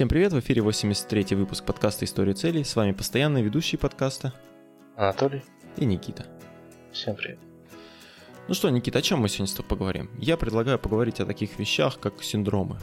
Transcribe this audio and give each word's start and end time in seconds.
Всем 0.00 0.08
привет, 0.08 0.32
в 0.32 0.40
эфире 0.40 0.62
83-й 0.62 1.34
выпуск 1.34 1.62
подкаста 1.62 2.06
«История 2.06 2.32
целей». 2.32 2.64
С 2.64 2.74
вами 2.74 2.92
постоянные 2.92 3.44
ведущие 3.44 3.78
подкаста 3.78 4.32
Анатолий 4.96 5.42
и 5.76 5.84
Никита. 5.84 6.24
Всем 6.90 7.14
привет. 7.16 7.38
Ну 8.48 8.54
что, 8.54 8.70
Никита, 8.70 9.00
о 9.00 9.02
чем 9.02 9.18
мы 9.18 9.28
сегодня 9.28 9.48
с 9.48 9.52
тобой 9.52 9.68
поговорим? 9.68 10.08
Я 10.18 10.38
предлагаю 10.38 10.78
поговорить 10.78 11.20
о 11.20 11.26
таких 11.26 11.58
вещах, 11.58 12.00
как 12.00 12.22
синдромы. 12.22 12.78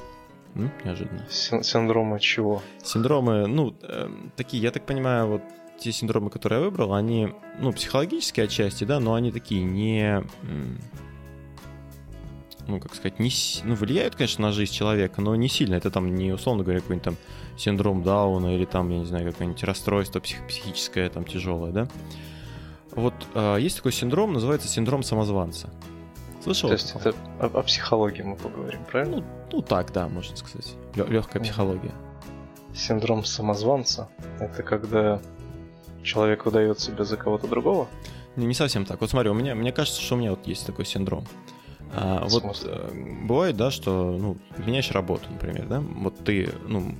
М? 0.54 0.72
Неожиданно. 0.86 1.26
Син- 1.28 1.64
синдромы 1.64 2.20
чего? 2.20 2.62
Синдромы, 2.84 3.48
ну, 3.48 3.76
э, 3.82 4.10
такие, 4.36 4.62
я 4.62 4.70
так 4.70 4.86
понимаю, 4.86 5.26
вот 5.26 5.42
те 5.80 5.92
синдромы, 5.92 6.30
которые 6.30 6.60
я 6.60 6.66
выбрал, 6.66 6.94
они, 6.94 7.34
ну, 7.60 7.74
психологические 7.74 8.44
отчасти, 8.44 8.84
да, 8.84 9.00
но 9.00 9.16
они 9.16 9.32
такие 9.32 9.64
не... 9.64 10.24
Ну, 12.68 12.80
как 12.82 12.94
сказать, 12.96 13.20
не, 13.20 13.32
ну, 13.64 13.76
влияют, 13.76 14.16
конечно, 14.16 14.48
на 14.48 14.52
жизнь 14.52 14.74
человека, 14.74 15.22
но 15.22 15.36
не 15.36 15.48
сильно. 15.48 15.76
Это 15.76 15.90
там 15.90 16.14
не, 16.14 16.34
условно 16.34 16.64
говоря, 16.64 16.82
какой-нибудь 16.82 17.06
там 17.06 17.18
синдром 17.58 18.04
Дауна 18.04 18.56
или 18.56 18.66
там, 18.66 18.90
я 18.90 19.00
не 19.00 19.06
знаю, 19.06 19.32
какое-нибудь 19.32 19.64
расстройство 19.64 20.20
псих- 20.20 20.46
психическое, 20.48 21.10
там, 21.10 21.24
тяжелое, 21.24 21.72
да. 21.72 21.88
Вот 22.92 23.14
э, 23.36 23.58
есть 23.60 23.78
такой 23.78 23.94
синдром, 23.94 24.34
называется 24.34 24.68
синдром 24.68 25.04
самозванца. 25.04 25.70
Слышал? 26.44 26.70
То 26.70 26.74
есть 26.74 26.94
это 26.96 27.14
о, 27.40 27.46
о 27.46 27.64
психологии 27.64 28.22
мы 28.22 28.36
поговорим, 28.36 28.84
правильно? 28.86 29.18
Ну, 29.18 29.24
ну 29.52 29.62
так, 29.62 29.92
да, 29.94 30.08
можно 30.08 30.36
сказать. 30.36 30.76
Легкая 30.96 31.42
психология. 31.42 31.94
Синдром 32.76 33.24
самозванца– 33.24 34.10
это 34.40 34.62
когда 34.64 35.22
человек 36.04 36.46
выдает 36.46 36.80
себя 36.80 37.04
за 37.04 37.18
кого-то 37.18 37.48
другого? 37.48 37.88
Не, 38.36 38.46
не 38.46 38.54
совсем 38.54 38.86
так. 38.86 39.02
Вот 39.02 39.10
смотри, 39.10 39.30
у 39.30 39.34
меня, 39.34 39.56
мне 39.56 39.72
кажется, 39.72 40.02
что 40.02 40.16
у 40.16 40.18
меня 40.18 40.32
вот 40.32 40.46
есть 40.48 40.66
такой 40.66 40.86
синдром. 40.86 41.26
А, 41.94 42.26
вот 42.28 42.44
э, 42.66 42.90
бывает, 43.24 43.56
да, 43.56 43.72
что, 43.72 44.18
ну, 44.18 44.38
меняешь 44.66 44.92
работу, 44.92 45.24
например, 45.30 45.66
да, 45.68 45.80
вот 45.80 46.18
ты, 46.24 46.50
ну, 46.68 46.94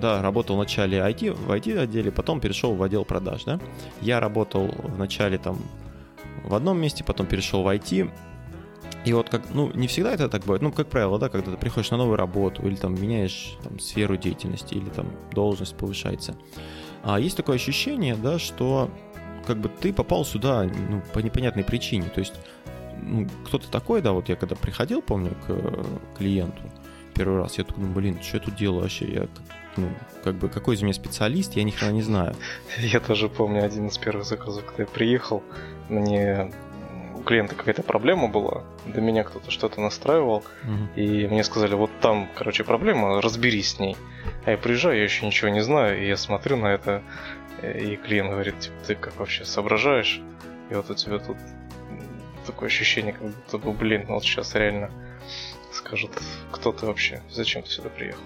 да, 0.00 0.22
работал 0.22 0.56
в 0.56 0.58
начале 0.58 0.98
IT, 0.98 1.32
в 1.32 1.50
IT-отделе, 1.50 2.10
потом 2.10 2.40
перешел 2.40 2.74
в 2.74 2.82
отдел 2.82 3.04
продаж, 3.04 3.44
да. 3.44 3.60
Я 4.00 4.20
работал 4.20 4.68
в 4.68 4.98
начале 4.98 5.38
там 5.38 5.58
в 6.44 6.54
одном 6.54 6.80
месте, 6.80 7.04
потом 7.04 7.26
перешел 7.26 7.62
в 7.62 7.68
IT, 7.68 8.10
и 9.04 9.12
вот 9.14 9.30
как, 9.30 9.42
ну, 9.54 9.70
не 9.72 9.86
всегда 9.86 10.12
это 10.12 10.28
так 10.28 10.42
бывает, 10.42 10.62
ну, 10.62 10.72
как 10.72 10.88
правило, 10.88 11.18
да, 11.18 11.28
когда 11.28 11.52
ты 11.52 11.56
приходишь 11.56 11.90
на 11.90 11.96
новую 11.96 12.16
работу, 12.16 12.66
или 12.66 12.74
там 12.76 13.00
меняешь 13.00 13.56
там, 13.62 13.78
сферу 13.78 14.16
деятельности, 14.16 14.74
или 14.74 14.90
там 14.90 15.06
должность 15.32 15.76
повышается. 15.76 16.36
А 17.02 17.18
есть 17.18 17.36
такое 17.36 17.56
ощущение, 17.56 18.14
да, 18.14 18.38
что 18.38 18.90
как 19.46 19.58
бы 19.58 19.70
ты 19.70 19.92
попал 19.92 20.24
сюда 20.24 20.64
ну, 20.64 21.02
по 21.14 21.20
непонятной 21.20 21.64
причине. 21.64 22.10
То 22.14 22.20
есть 22.20 22.34
ну, 23.02 23.26
кто-то 23.46 23.70
такой, 23.70 24.02
да, 24.02 24.12
вот 24.12 24.28
я 24.28 24.36
когда 24.36 24.54
приходил, 24.56 25.02
помню, 25.02 25.30
к 25.46 25.50
э, 25.50 25.84
клиенту 26.18 26.62
первый 27.14 27.42
раз, 27.42 27.58
я 27.58 27.64
такой, 27.64 27.84
ну, 27.84 27.92
блин, 27.92 28.18
что 28.22 28.36
я 28.38 28.42
тут 28.42 28.54
делаю 28.56 28.82
вообще? 28.82 29.04
Я, 29.12 29.20
как- 29.20 29.56
ну, 29.76 29.88
как 30.24 30.34
бы, 30.34 30.48
какой 30.48 30.74
из 30.76 30.82
меня 30.82 30.92
специалист, 30.94 31.54
я 31.54 31.62
ни 31.64 31.70
хрена 31.70 31.92
не 31.92 32.02
знаю. 32.02 32.34
Я 32.78 32.98
тоже 33.00 33.28
помню 33.28 33.64
один 33.64 33.86
из 33.86 33.98
первых 33.98 34.24
заказов, 34.26 34.64
когда 34.64 34.82
я 34.82 34.88
приехал, 34.88 35.42
мне 35.88 36.50
у 37.16 37.22
клиента 37.22 37.54
какая-то 37.54 37.82
проблема 37.82 38.28
была, 38.28 38.64
до 38.86 39.00
меня 39.00 39.22
кто-то 39.24 39.50
что-то 39.50 39.80
настраивал, 39.80 40.42
Мгм. 40.64 40.88
и 40.96 41.26
мне 41.28 41.44
сказали, 41.44 41.74
вот 41.74 41.90
там, 42.00 42.28
короче, 42.34 42.64
проблема, 42.64 43.20
разберись 43.20 43.72
с 43.74 43.78
ней. 43.78 43.96
А 44.46 44.52
я 44.52 44.56
приезжаю, 44.58 44.96
я 44.96 45.04
еще 45.04 45.26
ничего 45.26 45.50
не 45.50 45.60
знаю, 45.62 46.02
и 46.02 46.08
я 46.08 46.16
смотрю 46.16 46.56
на 46.56 46.66
это, 46.68 47.02
э, 47.62 47.78
и 47.78 47.96
клиент 47.96 48.30
говорит, 48.30 48.58
типа, 48.58 48.74
ты 48.86 48.94
как 48.94 49.16
вообще 49.18 49.44
соображаешь? 49.44 50.20
И 50.70 50.74
вот 50.74 50.90
у 50.90 50.94
тебя 50.94 51.18
тут 51.18 51.36
такое 52.50 52.68
ощущение, 52.68 53.12
как 53.12 53.22
будто 53.22 53.58
бы, 53.58 53.72
блин, 53.72 54.06
вот 54.08 54.22
сейчас 54.22 54.54
реально 54.54 54.90
скажут, 55.72 56.10
кто 56.50 56.72
ты 56.72 56.86
вообще, 56.86 57.22
зачем 57.30 57.62
ты 57.62 57.70
сюда 57.70 57.88
приехал? 57.88 58.22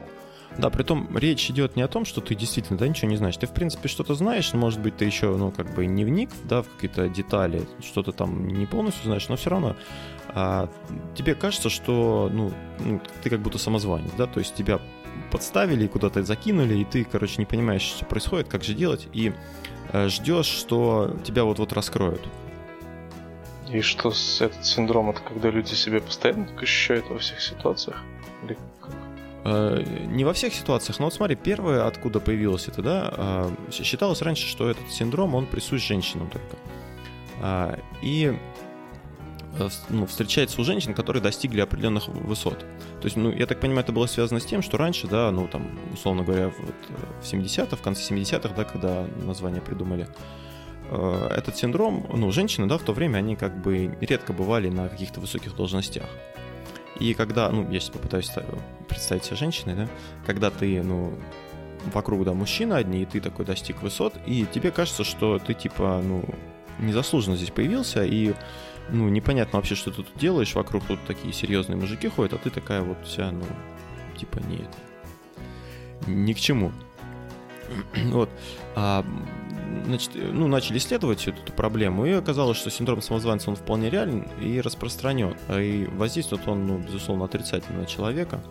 Да, 0.56 0.70
притом 0.70 1.16
речь 1.18 1.50
идет 1.50 1.74
не 1.74 1.82
о 1.82 1.88
том, 1.88 2.04
что 2.04 2.20
ты 2.20 2.34
действительно 2.36 2.78
да, 2.78 2.86
ничего 2.86 3.10
не 3.10 3.16
знаешь. 3.16 3.36
Ты, 3.36 3.46
в 3.46 3.52
принципе, 3.52 3.88
что-то 3.88 4.14
знаешь, 4.14 4.52
но, 4.52 4.60
может 4.60 4.80
быть, 4.80 4.96
ты 4.96 5.04
еще, 5.04 5.36
ну, 5.36 5.50
как 5.50 5.74
бы 5.74 5.84
не 5.86 6.04
вник, 6.04 6.30
да, 6.44 6.62
в 6.62 6.68
какие-то 6.68 7.08
детали, 7.08 7.66
что-то 7.82 8.12
там 8.12 8.46
не 8.46 8.66
полностью 8.66 9.04
знаешь, 9.04 9.28
но 9.28 9.36
все 9.36 9.50
равно 9.50 9.76
а, 10.28 10.68
тебе 11.14 11.34
кажется, 11.34 11.70
что, 11.70 12.30
ну, 12.32 12.52
ну, 12.80 13.00
ты 13.22 13.30
как 13.30 13.40
будто 13.40 13.58
самозванец, 13.58 14.10
да, 14.16 14.26
то 14.26 14.40
есть 14.40 14.54
тебя 14.54 14.80
подставили 15.30 15.86
куда-то 15.86 16.22
закинули, 16.22 16.74
и 16.74 16.84
ты, 16.84 17.04
короче, 17.04 17.36
не 17.38 17.46
понимаешь, 17.46 17.82
что 17.82 18.04
происходит, 18.04 18.48
как 18.48 18.64
же 18.64 18.74
делать, 18.74 19.08
и 19.12 19.32
э, 19.92 20.08
ждешь, 20.08 20.46
что 20.46 21.16
тебя 21.24 21.44
вот-вот 21.44 21.72
раскроют. 21.72 22.20
И 23.74 23.80
что 23.80 24.12
с 24.12 24.40
этот 24.40 24.64
синдром, 24.64 25.10
это 25.10 25.20
когда 25.20 25.50
люди 25.50 25.74
себя 25.74 26.00
постоянно 26.00 26.46
так 26.46 26.62
ощущают 26.62 27.10
во 27.10 27.18
всех 27.18 27.40
ситуациях? 27.40 28.02
Или? 28.44 28.56
Э, 29.44 29.82
Не 30.06 30.24
во 30.24 30.32
всех 30.32 30.54
ситуациях, 30.54 31.00
но 31.00 31.06
вот 31.06 31.14
смотри, 31.14 31.34
первое, 31.34 31.84
откуда 31.86 32.20
появилось 32.20 32.68
это, 32.68 32.82
да, 32.82 33.14
э, 33.68 33.72
считалось 33.72 34.22
раньше, 34.22 34.46
что 34.46 34.70
этот 34.70 34.90
синдром, 34.92 35.34
он 35.34 35.46
присущ 35.46 35.86
женщинам 35.86 36.30
только. 36.30 36.56
И 38.00 38.38
э, 39.58 39.68
с- 39.68 39.84
ну, 39.88 40.06
встречается 40.06 40.60
у 40.60 40.64
женщин, 40.64 40.94
которые 40.94 41.20
достигли 41.22 41.60
определенных 41.60 42.06
высот. 42.08 42.58
То 43.00 43.04
есть, 43.04 43.16
ну, 43.16 43.32
я 43.32 43.46
так 43.46 43.58
понимаю, 43.60 43.80
это 43.82 43.92
было 43.92 44.06
связано 44.06 44.38
с 44.40 44.44
тем, 44.44 44.62
что 44.62 44.76
раньше, 44.78 45.08
да, 45.08 45.30
ну, 45.32 45.48
там, 45.48 45.66
условно 45.92 46.22
говоря, 46.22 46.52
вот, 46.60 46.74
в 47.22 47.24
70-х, 47.24 47.76
в 47.76 47.82
конце 47.82 48.02
70-х, 48.14 48.54
да, 48.54 48.64
когда 48.64 49.04
название 49.24 49.60
придумали, 49.60 50.06
этот 50.90 51.56
синдром, 51.56 52.06
ну, 52.12 52.30
женщины, 52.30 52.66
да, 52.66 52.78
в 52.78 52.82
то 52.82 52.92
время, 52.92 53.18
они 53.18 53.36
как 53.36 53.60
бы 53.60 53.96
редко 54.00 54.32
бывали 54.32 54.68
на 54.68 54.88
каких-то 54.88 55.20
высоких 55.20 55.56
должностях. 55.56 56.06
И 57.00 57.14
когда, 57.14 57.50
ну, 57.50 57.68
я 57.70 57.80
сейчас 57.80 57.90
попытаюсь 57.90 58.26
ста- 58.26 58.44
представить 58.88 59.24
себя 59.24 59.36
женщиной, 59.36 59.74
да, 59.74 59.88
когда 60.26 60.50
ты, 60.50 60.82
ну, 60.82 61.12
вокруг, 61.92 62.24
да, 62.24 62.32
мужчины 62.32 62.74
одни, 62.74 63.02
и 63.02 63.06
ты 63.06 63.20
такой 63.20 63.44
достиг 63.44 63.82
высот, 63.82 64.14
и 64.26 64.46
тебе 64.52 64.70
кажется, 64.70 65.04
что 65.04 65.38
ты, 65.38 65.54
типа, 65.54 66.00
ну, 66.04 66.24
незаслуженно 66.78 67.36
здесь 67.36 67.50
появился, 67.50 68.04
и, 68.04 68.34
ну, 68.90 69.08
непонятно 69.08 69.58
вообще, 69.58 69.74
что 69.74 69.90
ты 69.90 69.98
тут 69.98 70.16
делаешь, 70.16 70.54
вокруг 70.54 70.84
тут 70.84 71.00
такие 71.06 71.32
серьезные 71.32 71.76
мужики 71.76 72.08
ходят, 72.08 72.34
а 72.34 72.38
ты 72.38 72.50
такая 72.50 72.82
вот 72.82 72.98
вся, 73.04 73.30
ну, 73.30 73.44
типа, 74.18 74.38
не 74.48 74.56
это, 74.56 76.10
ни 76.10 76.32
к 76.32 76.38
чему. 76.38 76.72
Вот. 78.04 78.28
А, 78.76 79.04
значит, 79.84 80.10
ну, 80.14 80.46
начали 80.48 80.78
исследовать 80.78 81.20
всю 81.20 81.32
эту 81.32 81.52
проблему, 81.52 82.06
и 82.06 82.12
оказалось, 82.12 82.56
что 82.56 82.70
синдром 82.70 83.02
самозванца, 83.02 83.50
он 83.50 83.56
вполне 83.56 83.90
реален 83.90 84.22
и 84.40 84.60
распространен. 84.60 85.36
И 85.50 85.86
воздействует 85.92 86.46
он, 86.48 86.66
ну, 86.66 86.78
безусловно, 86.78 87.24
отрицательно 87.24 87.80
на 87.80 87.86
человека. 87.86 88.42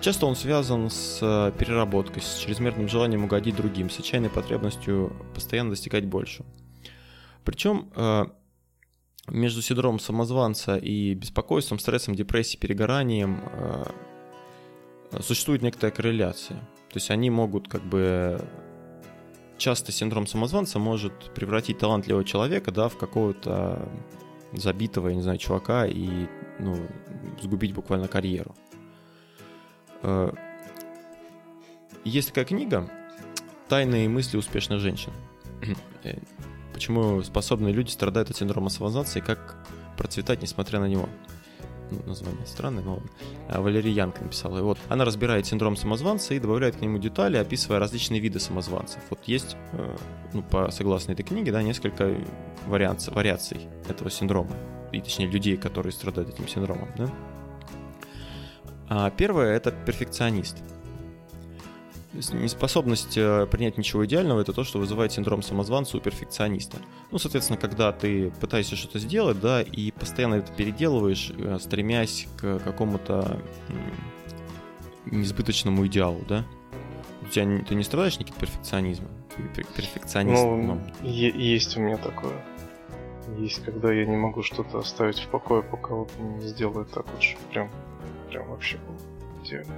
Часто 0.00 0.26
он 0.26 0.36
связан 0.36 0.90
с 0.90 1.18
э, 1.20 1.52
переработкой, 1.58 2.22
с 2.22 2.38
чрезмерным 2.38 2.88
желанием 2.88 3.24
угодить 3.24 3.56
другим, 3.56 3.90
с 3.90 3.98
отчаянной 3.98 4.30
потребностью 4.30 5.12
постоянно 5.34 5.70
достигать 5.70 6.06
больше. 6.06 6.44
Причем 7.44 7.90
э, 7.96 8.26
между 9.26 9.60
синдромом 9.60 9.98
самозванца 9.98 10.76
и 10.76 11.14
беспокойством, 11.14 11.80
стрессом, 11.80 12.14
депрессией, 12.14 12.60
перегоранием 12.60 13.40
э, 13.52 13.84
существует 15.20 15.62
некоторая 15.62 15.90
корреляция. 15.90 16.58
То 16.90 16.96
есть 16.96 17.10
они 17.10 17.30
могут 17.30 17.68
как 17.68 17.82
бы... 17.82 18.40
Часто 19.58 19.90
синдром 19.90 20.26
самозванца 20.28 20.78
может 20.78 21.34
превратить 21.34 21.78
талантливого 21.78 22.24
человека 22.24 22.70
да, 22.70 22.88
в 22.88 22.96
какого-то 22.96 23.88
забитого, 24.52 25.08
я 25.08 25.16
не 25.16 25.22
знаю, 25.22 25.38
чувака 25.38 25.84
и 25.86 26.28
ну, 26.60 26.86
сгубить 27.42 27.74
буквально 27.74 28.06
карьеру. 28.08 28.54
Э, 30.02 30.32
Есть 32.04 32.28
такая 32.28 32.44
книга 32.44 32.88
«Тайные 33.68 34.08
мысли 34.08 34.36
успешных 34.36 34.80
женщин». 34.80 35.12
Э, 36.04 36.16
Почему 36.72 37.24
способные 37.24 37.74
люди 37.74 37.90
страдают 37.90 38.30
от 38.30 38.36
синдрома 38.36 38.70
самозванца 38.70 39.18
и 39.18 39.22
как 39.22 39.66
процветать, 39.96 40.40
несмотря 40.40 40.78
на 40.78 40.86
него. 40.86 41.08
Ну, 41.90 41.98
название 42.06 42.46
странное, 42.46 42.82
но 42.82 42.94
ладно. 42.94 43.10
А, 43.48 43.60
Валерия 43.60 43.90
Янка 43.90 44.22
написала. 44.22 44.58
И 44.58 44.62
вот 44.62 44.78
она 44.88 45.04
разбирает 45.04 45.46
синдром 45.46 45.76
самозванца 45.76 46.34
и 46.34 46.38
добавляет 46.38 46.76
к 46.76 46.80
нему 46.80 46.98
детали, 46.98 47.36
описывая 47.36 47.78
различные 47.78 48.20
виды 48.20 48.40
самозванцев. 48.40 49.00
Вот 49.10 49.20
есть, 49.24 49.56
э, 49.72 49.96
ну, 50.34 50.42
по 50.42 50.70
согласно 50.70 51.12
этой 51.12 51.22
книге, 51.22 51.52
да, 51.52 51.62
несколько 51.62 52.14
вариаций, 52.66 53.12
вариаций 53.12 53.68
этого 53.88 54.10
синдрома. 54.10 54.54
И 54.92 55.00
точнее 55.00 55.26
людей, 55.26 55.56
которые 55.56 55.92
страдают 55.92 56.30
этим 56.30 56.46
синдромом, 56.48 56.88
да. 56.96 57.10
А 58.88 59.10
первое 59.10 59.54
это 59.54 59.70
перфекционист. 59.70 60.56
Неспособность 62.12 63.18
э, 63.18 63.46
принять 63.46 63.76
ничего 63.76 64.06
идеального 64.06 64.40
это 64.40 64.54
то, 64.54 64.64
что 64.64 64.78
вызывает 64.78 65.12
синдром 65.12 65.42
самозванца 65.42 65.98
у 65.98 66.00
перфекциониста. 66.00 66.78
Ну, 67.10 67.18
соответственно, 67.18 67.58
когда 67.58 67.92
ты 67.92 68.30
пытаешься 68.40 68.76
что-то 68.76 68.98
сделать, 68.98 69.40
да, 69.40 69.60
и 69.60 69.90
постоянно 69.90 70.36
это 70.36 70.50
переделываешь, 70.52 71.30
э, 71.36 71.58
стремясь 71.60 72.26
к 72.38 72.60
какому-то 72.60 73.40
несбыточному 75.06 75.86
идеалу, 75.86 76.24
да. 76.26 76.44
У 77.22 77.26
тебя 77.26 77.62
ты 77.64 77.74
не 77.74 77.84
страдаешь 77.84 78.18
никаким 78.18 78.40
перфекционизмом? 78.40 79.10
Ты 79.36 79.42
пер- 79.42 79.66
перфекционист. 79.76 80.42
Ну, 80.42 80.56
ну, 80.56 80.80
есть 81.02 81.76
у 81.76 81.80
меня 81.80 81.98
такое. 81.98 82.42
Есть, 83.38 83.62
когда 83.62 83.92
я 83.92 84.06
не 84.06 84.16
могу 84.16 84.42
что-то 84.42 84.78
оставить 84.78 85.18
в 85.18 85.28
покое, 85.28 85.62
пока 85.62 85.94
вот 85.94 86.10
не 86.18 86.46
сделаю 86.46 86.86
так 86.86 87.06
вот, 87.12 87.22
что 87.22 87.38
прям, 87.52 87.70
прям 88.30 88.48
вообще 88.48 88.78
было 88.78 88.96
идеально. 89.44 89.74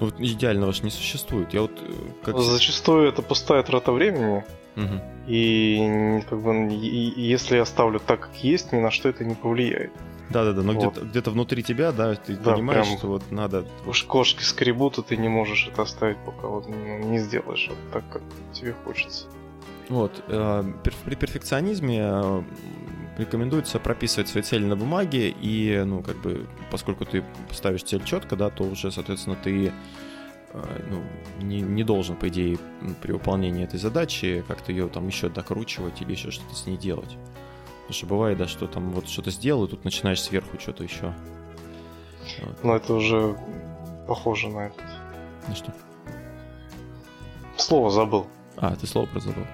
Ну, 0.00 0.06
вот 0.06 0.14
идеального 0.18 0.72
же 0.72 0.82
не 0.82 0.90
существует. 0.90 1.52
Я 1.52 1.62
вот 1.62 1.72
э, 1.82 1.92
как... 2.24 2.38
Зачастую 2.38 3.08
это 3.08 3.22
пустая 3.22 3.62
трата 3.62 3.92
времени. 3.92 4.44
Мгм. 4.76 5.00
И 5.26 6.22
как 6.28 6.40
бы 6.40 6.68
и- 6.72 7.20
если 7.20 7.56
я 7.56 7.62
оставлю 7.62 8.00
так, 8.00 8.20
как 8.20 8.36
есть, 8.36 8.72
ни 8.72 8.78
на 8.80 8.90
что 8.90 9.08
это 9.10 9.24
не 9.24 9.34
повлияет. 9.34 9.92
Да-да-да, 10.30 10.62
но 10.62 10.72
Вот. 10.72 10.92
где-то, 10.92 11.06
где-то 11.06 11.30
внутри 11.32 11.62
тебя, 11.62 11.90
да, 11.92 12.14
ты 12.14 12.36
Да, 12.36 12.52
понимаешь, 12.54 12.86
прям- 12.86 12.98
что 12.98 13.08
вот 13.08 13.22
надо... 13.30 13.66
Уж 13.84 14.04
кошки 14.04 14.42
скребут, 14.42 14.96
и 14.98 15.02
ты 15.02 15.16
не 15.16 15.28
можешь 15.28 15.68
это 15.70 15.82
оставить, 15.82 16.18
пока 16.24 16.46
вот 16.46 16.68
ну, 16.68 16.98
не 17.10 17.18
сделаешь 17.18 17.66
вот 17.68 17.78
так, 17.92 18.04
как 18.10 18.22
тебе 18.52 18.74
хочется. 18.84 19.26
Вот, 19.88 20.22
э, 20.28 20.64
при 21.04 21.16
перфекционизме 21.16 21.98
э, 22.00 22.42
рекомендуется 23.20 23.78
прописывать 23.78 24.28
свои 24.28 24.42
цели 24.42 24.64
на 24.64 24.76
бумаге, 24.76 25.28
и, 25.28 25.82
ну, 25.84 26.02
как 26.02 26.20
бы, 26.20 26.46
поскольку 26.70 27.04
ты 27.04 27.24
ставишь 27.52 27.82
цель 27.84 28.02
четко, 28.04 28.36
да, 28.36 28.50
то 28.50 28.64
уже, 28.64 28.90
соответственно, 28.90 29.36
ты 29.36 29.72
э, 30.52 30.86
ну, 30.88 31.02
не, 31.44 31.60
не 31.60 31.84
должен, 31.84 32.16
по 32.16 32.28
идее, 32.28 32.58
при 33.02 33.12
выполнении 33.12 33.64
этой 33.64 33.78
задачи 33.78 34.44
как-то 34.48 34.72
ее 34.72 34.88
там 34.88 35.06
еще 35.06 35.28
докручивать 35.28 36.00
или 36.02 36.12
еще 36.12 36.30
что-то 36.30 36.54
с 36.54 36.66
ней 36.66 36.76
делать. 36.76 37.16
Потому 37.82 37.92
что 37.92 38.06
бывает, 38.06 38.38
да, 38.38 38.48
что 38.48 38.66
там 38.66 38.90
вот 38.90 39.08
что-то 39.08 39.30
сделал, 39.30 39.64
и 39.64 39.68
тут 39.68 39.84
начинаешь 39.84 40.22
сверху 40.22 40.58
что-то 40.58 40.84
еще. 40.84 41.14
Вот. 42.42 42.64
Но 42.64 42.76
это 42.76 42.94
уже 42.94 43.36
похоже 44.06 44.48
на 44.48 44.66
этот. 44.66 44.84
Ну 45.48 45.54
что? 45.54 45.72
Слово 47.56 47.90
забыл. 47.90 48.26
А, 48.56 48.74
ты 48.76 48.86
слово 48.86 49.06
про 49.06 49.20
забыл. 49.20 49.46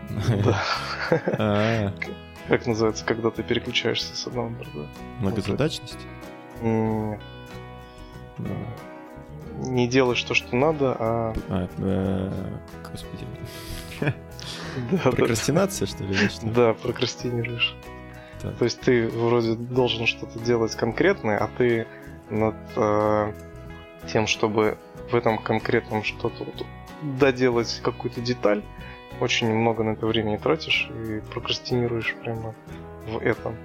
Да. 1.38 1.92
Как 2.48 2.66
называется, 2.66 3.04
когда 3.04 3.30
ты 3.30 3.42
переключаешься 3.42 4.14
с 4.14 4.26
одного 4.26 4.50
на 4.50 4.58
другое? 4.58 4.88
Многозадачность? 5.20 5.98
Не 9.58 9.88
делаешь 9.88 10.22
то, 10.22 10.34
что 10.34 10.54
надо, 10.54 10.96
а... 10.98 11.34
а, 11.48 11.68
э, 11.78 12.30
Господи. 12.90 13.26
Да. 14.90 15.10
Прокрастинация, 15.10 15.86
что 15.86 16.04
ли? 16.04 16.14
Да, 16.42 16.74
прокрастинируешь. 16.74 17.74
То 18.40 18.64
есть 18.64 18.80
ты 18.80 19.08
вроде 19.08 19.54
должен 19.54 20.06
что-то 20.06 20.38
делать 20.38 20.74
конкретное, 20.74 21.38
а 21.38 21.48
ты 21.56 21.86
над 22.28 22.56
э, 22.76 23.32
тем, 24.12 24.26
чтобы 24.26 24.76
в 25.10 25.14
этом 25.14 25.38
конкретном 25.38 26.04
что-то 26.04 26.46
доделать 27.02 27.80
какую-то 27.82 28.20
деталь, 28.20 28.62
очень 29.20 29.52
много 29.52 29.82
на 29.82 29.90
это 29.90 30.06
времени 30.06 30.36
тратишь 30.36 30.90
и 30.90 31.20
прокрастинируешь 31.32 32.14
прямо 32.22 32.54
в 33.06 33.18
этом. 33.18 33.56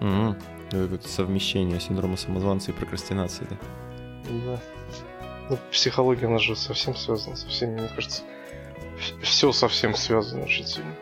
Ну, 0.00 0.36
Это 0.70 1.08
совмещение 1.08 1.80
синдрома 1.80 2.16
самозванца 2.16 2.70
и 2.70 2.74
прокрастинации, 2.74 3.46
да? 3.48 3.56
Да. 4.46 4.60
Ну, 5.50 5.58
психология, 5.70 6.26
она 6.26 6.38
же 6.38 6.56
совсем 6.56 6.94
связана 6.94 7.36
со 7.36 7.46
всеми, 7.48 7.80
мне 7.80 7.88
кажется. 7.88 8.22
Все 9.22 9.52
совсем 9.52 9.94
связано 9.94 10.44
очень 10.44 10.66
сильно. 10.66 10.92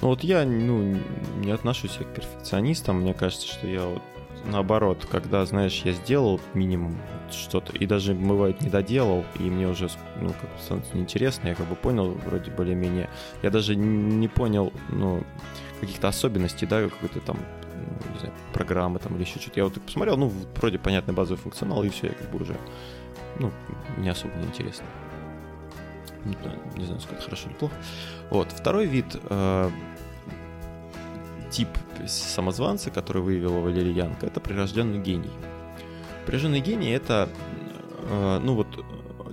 Ну 0.00 0.08
вот 0.08 0.22
я, 0.22 0.44
ну, 0.44 1.00
не 1.36 1.50
отношусь 1.50 1.96
я 1.98 2.04
к 2.04 2.14
перфекционистам, 2.14 3.00
мне 3.00 3.14
кажется, 3.14 3.46
что 3.46 3.66
я 3.66 3.84
вот 3.84 4.02
наоборот, 4.44 5.06
когда, 5.10 5.44
знаешь, 5.44 5.82
я 5.84 5.92
сделал 5.92 6.40
минимум 6.54 6.96
что-то, 7.30 7.72
и 7.72 7.86
даже, 7.86 8.14
бывает, 8.14 8.60
не 8.60 8.70
доделал, 8.70 9.24
и 9.38 9.42
мне 9.42 9.68
уже, 9.68 9.88
ну, 10.20 10.28
как 10.28 10.50
бы 10.50 10.58
становится 10.60 10.96
неинтересно, 10.96 11.48
я 11.48 11.54
как 11.54 11.66
бы 11.66 11.74
понял 11.74 12.12
вроде 12.26 12.50
более-менее, 12.50 13.08
я 13.42 13.50
даже 13.50 13.76
не 13.76 14.28
понял, 14.28 14.72
ну, 14.88 15.22
каких-то 15.80 16.08
особенностей, 16.08 16.66
да, 16.66 16.82
какой-то 16.82 17.20
там, 17.20 17.38
ну, 17.74 18.12
не 18.12 18.18
знаю, 18.18 18.34
программы 18.52 18.98
там 18.98 19.14
или 19.16 19.22
еще 19.22 19.38
что-то. 19.38 19.60
Я 19.60 19.64
вот 19.64 19.74
так 19.74 19.82
посмотрел, 19.82 20.16
ну, 20.16 20.32
вроде 20.56 20.78
понятный 20.78 21.14
базовый 21.14 21.40
функционал, 21.40 21.82
и 21.84 21.88
все, 21.88 22.08
я 22.08 22.12
как 22.12 22.30
бы 22.30 22.42
уже, 22.42 22.56
ну, 23.38 23.52
не 23.98 24.08
особо 24.08 24.34
не 24.36 24.46
интересно. 24.46 24.86
Не 26.24 26.34
знаю, 26.42 26.58
не 26.76 26.84
знаю, 26.84 27.00
сколько 27.00 27.22
хорошо 27.22 27.48
или 27.48 27.54
плохо. 27.54 27.74
Вот, 28.30 28.52
второй 28.52 28.86
вид, 28.86 29.16
э, 29.30 29.70
тип 31.50 31.68
самозванца, 32.06 32.90
который 32.90 33.22
выявила 33.22 33.60
Валерий 33.60 33.92
Янко, 33.92 34.26
это 34.26 34.40
прирожденный 34.40 34.98
гений. 34.98 35.30
Прирожденный 36.26 36.60
гений 36.60 36.90
это, 36.90 37.28
э, 38.02 38.40
ну 38.42 38.54
вот, 38.54 38.66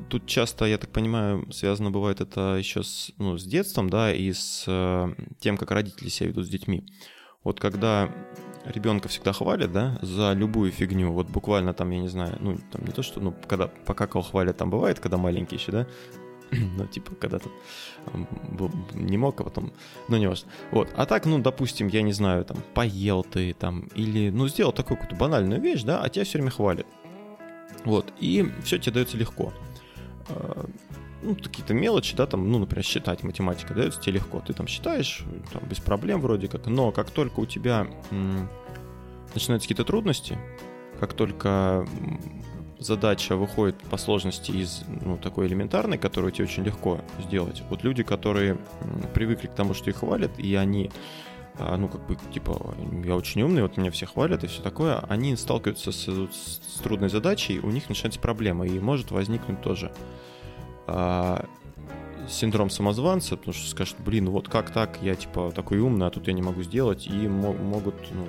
тут 0.10 0.26
часто, 0.26 0.66
я 0.66 0.78
так 0.78 0.90
понимаю, 0.92 1.52
связано 1.52 1.92
бывает 1.92 2.22
это 2.22 2.56
еще 2.58 2.84
с, 2.84 3.12
ну, 3.18 3.38
с 3.38 3.44
детством, 3.44 3.90
да, 3.90 4.14
и 4.14 4.32
с 4.32 4.66
э, 4.68 5.14
тем, 5.40 5.58
как 5.58 5.72
родители 5.72 6.10
себя 6.10 6.30
ведут 6.30 6.46
с 6.46 6.50
детьми. 6.50 6.86
Вот 7.44 7.60
когда 7.60 8.10
ребенка 8.66 9.08
всегда 9.08 9.34
хвалят, 9.34 9.72
да, 9.72 10.00
за 10.02 10.34
любую 10.34 10.72
фигню, 10.72 11.12
вот 11.12 11.28
буквально 11.28 11.74
там, 11.74 11.92
я 11.92 12.00
не 12.00 12.08
знаю, 12.08 12.38
ну, 12.40 12.58
там 12.72 12.86
не 12.86 12.92
то, 12.92 13.04
что, 13.04 13.20
ну, 13.20 13.34
когда 13.48 13.68
покакал 13.68 14.22
хвалят, 14.22 14.58
там 14.58 14.70
бывает, 14.70 15.00
когда 15.00 15.18
маленький 15.18 15.56
еще, 15.56 15.72
да, 15.72 15.88
ну, 16.78 16.86
типа, 16.88 17.16
когда 17.16 17.40
там 17.40 17.52
не 18.94 19.18
мог, 19.18 19.40
а 19.42 19.44
потом, 19.44 19.72
ну, 20.08 20.18
не 20.18 20.28
важно. 20.28 20.50
Вот, 20.72 20.90
а 20.96 21.06
так, 21.06 21.26
ну, 21.26 21.40
допустим, 21.40 21.88
я 21.88 22.02
не 22.02 22.14
знаю, 22.14 22.46
там, 22.46 22.58
поел 22.74 23.24
ты, 23.24 23.54
там, 23.54 23.90
или, 23.96 24.30
ну, 24.30 24.48
сделал 24.48 24.72
такую 24.72 24.98
какую-то 24.98 25.16
банальную 25.16 25.62
вещь, 25.62 25.84
да, 25.84 26.02
а 26.02 26.10
тебя 26.10 26.26
все 26.26 26.38
время 26.38 26.52
хвалят. 26.52 26.88
Вот, 27.84 28.14
и 28.20 28.52
все 28.64 28.78
тебе 28.78 28.94
дается 28.94 29.18
легко. 29.18 29.54
А, 30.30 30.66
Ну, 31.24 31.36
какие-то 31.36 31.74
мелочи, 31.74 32.16
да, 32.16 32.28
там, 32.28 32.52
ну, 32.52 32.60
например, 32.60 32.86
считать, 32.86 33.24
математика 33.24 33.74
дается 33.74 34.00
тебе 34.00 34.14
легко. 34.14 34.42
Ты 34.42 34.54
там 34.54 34.68
считаешь, 34.68 35.24
там, 35.52 35.64
без 35.68 35.80
проблем 35.80 36.22
вроде 36.22 36.48
как, 36.48 36.68
но 36.68 36.92
как 36.92 37.10
только 37.10 37.40
у 37.40 37.46
тебя 37.48 37.88
начинаются 39.34 39.68
какие-то 39.68 39.86
трудности, 39.86 40.38
как 41.00 41.14
только 41.14 41.88
задача 42.86 43.36
выходит 43.36 43.76
по 43.90 43.98
сложности 43.98 44.52
из 44.52 44.84
ну, 45.02 45.18
такой 45.18 45.48
элементарной, 45.48 45.98
которую 45.98 46.32
тебе 46.32 46.46
очень 46.46 46.64
легко 46.64 47.02
сделать. 47.20 47.64
Вот 47.70 47.84
люди, 47.84 48.04
которые 48.04 48.58
привыкли 49.14 49.48
к 49.48 49.54
тому, 49.54 49.74
что 49.74 49.90
их 49.90 49.98
хвалят, 49.98 50.40
и 50.40 50.56
они, 50.56 50.92
а, 51.58 51.78
ну, 51.78 51.88
как 51.88 52.06
бы, 52.08 52.18
типа, 52.34 52.76
я 53.04 53.16
очень 53.16 53.42
умный, 53.42 53.62
вот 53.62 53.78
меня 53.78 53.92
все 53.92 54.06
хвалят 54.06 54.44
и 54.44 54.48
все 54.48 54.62
такое, 54.62 55.00
они 55.10 55.36
сталкиваются 55.36 55.92
с, 55.92 56.06
с 56.06 56.80
трудной 56.84 57.10
задачей, 57.10 57.60
у 57.60 57.72
них 57.72 57.90
начинается 57.90 58.20
проблема, 58.20 58.66
и 58.66 58.80
может 58.80 59.12
возникнуть 59.12 59.62
тоже 59.62 59.92
а, 60.88 61.46
синдром 62.30 62.70
самозванца, 62.70 63.38
потому 63.38 63.54
что 63.54 63.70
скажут, 63.70 63.98
блин, 64.00 64.30
вот 64.30 64.50
как 64.50 64.72
так, 64.72 65.00
я, 65.02 65.16
типа, 65.16 65.52
такой 65.56 65.80
умный, 65.80 66.08
а 66.08 66.10
тут 66.10 66.28
я 66.28 66.34
не 66.34 66.42
могу 66.42 66.64
сделать, 66.64 67.08
и 67.08 67.28
мо- 67.28 67.54
могут, 67.54 67.96
ну, 68.14 68.28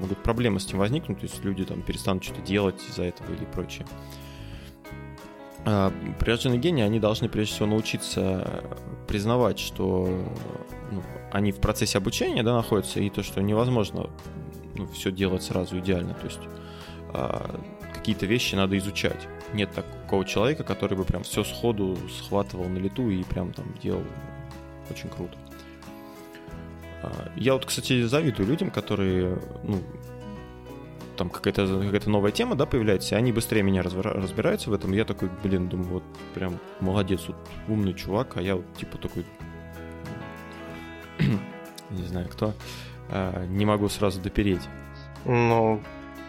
могут 0.00 0.22
проблемы 0.22 0.60
с 0.60 0.66
этим 0.66 0.78
возникнуть, 0.78 1.20
то 1.20 1.26
есть 1.26 1.44
люди 1.44 1.64
там 1.64 1.82
перестанут 1.82 2.24
что-то 2.24 2.42
делать 2.42 2.80
из-за 2.88 3.04
этого 3.04 3.32
или 3.32 3.44
прочее. 3.44 3.86
А, 5.64 5.92
Прирожденные 6.18 6.58
гении, 6.58 6.82
они 6.82 7.00
должны 7.00 7.28
прежде 7.28 7.54
всего 7.54 7.66
научиться 7.66 8.64
признавать, 9.06 9.58
что 9.58 10.08
ну, 10.90 11.02
они 11.32 11.52
в 11.52 11.60
процессе 11.60 11.98
обучения 11.98 12.42
да, 12.42 12.54
находятся, 12.54 13.00
и 13.00 13.10
то, 13.10 13.22
что 13.22 13.42
невозможно 13.42 14.10
ну, 14.76 14.86
все 14.88 15.10
делать 15.10 15.42
сразу 15.42 15.78
идеально. 15.78 16.14
То 16.14 16.26
есть 16.26 16.40
а, 17.12 17.60
какие-то 17.92 18.26
вещи 18.26 18.54
надо 18.54 18.78
изучать. 18.78 19.28
Нет 19.52 19.70
такого 19.72 20.24
человека, 20.24 20.64
который 20.64 20.96
бы 20.96 21.04
прям 21.04 21.22
все 21.22 21.44
сходу 21.44 21.96
схватывал 22.18 22.68
на 22.68 22.78
лету 22.78 23.10
и 23.10 23.22
прям 23.24 23.52
там 23.52 23.66
делал 23.82 24.04
очень 24.90 25.08
круто. 25.08 25.36
А, 27.02 27.30
Я 27.36 27.54
вот, 27.54 27.64
кстати, 27.64 28.02
завидую 28.04 28.48
людям, 28.48 28.70
которые, 28.70 29.38
ну, 29.62 29.82
там 31.16 31.30
какая-то 31.30 31.66
какая 31.90 32.08
новая 32.08 32.30
тема, 32.30 32.54
да, 32.54 32.64
появляется, 32.64 33.16
они 33.16 33.32
быстрее 33.32 33.62
меня 33.62 33.82
разбира- 33.82 34.12
разбираются 34.12 34.70
в 34.70 34.72
этом. 34.72 34.92
Я 34.92 35.04
такой, 35.04 35.28
блин, 35.42 35.68
думаю, 35.68 35.88
вот 35.88 36.02
прям 36.34 36.58
молодец, 36.80 37.24
вот 37.26 37.36
умный 37.66 37.94
чувак, 37.94 38.36
а 38.36 38.42
я 38.42 38.56
вот 38.56 38.64
типа 38.76 38.98
такой, 38.98 39.24
не 41.90 42.02
знаю 42.04 42.28
кто, 42.28 42.54
а, 43.10 43.44
не 43.46 43.64
могу 43.66 43.88
сразу 43.88 44.20
допереть. 44.20 44.62
Ну, 45.24 45.82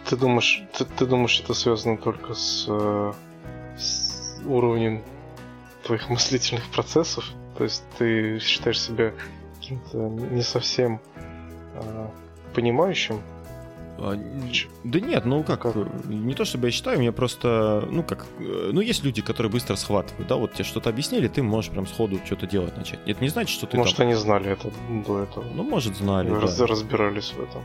ты 0.08 0.16
думаешь, 0.16 0.62
ты, 0.76 0.84
ты 0.84 1.06
думаешь, 1.06 1.40
это 1.40 1.54
связано 1.54 1.96
только 1.96 2.34
с, 2.34 2.66
э, 2.68 3.12
с 3.78 4.40
уровнем 4.44 5.02
твоих 5.84 6.08
мыслительных 6.10 6.64
процессов? 6.70 7.24
То 7.56 7.64
есть 7.64 7.84
ты 7.98 8.38
считаешь 8.40 8.80
себя 8.80 9.12
каким-то 9.70 9.98
не 10.34 10.42
совсем 10.42 11.00
э, 11.74 12.06
понимающим? 12.54 13.20
А, 13.98 14.14
Да 14.82 15.00
нет, 15.00 15.26
ну 15.26 15.44
как, 15.44 15.60
Как? 15.60 15.74
не 16.06 16.34
то 16.34 16.46
чтобы 16.46 16.68
я 16.68 16.72
считаю, 16.72 16.98
мне 16.98 17.12
просто, 17.12 17.86
ну 17.90 18.02
как, 18.02 18.26
э, 18.38 18.70
ну 18.72 18.80
есть 18.80 19.04
люди, 19.04 19.20
которые 19.20 19.52
быстро 19.52 19.76
схватывают, 19.76 20.26
да, 20.26 20.36
вот 20.36 20.54
тебе 20.54 20.64
что-то 20.64 20.88
объяснили, 20.88 21.28
ты 21.28 21.42
можешь 21.42 21.70
прям 21.70 21.86
сходу 21.86 22.18
что-то 22.24 22.46
делать 22.46 22.76
начать. 22.78 23.00
Это 23.06 23.22
не 23.22 23.28
значит, 23.28 23.50
что 23.50 23.66
ты 23.66 23.76
Может, 23.76 23.96
там, 23.96 24.06
они 24.06 24.14
знали 24.14 24.50
это 24.52 24.70
до 25.06 25.22
этого? 25.22 25.44
ну 25.54 25.62
может 25.64 25.96
знали, 25.96 26.30
Раз- 26.30 26.56
да. 26.56 26.66
разбирались 26.66 27.32
в 27.32 27.42
этом. 27.42 27.62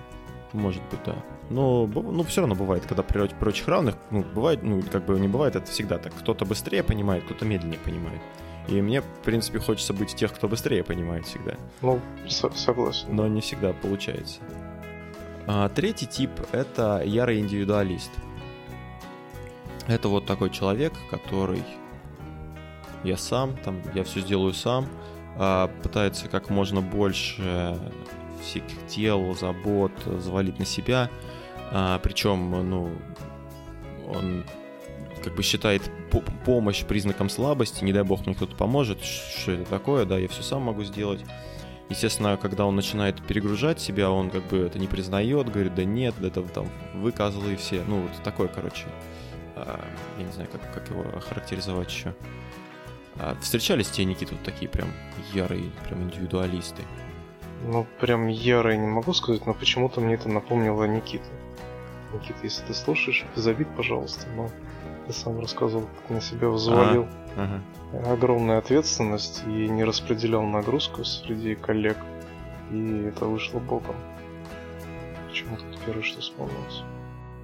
Может 0.51 0.81
быть, 0.91 0.99
да. 1.05 1.15
Но 1.49 1.85
ну, 1.85 2.23
все 2.23 2.41
равно 2.41 2.55
бывает, 2.55 2.85
когда 2.85 3.03
при 3.03 3.27
прочих 3.27 3.67
равных, 3.67 3.95
ну, 4.09 4.23
бывает, 4.23 4.63
ну, 4.63 4.81
как 4.89 5.05
бы 5.05 5.19
не 5.19 5.27
бывает, 5.27 5.55
это 5.55 5.69
всегда 5.69 5.97
так. 5.97 6.13
Кто-то 6.13 6.45
быстрее 6.45 6.81
понимает, 6.81 7.25
кто-то 7.25 7.45
медленнее 7.45 7.79
понимает. 7.79 8.21
И 8.67 8.81
мне, 8.81 9.01
в 9.01 9.05
принципе, 9.23 9.59
хочется 9.59 9.93
быть 9.93 10.15
тех, 10.15 10.33
кто 10.33 10.47
быстрее 10.47 10.83
понимает 10.83 11.25
всегда. 11.25 11.55
Ну, 11.81 11.99
со- 12.27 12.51
согласен. 12.51 13.07
Но 13.15 13.27
не 13.27 13.41
всегда 13.41 13.73
получается. 13.73 14.39
А, 15.47 15.69
третий 15.69 16.07
тип— 16.07 16.31
это 16.51 17.03
ярый 17.05 17.39
индивидуалист. 17.39 18.11
Это 19.87 20.07
вот 20.07 20.25
такой 20.25 20.49
человек, 20.49 20.93
который 21.11 21.63
я 23.03 23.17
сам, 23.17 23.55
там, 23.57 23.81
я 23.93 24.03
все 24.03 24.21
сделаю 24.21 24.53
сам, 24.53 24.87
а, 25.37 25.67
пытается 25.83 26.27
как 26.27 26.49
можно 26.49 26.81
больше 26.81 27.77
всяких 28.41 28.87
дел, 28.87 29.35
забот 29.35 29.91
завалить 30.05 30.57
на 30.57 30.65
себя, 30.65 31.09
а, 31.71 31.99
причем, 31.99 32.49
ну, 32.67 32.91
он 34.07 34.43
как 35.23 35.35
бы 35.35 35.43
считает 35.43 35.81
помощь 36.45 36.83
признаком 36.83 37.29
слабости, 37.29 37.83
не 37.83 37.93
дай 37.93 38.03
бог 38.03 38.25
мне 38.25 38.35
кто-то 38.35 38.55
поможет, 38.55 39.03
что 39.03 39.51
это 39.51 39.65
такое, 39.65 40.05
да, 40.05 40.17
я 40.17 40.27
все 40.27 40.43
сам 40.43 40.63
могу 40.63 40.83
сделать. 40.83 41.23
Естественно, 41.89 42.37
когда 42.37 42.65
он 42.65 42.75
начинает 42.75 43.21
перегружать 43.21 43.79
себя, 43.79 44.09
он 44.09 44.31
как 44.31 44.43
бы 44.47 44.57
это 44.57 44.79
не 44.79 44.87
признает, 44.87 45.51
говорит, 45.51 45.75
да 45.75 45.83
нет, 45.83 46.15
это 46.21 46.41
там 46.41 46.67
вы 46.95 47.11
козлы 47.11 47.55
все. 47.57 47.83
Ну, 47.87 48.01
вот 48.01 48.11
такое, 48.23 48.47
короче. 48.47 48.85
А, 49.55 49.79
я 50.17 50.25
не 50.25 50.31
знаю, 50.31 50.49
как, 50.51 50.73
как 50.73 50.89
его 50.89 51.03
охарактеризовать 51.15 51.91
еще. 51.91 52.15
А 53.17 53.37
встречались 53.39 53.89
те, 53.89 54.03
Никита, 54.03 54.33
вот 54.33 54.43
такие 54.43 54.67
прям 54.67 54.89
ярые, 55.33 55.71
прям 55.87 56.03
индивидуалисты? 56.03 56.81
Ну, 57.63 57.85
прям 57.99 58.27
ярые 58.27 58.77
не 58.77 58.87
могу 58.87 59.13
сказать, 59.13 59.45
но 59.45 59.53
почему-то 59.53 60.01
мне 60.01 60.15
это 60.15 60.27
напомнило 60.27 60.83
Никита. 60.85 61.25
Никита, 62.13 62.39
если 62.43 62.63
ты 62.65 62.73
слушаешь, 62.73 63.25
без 63.35 63.47
пожалуйста, 63.75 64.27
но 64.35 64.49
ты 65.05 65.13
сам 65.13 65.39
рассказывал, 65.39 65.87
как 66.01 66.09
на 66.09 66.21
себя 66.21 66.49
взвалил 66.49 67.07
а, 67.35 67.61
ага. 67.93 68.11
огромную 68.11 68.59
ответственность 68.59 69.43
и 69.45 69.67
не 69.67 69.83
распределял 69.83 70.43
нагрузку 70.43 71.03
среди 71.03 71.55
коллег. 71.55 71.97
И 72.71 73.05
это 73.07 73.25
вышло 73.25 73.59
боком. 73.59 73.95
Почему-то 75.27 75.63
первое, 75.85 76.03
что 76.03 76.21
вспомнилось. 76.21 76.83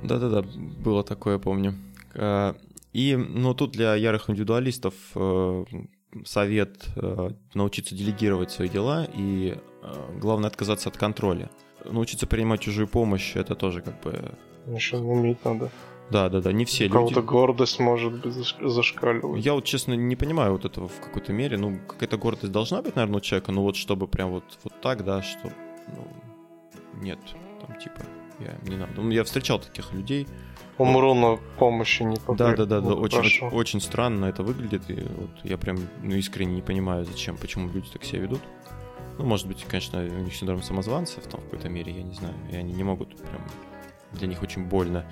Да-да-да, 0.04 0.44
было 0.84 1.04
такое, 1.04 1.38
помню. 1.38 1.76
А, 2.16 2.56
и, 2.94 3.16
ну, 3.16 3.54
тут 3.54 3.72
для 3.72 3.96
ярых 3.96 4.30
индивидуалистов 4.30 4.94
э, 5.16 5.66
совет 6.26 6.88
э, 6.96 7.30
научиться 7.54 7.96
делегировать 7.96 8.52
свои 8.52 8.68
дела 8.68 9.08
и 9.14 9.56
э, 9.82 10.20
главное 10.20 10.50
отказаться 10.50 10.90
от 10.90 10.98
контроля. 10.98 11.50
Научиться 11.86 12.28
принимать 12.28 12.62
чужую 12.62 12.88
помощь, 12.88 13.36
это 13.36 13.56
тоже 13.56 13.82
как 13.82 14.02
бы... 14.02 14.36
Еще 14.68 14.98
уметь 14.98 15.44
надо. 15.46 15.72
Да, 16.12 16.30
да, 16.30 16.42
да, 16.42 16.52
не 16.52 16.66
все 16.66 16.84
люди. 16.84 16.94
Кого-то 16.94 17.22
гордость 17.22 17.80
может 17.80 18.22
быть 18.22 18.34
зашкаливать. 18.34 19.44
Я 19.44 19.54
вот, 19.54 19.64
честно, 19.64 19.94
не 19.94 20.16
понимаю 20.16 20.52
вот 20.52 20.66
этого 20.66 20.90
в 20.90 21.00
какой-то 21.00 21.32
мере. 21.32 21.58
Ну, 21.58 21.80
какая-то 21.88 22.18
гордость 22.18 22.52
должна 22.52 22.82
быть, 22.82 22.96
наверное, 22.96 23.18
у 23.18 23.22
человека, 23.22 23.52
но 23.52 23.64
вот 23.64 23.78
чтобы 23.78 24.08
прям 24.08 24.32
вот, 24.32 24.44
вот 24.64 24.74
так, 24.82 25.06
да, 25.06 25.22
что... 25.22 25.52
Ну, 25.88 27.02
нет, 27.02 27.20
там 27.66 27.80
типа, 27.80 28.02
я 28.40 28.58
не 28.70 28.76
надо. 28.76 28.92
Ну, 29.02 29.10
я 29.10 29.24
встречал 29.24 29.60
таких 29.60 29.94
людей. 29.94 30.28
Умру, 30.78 31.14
но 31.14 31.40
помощи 31.58 32.04
не 32.04 32.18
Да, 32.28 32.56
да, 32.56 32.66
да, 32.66 32.82
да. 32.82 32.94
Очень, 32.94 33.20
очень, 33.20 33.48
очень 33.48 33.82
странно 33.82 34.26
это 34.26 34.44
выглядит. 34.44 34.90
И 34.90 34.96
вот 34.96 35.30
я 35.44 35.58
прям 35.58 35.78
ну, 36.02 36.16
искренне 36.16 36.56
не 36.56 36.62
понимаю, 36.62 37.06
зачем, 37.06 37.38
почему 37.38 37.70
люди 37.70 37.88
так 37.92 38.04
себя 38.04 38.24
ведут. 38.24 38.42
Ну, 39.18 39.26
может 39.26 39.48
быть, 39.48 39.64
конечно, 39.64 40.02
у 40.02 40.24
них 40.24 40.36
синдром 40.36 40.62
самозванца 40.62 41.22
в 41.22 41.28
том 41.28 41.40
в 41.40 41.44
какой-то 41.46 41.70
мере, 41.70 41.94
я 41.94 42.04
не 42.04 42.14
знаю. 42.14 42.34
И 42.52 42.56
они 42.56 42.74
не 42.74 42.84
могут 42.84 43.16
прям 43.16 43.42
для 44.14 44.28
них 44.28 44.42
очень 44.42 44.66
больно 44.66 45.06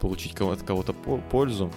получить 0.00 0.40
от 0.40 0.62
кого-то 0.62 0.92
пользу. 0.92 1.70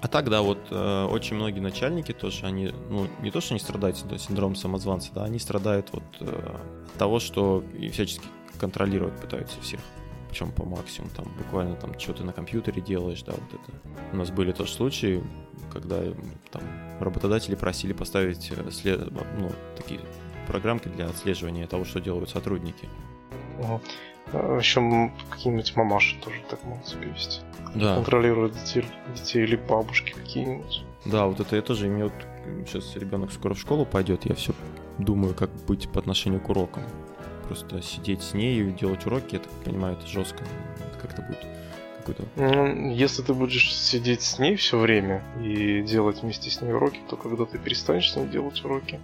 А 0.00 0.06
так, 0.06 0.30
да, 0.30 0.42
вот 0.42 0.58
э, 0.70 1.04
очень 1.10 1.34
многие 1.34 1.58
начальники 1.58 2.12
тоже, 2.12 2.46
они, 2.46 2.72
ну, 2.88 3.08
не 3.20 3.32
то, 3.32 3.40
что 3.40 3.54
они 3.54 3.60
страдают 3.60 3.96
синдромом 3.96 4.54
самозванца, 4.54 5.10
да, 5.12 5.24
они 5.24 5.40
страдают 5.40 5.88
вот 5.92 6.04
э, 6.20 6.56
от 6.86 6.92
того, 6.98 7.18
что 7.18 7.64
и 7.76 7.88
всячески 7.88 8.24
контролировать 8.60 9.20
пытаются 9.20 9.60
всех. 9.60 9.80
Причем 10.28 10.52
по 10.52 10.64
максимуму, 10.64 11.10
там, 11.16 11.26
буквально 11.36 11.74
там, 11.74 11.98
что 11.98 12.12
ты 12.12 12.22
на 12.22 12.32
компьютере 12.32 12.80
делаешь, 12.80 13.22
да, 13.22 13.32
вот 13.32 13.60
это. 13.60 13.72
У 14.12 14.16
нас 14.16 14.30
были 14.30 14.52
тоже 14.52 14.72
случаи, 14.72 15.24
когда 15.72 16.00
там 16.52 16.62
работодатели 17.00 17.56
просили 17.56 17.92
поставить 17.92 18.52
э, 18.52 18.70
след, 18.70 19.10
ну, 19.10 19.50
такие 19.76 20.00
программки 20.46 20.88
для 20.88 21.06
отслеживания 21.06 21.66
того, 21.66 21.84
что 21.84 22.00
делают 22.00 22.30
сотрудники. 22.30 22.88
В 24.32 24.58
общем, 24.58 25.12
какие-нибудь 25.30 25.74
мамаши 25.76 26.16
тоже 26.20 26.42
так 26.50 26.62
могут 26.64 26.86
себя 26.86 27.06
вести. 27.06 27.40
Да. 27.74 27.96
Контролируют 27.96 28.54
детей, 28.54 28.84
детей 29.14 29.44
или 29.44 29.56
бабушки 29.56 30.12
какие-нибудь. 30.12 30.82
Да, 31.04 31.26
вот 31.26 31.40
это 31.40 31.56
я 31.56 31.62
тоже 31.62 31.86
имею. 31.86 32.12
Сейчас 32.66 32.96
ребенок 32.96 33.32
скоро 33.32 33.54
в 33.54 33.58
школу 33.58 33.84
пойдет, 33.84 34.24
я 34.24 34.34
все 34.34 34.52
думаю, 34.98 35.34
как 35.34 35.50
быть 35.66 35.88
по 35.90 35.98
отношению 35.98 36.40
к 36.40 36.48
урокам. 36.48 36.82
Просто 37.46 37.80
сидеть 37.82 38.22
с 38.22 38.34
ней 38.34 38.60
и 38.60 38.70
делать 38.72 39.06
уроки, 39.06 39.34
я 39.34 39.40
так 39.40 39.52
понимаю, 39.64 39.96
это 39.96 40.06
жестко. 40.06 40.44
Это 40.78 40.98
как-то 40.98 41.22
будет 41.22 41.46
какой-то. 41.98 42.24
Ну, 42.36 42.90
если 42.92 43.22
ты 43.22 43.32
будешь 43.32 43.74
сидеть 43.74 44.22
с 44.22 44.38
ней 44.38 44.56
все 44.56 44.78
время 44.78 45.22
и 45.42 45.82
делать 45.82 46.22
вместе 46.22 46.50
с 46.50 46.60
ней 46.60 46.72
уроки, 46.72 47.00
то 47.08 47.16
когда 47.16 47.44
ты 47.44 47.58
перестанешь 47.58 48.12
с 48.12 48.16
ней 48.16 48.26
делать 48.26 48.62
уроки, 48.64 49.00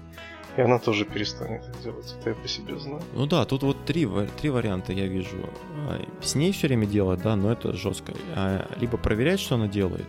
и 0.57 0.61
она 0.61 0.79
тоже 0.79 1.05
перестанет 1.05 1.63
это 1.69 1.83
делать, 1.83 2.15
это 2.19 2.31
я 2.31 2.37
по 2.37 2.49
себе 2.49 2.79
знаю. 2.79 3.03
Ну 3.13 3.27
да, 3.27 3.45
тут 3.45 3.63
вот 3.63 3.85
три, 3.85 4.09
три 4.41 4.51
варианта 4.51 4.93
я 4.93 5.07
вижу. 5.07 5.37
А, 5.89 6.01
с 6.21 6.35
ней 6.35 6.53
все 6.53 6.69
время 6.69 6.87
делать, 6.87 7.23
да, 7.23 7.37
но 7.37 7.53
это 7.53 7.73
жестко. 7.73 8.13
А, 8.35 8.69
либо 8.79 8.97
проверять, 8.97 9.41
что 9.41 9.57
она 9.57 9.67
делает, 9.67 10.07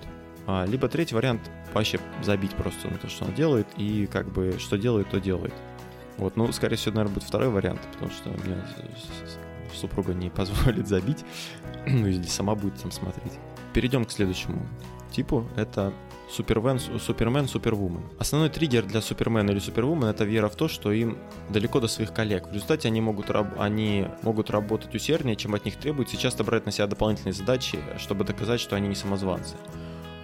а, 0.47 0.65
либо 0.65 0.87
третий 0.87 1.15
вариант 1.15 1.49
вообще 1.73 1.99
забить 2.21 2.51
просто 2.51 2.89
на 2.89 2.97
то, 2.97 3.07
что 3.09 3.25
она 3.25 3.33
делает, 3.33 3.67
и 3.77 4.07
как 4.11 4.31
бы 4.31 4.55
что 4.59 4.77
делает, 4.77 5.09
то 5.09 5.19
делает. 5.19 5.53
Вот, 6.17 6.37
ну, 6.37 6.51
скорее 6.51 6.77
всего, 6.77 6.95
наверное, 6.95 7.15
будет 7.15 7.27
второй 7.27 7.49
вариант, 7.49 7.81
потому 7.93 8.11
что 8.11 8.29
мне 8.29 8.57
супруга 9.73 10.13
не 10.13 10.29
позволит 10.31 10.87
забить, 10.87 11.25
ну, 11.87 12.07
или 12.07 12.23
сама 12.23 12.55
будет 12.55 12.75
там 12.81 12.91
смотреть. 12.91 13.33
Перейдем 13.73 14.05
к 14.05 14.11
следующему 14.11 14.65
типу. 15.11 15.47
Это 15.55 15.93
Супермен, 16.29 16.79
Супермен, 16.79 17.47
Супервумен. 17.47 18.03
Основной 18.19 18.49
триггер 18.49 18.85
для 18.85 19.01
Супермена 19.01 19.51
или 19.51 19.59
Супервумен 19.59 20.05
это 20.05 20.23
вера 20.23 20.49
в 20.49 20.55
то, 20.55 20.67
что 20.67 20.91
им 20.91 21.17
далеко 21.49 21.79
до 21.79 21.87
своих 21.87 22.13
коллег. 22.13 22.47
В 22.47 22.53
результате 22.53 22.87
они 22.87 23.01
могут, 23.01 23.29
они 23.57 24.07
могут 24.23 24.49
работать 24.49 24.93
усерднее, 24.95 25.35
чем 25.35 25.53
от 25.55 25.65
них 25.65 25.75
требуется, 25.77 26.15
и 26.15 26.19
часто 26.19 26.43
брать 26.43 26.65
на 26.65 26.71
себя 26.71 26.87
дополнительные 26.87 27.33
задачи, 27.33 27.79
чтобы 27.97 28.23
доказать, 28.23 28.59
что 28.59 28.75
они 28.75 28.87
не 28.87 28.95
самозванцы. 28.95 29.55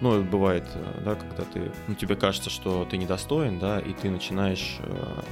Ну, 0.00 0.20
бывает, 0.24 0.64
э, 0.74 1.02
да, 1.04 1.14
когда 1.14 1.44
ты, 1.44 1.70
ну, 1.86 1.94
тебе 1.94 2.16
кажется, 2.16 2.50
что 2.50 2.84
ты 2.84 2.96
недостоин, 2.96 3.60
да, 3.60 3.78
и 3.78 3.92
ты 3.92 4.10
начинаешь 4.10 4.78
э, 4.80 5.22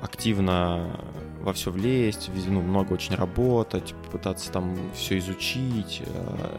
активно 0.00 0.98
во 1.42 1.52
все 1.52 1.70
влезть, 1.70 2.30
ну, 2.46 2.62
много 2.62 2.94
очень 2.94 3.14
работать, 3.14 3.94
пытаться 4.10 4.50
там 4.50 4.74
все 4.94 5.18
изучить, 5.18 6.02
э, 6.06 6.58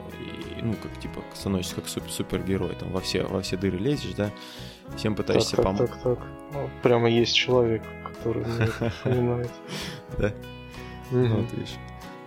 ну, 0.61 0.73
как 0.81 0.99
типа 0.99 1.21
становишься 1.33 1.75
как 1.75 1.87
супер 1.87 2.11
супергерой, 2.11 2.75
там 2.75 2.91
во 2.91 3.01
все, 3.01 3.23
во 3.23 3.41
все 3.41 3.57
дыры 3.57 3.77
лезешь, 3.77 4.13
да, 4.13 4.31
всем 4.95 5.15
пытаешься 5.15 5.55
так, 5.55 5.65
помочь. 5.65 5.89
Так, 5.89 6.01
так, 6.01 6.03
так. 6.03 6.27
Ну, 6.53 6.69
прямо 6.83 7.09
есть 7.09 7.35
человек, 7.35 7.83
который 8.03 8.45
понимает. 9.03 9.51
Да? 10.17 10.33
Ну, 11.11 11.41
вот 11.41 11.51
видишь. 11.53 11.75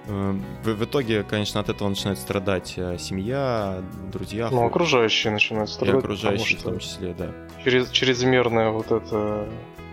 Э, 0.07 0.35
в, 0.63 0.69
в 0.69 0.85
итоге, 0.85 1.23
конечно, 1.23 1.61
от 1.61 1.69
этого 1.69 1.89
начинает 1.89 2.19
страдать 2.19 2.75
э, 2.77 2.99
семья, 2.99 3.83
друзья. 4.13 4.51
Ну, 4.51 4.65
окружающие 4.65 5.33
начинают 5.33 5.71
страдать. 5.71 5.97
И 5.97 5.99
окружающие 5.99 6.59
в 6.59 6.63
том 6.63 6.79
числе, 6.79 7.15
да. 7.15 7.31
Через, 7.65 7.91
чрезмерное 7.91 8.71
вот 8.71 8.91
это 8.91 9.49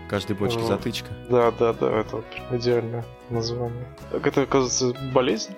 каждой 0.08 0.36
бочке 0.36 0.58
вот. 0.58 0.68
затычка. 0.68 1.08
Да, 1.30 1.50
да, 1.52 1.72
да, 1.72 1.90
это 2.00 2.16
вот 2.16 2.26
идеальное 2.50 3.04
название. 3.30 3.86
Так 4.10 4.26
это, 4.26 4.42
оказывается, 4.42 4.94
болезнь? 5.10 5.54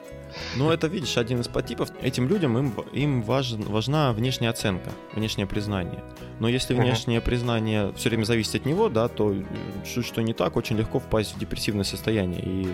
Ну, 0.57 0.71
это, 0.71 0.87
видишь, 0.87 1.17
один 1.17 1.41
из 1.41 1.49
подтипов. 1.49 1.91
Этим 2.01 2.29
людям 2.29 2.59
им, 2.59 2.75
им 2.93 3.23
важен, 3.23 3.63
важна 3.63 4.13
внешняя 4.13 4.51
оценка, 4.51 4.91
внешнее 5.13 5.47
признание. 5.47 6.03
Но 6.41 6.49
если 6.49 6.75
внешнее 6.75 7.21
uh-huh. 7.21 7.25
признание 7.25 7.93
все 7.95 8.09
время 8.09 8.25
зависит 8.25 8.57
от 8.57 8.67
него, 8.67 8.89
да, 8.89 9.09
то 9.09 9.35
чуть 9.85 10.07
что 10.07 10.23
не 10.23 10.33
так, 10.33 10.57
очень 10.57 10.77
легко 10.77 10.99
впасть 10.99 11.35
в 11.35 11.39
депрессивное 11.39 11.85
состояние, 11.85 12.43
и 12.45 12.69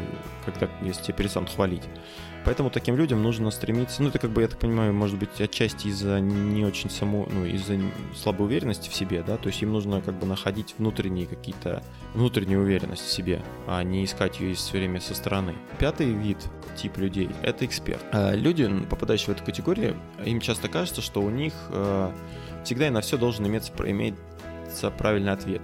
когда, 0.44 0.68
если 0.82 1.04
тебя 1.04 1.14
перестанут 1.14 1.50
хвалить. 1.50 1.84
Поэтому 2.44 2.70
таким 2.70 2.96
людям 2.96 3.22
нужно 3.22 3.50
стремиться, 3.50 4.02
ну 4.02 4.08
это 4.08 4.18
как 4.18 4.30
бы, 4.30 4.42
я 4.42 4.48
так 4.48 4.58
понимаю, 4.58 4.94
может 4.94 5.18
быть 5.18 5.40
отчасти 5.40 5.88
из-за 5.88 6.20
не 6.20 6.64
очень 6.64 6.88
само, 6.88 7.28
ну 7.30 7.44
из-за 7.44 7.78
слабой 8.16 8.46
уверенности 8.46 8.88
в 8.88 8.94
себе, 8.94 9.22
да, 9.22 9.36
то 9.36 9.48
есть 9.48 9.60
им 9.62 9.72
нужно 9.72 10.00
как 10.00 10.18
бы 10.18 10.26
находить 10.26 10.74
внутренние 10.78 11.26
какие-то, 11.26 11.82
внутреннюю 12.14 12.62
уверенность 12.62 13.04
в 13.04 13.10
себе, 13.10 13.42
а 13.66 13.82
не 13.82 14.04
искать 14.04 14.40
ее 14.40 14.54
все 14.54 14.78
время 14.78 15.00
со 15.00 15.14
стороны. 15.14 15.54
Пятый 15.78 16.12
вид, 16.12 16.38
тип 16.76 16.96
людей, 16.96 17.28
это 17.42 17.66
эксперт. 17.66 18.00
А 18.12 18.34
люди, 18.34 18.68
попадающие 18.88 19.34
в 19.34 19.36
эту 19.36 19.44
категорию, 19.44 19.96
им 20.24 20.40
часто 20.40 20.68
кажется, 20.68 21.02
что 21.02 21.20
у 21.20 21.30
них 21.30 21.52
э, 21.68 22.10
всегда 22.64 22.86
и 22.86 22.90
на 22.90 23.02
все 23.02 23.18
должен 23.18 23.46
иметься, 23.46 23.72
иметься 23.78 24.90
правильный 24.96 25.32
ответ. 25.32 25.62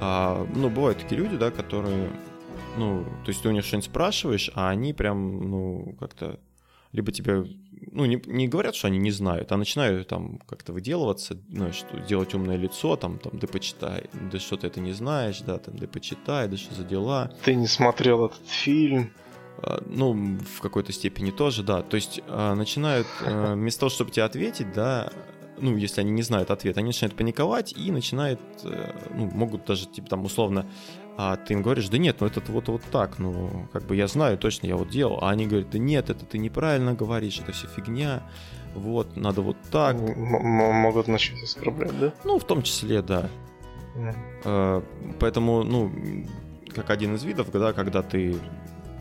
А, 0.00 0.46
ну, 0.54 0.70
бывают 0.70 0.98
такие 0.98 1.20
люди, 1.20 1.36
да, 1.36 1.50
которые 1.50 2.08
ну, 2.76 3.04
то 3.24 3.28
есть 3.28 3.42
ты 3.42 3.48
у 3.48 3.52
них 3.52 3.64
что-нибудь 3.64 3.90
спрашиваешь, 3.90 4.50
а 4.54 4.70
они 4.70 4.92
прям, 4.92 5.50
ну, 5.50 5.96
как-то 5.98 6.38
либо 6.92 7.12
тебе, 7.12 7.44
ну, 7.92 8.04
не, 8.04 8.20
не 8.26 8.48
говорят, 8.48 8.74
что 8.74 8.88
они 8.88 8.98
не 8.98 9.12
знают, 9.12 9.52
а 9.52 9.56
начинают 9.56 10.08
там 10.08 10.38
как-то 10.48 10.72
выделываться, 10.72 11.38
ну, 11.48 11.72
что 11.72 11.98
делать 12.00 12.34
умное 12.34 12.56
лицо, 12.56 12.96
там, 12.96 13.18
там, 13.18 13.38
да 13.38 13.46
почитай, 13.46 14.10
да 14.12 14.38
что 14.38 14.56
ты 14.56 14.66
это 14.66 14.80
не 14.80 14.92
знаешь, 14.92 15.40
да, 15.40 15.58
там, 15.58 15.76
да 15.78 15.86
почитай, 15.86 16.48
да 16.48 16.56
что 16.56 16.74
за 16.74 16.84
дела. 16.84 17.30
Ты 17.44 17.54
не 17.54 17.68
смотрел 17.68 18.26
этот 18.26 18.46
фильм. 18.46 19.12
А, 19.58 19.82
ну, 19.86 20.38
в 20.38 20.60
какой-то 20.60 20.92
степени 20.92 21.30
тоже, 21.30 21.62
да. 21.62 21.82
То 21.82 21.94
есть 21.94 22.20
а, 22.26 22.54
начинают, 22.54 23.06
а, 23.24 23.54
вместо 23.54 23.80
того, 23.80 23.90
чтобы 23.90 24.10
тебе 24.10 24.24
ответить, 24.24 24.72
да, 24.72 25.12
ну, 25.60 25.76
если 25.76 26.00
они 26.00 26.10
не 26.10 26.22
знают 26.22 26.50
ответ, 26.50 26.76
они 26.78 26.88
начинают 26.88 27.16
паниковать 27.16 27.72
и 27.76 27.90
начинают, 27.90 28.40
э, 28.64 28.92
ну, 29.14 29.26
могут 29.26 29.66
даже, 29.66 29.86
типа, 29.86 30.08
там, 30.08 30.24
условно, 30.24 30.66
а 31.22 31.36
ты 31.36 31.52
им 31.52 31.60
говоришь, 31.60 31.90
да 31.90 31.98
нет, 31.98 32.16
ну 32.20 32.26
это 32.26 32.40
вот, 32.50 32.68
вот 32.68 32.82
так, 32.90 33.18
ну, 33.18 33.66
как 33.74 33.82
бы 33.82 33.94
я 33.94 34.06
знаю 34.06 34.38
точно, 34.38 34.66
я 34.68 34.76
вот 34.76 34.88
делал, 34.88 35.18
а 35.20 35.28
они 35.28 35.46
говорят, 35.46 35.68
да 35.68 35.78
нет, 35.78 36.08
это 36.08 36.24
ты 36.24 36.38
неправильно 36.38 36.94
говоришь, 36.94 37.38
это 37.40 37.52
все 37.52 37.66
фигня, 37.66 38.22
вот, 38.74 39.18
надо 39.18 39.42
вот 39.42 39.58
так. 39.70 39.96
М- 39.96 40.16
могут 40.16 41.08
начать 41.08 41.42
оскорблять, 41.42 41.98
да? 42.00 42.14
Ну, 42.24 42.38
в 42.38 42.44
том 42.44 42.62
числе, 42.62 43.02
да. 43.02 43.28
Mm. 44.44 44.82
Поэтому, 45.18 45.62
ну, 45.62 45.92
как 46.74 46.88
один 46.88 47.14
из 47.16 47.22
видов, 47.22 47.50
да, 47.52 47.74
когда 47.74 48.00
ты 48.00 48.36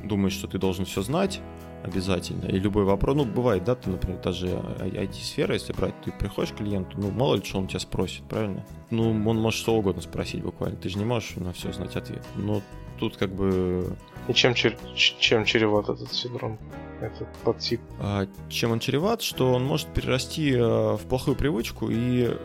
думаешь, 0.03 0.33
что 0.33 0.47
ты 0.47 0.57
должен 0.57 0.83
все 0.83 1.01
знать, 1.01 1.39
обязательно. 1.83 2.45
И 2.45 2.59
любой 2.59 2.83
вопрос, 2.83 3.15
ну, 3.15 3.25
бывает, 3.25 3.63
да, 3.63 3.75
ты, 3.75 3.89
например, 3.89 4.21
даже 4.21 4.48
IT-сфера, 4.48 5.53
если 5.53 5.74
брать, 5.74 5.93
ты 6.03 6.12
приходишь 6.12 6.51
к 6.51 6.57
клиенту, 6.57 6.98
ну, 7.00 7.12
мало 7.12 7.36
ли, 7.36 7.43
что 7.43 7.59
он 7.59 7.67
тебя 7.67 7.79
спросит, 7.79 8.24
правильно? 8.24 8.65
Ну, 8.89 9.09
он 9.09 9.38
может 9.38 9.59
что 9.59 9.75
угодно 9.75 10.01
спросить 10.01 10.41
буквально, 10.43 10.77
ты 10.77 10.89
же 10.89 10.98
не 10.98 11.05
можешь 11.05 11.36
на 11.36 11.53
все 11.53 11.71
знать 11.71 11.95
ответ. 11.95 12.25
Но 12.36 12.62
тут 13.00 13.17
как 13.17 13.33
бы... 13.33 13.95
И 14.29 14.33
чем, 14.33 14.53
чем 14.53 15.43
чреват 15.43 15.89
этот 15.89 16.13
синдром? 16.13 16.57
этот 17.01 17.27
подтип? 17.43 17.81
А, 18.00 18.27
чем 18.50 18.71
он 18.71 18.79
чреват, 18.79 19.21
что 19.21 19.53
он 19.53 19.65
может 19.65 19.88
перерасти 19.88 20.51
э, 20.53 20.59
в 20.59 21.01
плохую 21.07 21.36
привычку, 21.36 21.88
и 21.89 22.38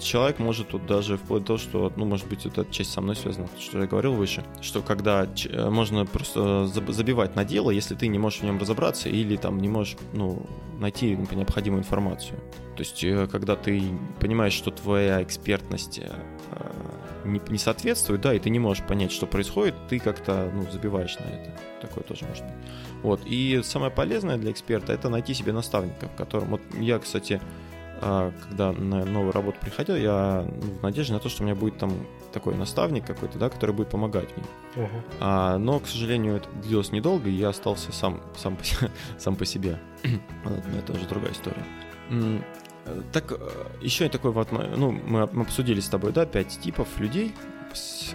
человек 0.00 0.38
может 0.38 0.68
тут 0.68 0.86
даже 0.86 1.16
вплоть 1.16 1.42
до 1.42 1.46
того, 1.48 1.58
что, 1.58 1.92
ну, 1.96 2.04
может 2.04 2.28
быть, 2.28 2.46
эта 2.46 2.64
часть 2.70 2.92
со 2.92 3.00
мной 3.00 3.16
связана, 3.16 3.48
что 3.58 3.80
я 3.80 3.86
говорил 3.86 4.14
выше, 4.14 4.44
что 4.60 4.82
когда 4.82 5.24
э, 5.26 5.70
можно 5.70 6.06
просто 6.06 6.66
забивать 6.66 7.36
на 7.36 7.44
дело, 7.44 7.70
если 7.70 7.94
ты 7.94 8.08
не 8.08 8.18
можешь 8.18 8.40
в 8.40 8.44
нем 8.44 8.58
разобраться 8.58 9.08
или 9.08 9.36
там 9.36 9.58
не 9.58 9.68
можешь, 9.68 9.96
ну, 10.12 10.46
найти 10.78 11.16
необходимую 11.32 11.80
информацию. 11.80 12.38
То 12.76 12.82
есть, 12.82 13.02
э, 13.04 13.26
когда 13.30 13.56
ты 13.56 13.82
понимаешь, 14.20 14.54
что 14.54 14.70
твоя 14.70 15.22
экспертность 15.22 16.00
не, 17.24 17.40
не 17.48 17.58
соответствует, 17.58 18.20
да, 18.20 18.34
и 18.34 18.38
ты 18.38 18.50
не 18.50 18.58
можешь 18.58 18.84
понять, 18.84 19.12
что 19.12 19.26
происходит, 19.26 19.74
ты 19.88 19.98
как-то, 19.98 20.50
ну, 20.54 20.70
забиваешь 20.70 21.16
на 21.18 21.24
это. 21.24 21.52
Такое 21.80 22.04
тоже 22.04 22.24
может 22.26 22.44
быть. 22.44 22.54
Вот. 23.02 23.20
И 23.26 23.60
самое 23.62 23.90
полезное 23.90 24.36
для 24.36 24.50
эксперта 24.50 24.92
это 24.92 25.08
найти 25.08 25.34
себе 25.34 25.52
наставника, 25.52 26.08
которым. 26.16 26.50
Вот 26.50 26.60
я, 26.78 26.98
кстати, 26.98 27.40
а, 28.00 28.32
когда 28.48 28.72
на 28.72 29.04
новую 29.04 29.32
работу 29.32 29.58
приходил, 29.60 29.96
я 29.96 30.44
ну, 30.46 30.74
в 30.74 30.82
надежде 30.82 31.12
на 31.12 31.18
то, 31.18 31.28
что 31.28 31.42
у 31.42 31.46
меня 31.46 31.54
будет 31.54 31.78
там 31.78 31.92
такой 32.32 32.54
наставник 32.54 33.06
какой-то, 33.06 33.38
да, 33.38 33.48
который 33.48 33.74
будет 33.74 33.90
помогать 33.90 34.28
мне. 34.36 34.46
Uh-huh. 34.76 35.02
А, 35.20 35.58
но, 35.58 35.80
к 35.80 35.86
сожалению, 35.86 36.36
это 36.36 36.48
длилось 36.62 36.92
недолго, 36.92 37.28
и 37.28 37.32
я 37.32 37.48
остался 37.48 37.92
сам, 37.92 38.20
сам, 38.36 38.56
по, 38.56 38.64
сам 39.18 39.36
по 39.36 39.44
себе. 39.44 39.78
но 40.44 40.78
это 40.78 40.92
уже 40.92 41.06
другая 41.06 41.32
история. 41.32 41.64
Так, 43.12 43.32
э, 43.32 43.36
еще 43.80 44.08
такой 44.08 44.30
вот, 44.32 44.52
ну, 44.52 44.90
мы 44.92 45.22
обсудили 45.22 45.80
с 45.80 45.88
тобой, 45.88 46.12
да, 46.12 46.26
пять 46.26 46.58
типов 46.60 46.98
людей, 46.98 47.34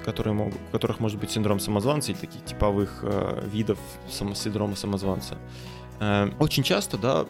которые 0.05 0.33
могут, 0.33 0.55
у 0.55 0.71
которых 0.71 0.99
может 0.99 1.19
быть 1.19 1.31
синдром 1.31 1.59
самозванца 1.59 2.11
или 2.11 2.19
таких 2.19 2.43
типовых 2.45 2.99
э, 3.03 3.47
видов 3.51 3.79
синдрома 4.09 4.75
самозванца. 4.75 5.37
Э, 5.99 6.29
очень 6.39 6.63
часто, 6.63 6.97
да, 6.97 7.25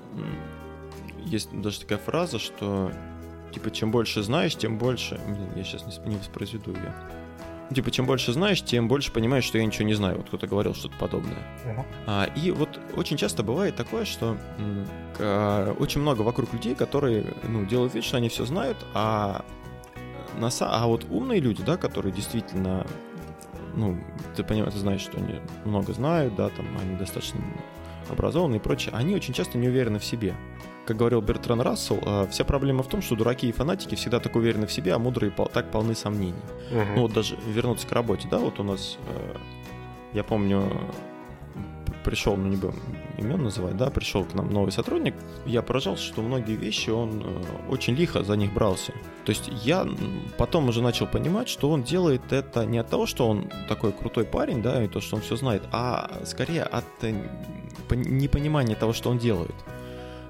есть 1.26 1.50
даже 1.62 1.82
такая 1.82 2.00
фраза, 2.00 2.40
что 2.40 2.92
типа 3.54 3.72
чем 3.72 3.92
больше 3.92 4.24
знаешь, 4.24 4.56
тем 4.56 4.78
больше. 4.78 5.20
Блин, 5.28 5.50
я 5.56 5.64
сейчас 5.64 5.86
не, 5.86 6.10
не 6.10 6.18
воспроизведу 6.18 6.72
ее. 6.72 6.94
Типа, 7.74 7.92
чем 7.92 8.06
больше 8.06 8.34
знаешь, 8.34 8.62
тем 8.62 8.88
больше 8.88 9.12
понимаешь, 9.12 9.44
что 9.44 9.58
я 9.58 9.66
ничего 9.66 9.86
не 9.86 9.94
знаю. 9.94 10.18
Вот 10.18 10.28
кто-то 10.28 10.48
говорил 10.48 10.76
что-то 10.76 10.96
подобное. 10.98 11.38
Uh-huh. 11.66 11.86
А, 12.08 12.26
и 12.36 12.52
вот 12.52 12.80
очень 12.96 13.18
часто 13.18 13.44
бывает 13.44 13.76
такое, 13.76 14.06
что 14.06 14.38
к, 15.18 15.76
очень 15.80 16.02
много 16.02 16.22
вокруг 16.22 16.54
людей, 16.54 16.76
которые 16.76 17.26
ну, 17.44 17.66
делают 17.66 17.94
вид, 17.94 18.04
что 18.04 18.18
они 18.18 18.30
все 18.30 18.46
знают, 18.46 18.78
а 18.94 19.44
на, 20.40 20.50
а 20.60 20.88
вот 20.88 21.06
умные 21.10 21.40
люди, 21.40 21.64
да, 21.64 21.78
которые 21.78 22.12
действительно, 22.12 22.86
ну, 23.76 23.98
ты 24.36 24.44
понимаешь, 24.44 24.74
ты 24.74 24.80
знаешь, 24.80 25.02
что 25.02 25.18
они 25.18 25.36
много 25.66 25.94
знают, 25.94 26.36
да, 26.36 26.50
там, 26.50 26.66
они 26.82 26.96
достаточно 26.96 27.40
образованные 28.10 28.60
и 28.60 28.62
прочее, 28.62 28.94
они 28.96 29.16
очень 29.16 29.34
часто 29.34 29.58
не 29.58 29.68
уверены 29.68 30.00
в 30.00 30.06
себе. 30.06 30.36
Как 30.86 30.98
говорил 30.98 31.22
Бертран 31.22 31.62
Рассел, 31.62 32.00
а, 32.06 32.28
вся 32.28 32.44
проблема 32.44 32.84
в 32.84 32.88
том, 32.88 33.02
что 33.02 33.16
дураки 33.16 33.48
и 33.48 33.52
фанатики 33.52 33.96
всегда 33.96 34.20
так 34.20 34.36
уверены 34.36 34.68
в 34.68 34.72
себе, 34.72 34.94
а 34.94 35.00
мудрые 35.00 35.32
так 35.32 35.72
полны 35.72 35.96
сомнений. 35.96 36.34
Угу. 36.72 36.86
Ну 36.96 37.02
вот 37.04 37.14
даже 37.14 37.38
вернуться 37.48 37.88
к 37.88 37.92
работе, 37.94 38.28
да, 38.30 38.40
вот 38.40 38.60
у 38.60 38.64
нас, 38.64 38.98
э, 39.08 39.36
я 40.14 40.24
помню, 40.24 40.70
пришел, 42.04 42.36
ну 42.36 42.48
не 42.48 42.58
будем 42.58 42.76
имен 43.18 43.44
называть, 43.44 43.78
да, 43.78 43.90
пришел 43.90 44.26
к 44.26 44.34
нам 44.34 44.52
новый 44.52 44.72
сотрудник, 44.72 45.16
я 45.46 45.62
поражался, 45.62 46.04
что 46.04 46.22
многие 46.22 46.56
вещи 46.56 46.90
он 46.90 47.24
э, 47.24 47.44
очень 47.70 47.96
лихо 47.96 48.24
за 48.24 48.36
них 48.36 48.54
брался. 48.54 48.92
То 49.26 49.30
есть 49.30 49.50
я 49.64 49.88
потом 50.38 50.68
уже 50.68 50.82
начал 50.82 51.08
понимать, 51.08 51.48
что 51.48 51.70
он 51.70 51.84
делает 51.84 52.32
это 52.32 52.66
не 52.66 52.78
от 52.78 52.90
того, 52.90 53.06
что 53.06 53.28
он 53.28 53.50
такой 53.70 53.94
крутой 53.94 54.26
парень, 54.26 54.62
да, 54.62 54.84
и 54.84 54.88
то, 54.88 55.00
что 55.00 55.16
он 55.16 55.22
все 55.22 55.36
знает, 55.36 55.64
а 55.72 56.10
скорее 56.26 56.64
от 56.64 56.86
э, 57.02 57.14
непонимания 57.90 58.76
того, 58.76 58.94
что 58.94 59.10
он 59.10 59.18
делает. 59.18 59.56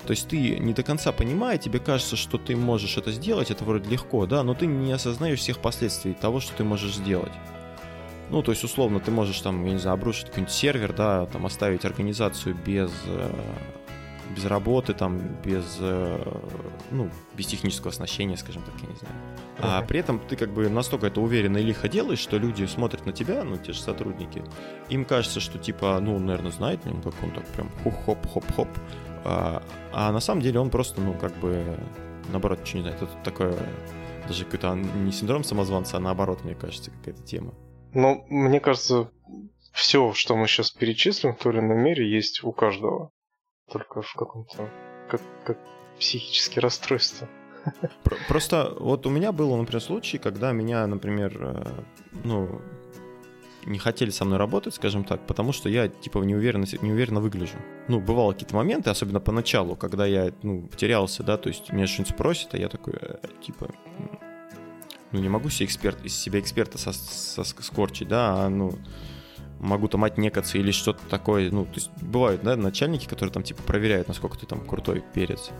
То 0.05 0.11
есть 0.11 0.27
ты 0.27 0.57
не 0.59 0.73
до 0.73 0.83
конца 0.83 1.11
понимая, 1.11 1.57
тебе 1.57 1.79
кажется, 1.79 2.15
что 2.15 2.37
ты 2.37 2.55
можешь 2.55 2.97
это 2.97 3.11
сделать, 3.11 3.51
это 3.51 3.63
вроде 3.63 3.89
легко, 3.89 4.25
да, 4.25 4.43
но 4.43 4.53
ты 4.53 4.65
не 4.65 4.91
осознаешь 4.91 5.39
всех 5.39 5.59
последствий 5.59 6.13
того, 6.13 6.39
что 6.39 6.53
ты 6.55 6.63
можешь 6.63 6.95
сделать. 6.95 7.31
Ну, 8.29 8.41
то 8.41 8.51
есть, 8.51 8.63
условно, 8.63 8.99
ты 8.99 9.11
можешь 9.11 9.39
там, 9.41 9.65
я 9.65 9.73
не 9.73 9.77
знаю, 9.77 9.95
обрушить 9.95 10.27
какой-нибудь 10.27 10.53
сервер, 10.53 10.93
да, 10.93 11.25
там 11.27 11.45
оставить 11.45 11.85
организацию 11.85 12.55
без, 12.55 12.91
э, 13.05 13.31
без 14.35 14.45
работы, 14.45 14.93
там, 14.93 15.21
без, 15.45 15.77
э, 15.79 16.39
ну, 16.91 17.09
без 17.37 17.45
технического 17.45 17.89
оснащения, 17.89 18.35
скажем 18.35 18.63
так, 18.63 18.73
я 18.81 18.87
не 18.87 18.95
знаю. 18.95 19.15
А 19.59 19.81
при 19.83 19.99
этом 19.99 20.19
ты 20.19 20.35
как 20.35 20.51
бы 20.51 20.67
настолько 20.67 21.07
это 21.07 21.21
уверенно 21.21 21.57
и 21.57 21.63
лихо 21.63 21.87
делаешь, 21.87 22.19
что 22.19 22.37
люди 22.37 22.65
смотрят 22.65 23.05
на 23.05 23.11
тебя, 23.11 23.43
ну, 23.43 23.57
те 23.57 23.71
же 23.71 23.81
сотрудники, 23.81 24.43
им 24.89 25.05
кажется, 25.05 25.39
что 25.39 25.59
типа, 25.59 25.99
ну, 26.01 26.17
наверное, 26.17 26.51
знает, 26.51 26.79
ну, 26.85 27.01
как 27.01 27.13
он 27.23 27.31
так 27.31 27.45
прям 27.49 27.69
хух-хоп-хоп-хоп, 27.83 28.69
а, 29.23 29.63
а 29.91 30.11
на 30.11 30.19
самом 30.19 30.41
деле 30.41 30.59
он 30.59 30.69
просто, 30.69 31.01
ну, 31.01 31.13
как 31.13 31.33
бы, 31.37 31.77
наоборот, 32.31 32.61
ничего 32.61 32.79
не 32.79 32.83
знает. 32.83 33.01
Это 33.01 33.23
такое, 33.23 33.55
даже 34.27 34.45
какой-то 34.45 34.75
не 34.75 35.11
синдром 35.11 35.43
самозванца, 35.43 35.97
а 35.97 35.99
наоборот, 35.99 36.43
мне 36.43 36.55
кажется, 36.55 36.91
какая-то 36.91 37.23
тема. 37.23 37.53
Ну, 37.93 38.25
мне 38.29 38.59
кажется, 38.59 39.11
все, 39.71 40.13
что 40.13 40.35
мы 40.35 40.47
сейчас 40.47 40.71
перечислим 40.71 41.35
в 41.35 41.37
той 41.37 41.53
или 41.53 41.59
иной 41.59 41.77
мере, 41.77 42.09
есть 42.09 42.43
у 42.43 42.51
каждого. 42.51 43.11
Только 43.71 44.01
в 44.01 44.13
каком-то... 44.13 44.69
как, 45.09 45.21
как 45.45 45.57
психические 45.97 46.61
расстройства. 46.61 47.27
Просто 48.27 48.75
вот 48.79 49.05
у 49.05 49.09
меня 49.09 49.31
был, 49.31 49.55
например, 49.55 49.81
случай, 49.81 50.17
когда 50.17 50.51
меня, 50.51 50.85
например, 50.85 51.37
э, 51.39 51.83
ну, 52.23 52.61
не 53.65 53.79
хотели 53.79 54.09
со 54.09 54.25
мной 54.25 54.37
работать, 54.37 54.75
скажем 54.75 55.03
так, 55.03 55.25
потому 55.27 55.53
что 55.53 55.69
я, 55.69 55.87
типа, 55.87 56.19
неуверенно, 56.19 56.65
неуверенно 56.81 57.19
выгляжу. 57.19 57.57
Ну, 57.87 57.99
бывало 57.99 58.33
какие-то 58.33 58.55
моменты, 58.55 58.89
особенно 58.89 59.19
поначалу, 59.19 59.75
когда 59.75 60.05
я, 60.05 60.31
ну, 60.41 60.69
терялся, 60.75 61.23
да, 61.23 61.37
то 61.37 61.49
есть 61.49 61.71
меня 61.71 61.87
что-нибудь 61.87 62.13
спросят, 62.13 62.53
а 62.53 62.57
я 62.57 62.69
такой, 62.69 62.93
э, 62.99 63.17
типа, 63.45 63.69
ну, 65.11 65.19
не 65.19 65.29
могу 65.29 65.49
себе 65.49 65.67
эксперт, 65.67 66.03
из 66.03 66.15
себя 66.15 66.39
эксперта 66.39 66.77
со, 66.77 66.91
со, 66.91 67.43
скорчить, 67.43 68.07
да, 68.07 68.45
а, 68.45 68.49
ну, 68.49 68.73
могу 69.59 69.87
там 69.87 70.03
отнекаться 70.03 70.57
или 70.57 70.71
что-то 70.71 70.99
такое, 71.09 71.49
ну, 71.51 71.65
то 71.65 71.75
есть 71.75 71.91
бывают, 72.01 72.43
да, 72.43 72.55
начальники, 72.55 73.07
которые 73.07 73.31
там, 73.31 73.43
типа, 73.43 73.63
проверяют, 73.63 74.07
насколько 74.07 74.37
ты 74.37 74.45
там 74.45 74.65
крутой 74.65 75.03
перец. 75.13 75.51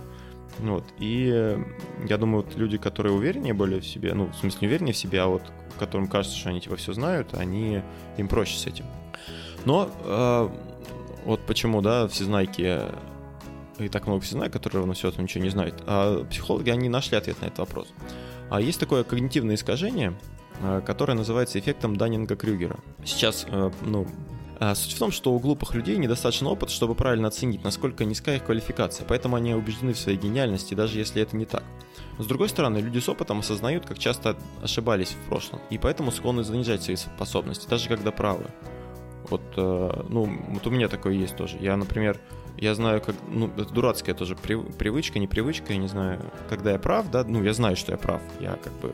Вот, 0.60 0.86
и 1.00 1.58
я 2.08 2.18
думаю, 2.18 2.44
вот 2.44 2.56
люди, 2.56 2.78
которые 2.78 3.13
увереннее 3.13 3.54
более 3.54 3.82
в 3.82 3.88
себе, 3.88 4.13
ну, 4.13 4.28
в 4.28 4.36
смысле, 4.36 4.60
не 4.62 4.68
увереннее 4.68 4.94
в 4.94 4.98
себе, 4.98 5.22
а 5.22 5.28
вот 5.28 5.42
которым 5.80 6.08
кажется, 6.08 6.38
что 6.38 6.50
они, 6.50 6.62
типа, 6.62 6.76
все 6.76 6.94
знают, 6.94 7.34
они, 7.34 7.82
им 8.18 8.28
проще 8.28 8.58
с 8.58 8.68
этим. 8.68 8.86
Но 9.66 9.89
э, 10.04 10.50
вот 11.26 11.42
почему, 11.46 11.82
да, 11.82 12.08
всезнайки 12.08 12.82
и 13.80 13.89
так 13.89 14.06
много 14.08 14.22
всезнайк, 14.22 14.54
которые 14.54 14.82
равно 14.82 14.94
все 14.94 15.10
этом 15.10 15.24
ничего 15.24 15.44
не 15.44 15.50
знают. 15.50 15.84
А 15.88 16.24
психологи, 16.26 16.70
они 16.70 16.89
нашли 16.89 17.18
ответ 17.18 17.42
на 17.42 17.46
этот 17.46 17.60
вопрос. 17.60 17.88
А 18.50 18.62
есть 18.62 18.80
такое 18.80 19.04
когнитивное 19.04 19.56
искажение, 19.56 20.13
э, 20.62 20.82
которое 20.86 21.13
называется 21.13 21.60
эффектом 21.60 21.96
Даннинга-Крюгера. 21.96 22.80
Сейчас, 23.04 23.46
э, 23.50 23.72
ну, 23.82 24.08
Суть 24.76 24.93
в 24.93 24.99
том, 24.99 25.12
что 25.12 25.34
у 25.34 25.39
глупых 25.39 25.73
людей 25.73 25.97
недостаточно 25.97 26.49
опыта, 26.49 26.71
чтобы 26.71 26.95
правильно 26.95 27.28
оценить, 27.28 27.63
насколько 27.63 28.06
низкая 28.06 28.38
их 28.38 28.45
квалификация, 28.45 29.06
поэтому 29.06 29.36
они 29.36 29.54
убеждены 29.54 29.93
в 29.93 29.99
своей 29.99 30.17
гениальности, 30.17 30.73
даже 30.73 30.99
если 30.99 31.21
это 31.21 31.36
не 31.36 31.45
так. 31.45 31.63
С 32.19 32.26
другой 32.26 32.49
стороны, 32.49 32.78
люди 32.78 32.99
с 32.99 33.10
опытом 33.10 33.39
осознают, 33.39 33.86
как 33.86 33.97
часто 33.97 34.38
ошибались 34.62 35.10
в 35.10 35.30
прошлом, 35.30 35.60
и 35.69 35.78
поэтому 35.78 36.12
склонны 36.12 36.43
занижать 36.43 36.84
свои 36.84 36.95
способности, 36.95 37.67
даже 37.67 37.89
когда 37.89 38.12
правы. 38.12 38.45
Вот, 39.30 39.41
э, 39.58 40.04
ну, 40.10 40.41
вот 40.49 40.67
у 40.67 40.69
меня 40.69 40.88
такое 40.88 41.13
есть 41.13 41.36
тоже. 41.36 41.58
Я, 41.60 41.76
например, 41.76 42.19
я 42.58 42.76
знаю, 42.76 43.02
как, 43.02 43.15
ну, 43.28 43.47
это 43.58 43.73
дурацкая 43.73 44.13
тоже 44.13 44.36
привычка, 44.36 45.17
не 45.17 45.28
привычка, 45.28 45.73
я 45.73 45.80
не 45.80 45.88
знаю, 45.88 46.21
когда 46.49 46.71
я 46.71 46.80
прав, 46.80 47.10
да, 47.10 47.23
ну, 47.23 47.43
я 47.43 47.54
знаю, 47.54 47.76
что 47.76 47.91
я 47.91 47.97
прав, 47.97 48.21
я 48.39 48.58
как 48.63 48.73
бы 48.73 48.93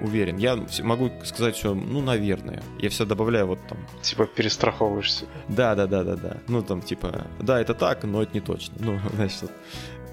уверен. 0.00 0.36
Я 0.36 0.58
могу 0.82 1.10
сказать 1.24 1.56
все, 1.56 1.74
ну, 1.74 2.00
наверное. 2.00 2.62
Я 2.78 2.90
все 2.90 3.04
добавляю 3.04 3.46
вот 3.46 3.58
там. 3.68 3.78
Типа 4.02 4.26
перестраховываешься. 4.26 5.26
Да, 5.48 5.74
да, 5.74 5.86
да, 5.86 6.04
да, 6.04 6.16
да. 6.16 6.36
Ну, 6.48 6.62
там, 6.62 6.82
типа, 6.82 7.26
да, 7.38 7.60
это 7.60 7.74
так, 7.74 8.04
но 8.04 8.22
это 8.22 8.32
не 8.34 8.40
точно. 8.40 8.74
Ну, 8.78 9.00
значит, 9.14 9.42
вот. 9.42 9.52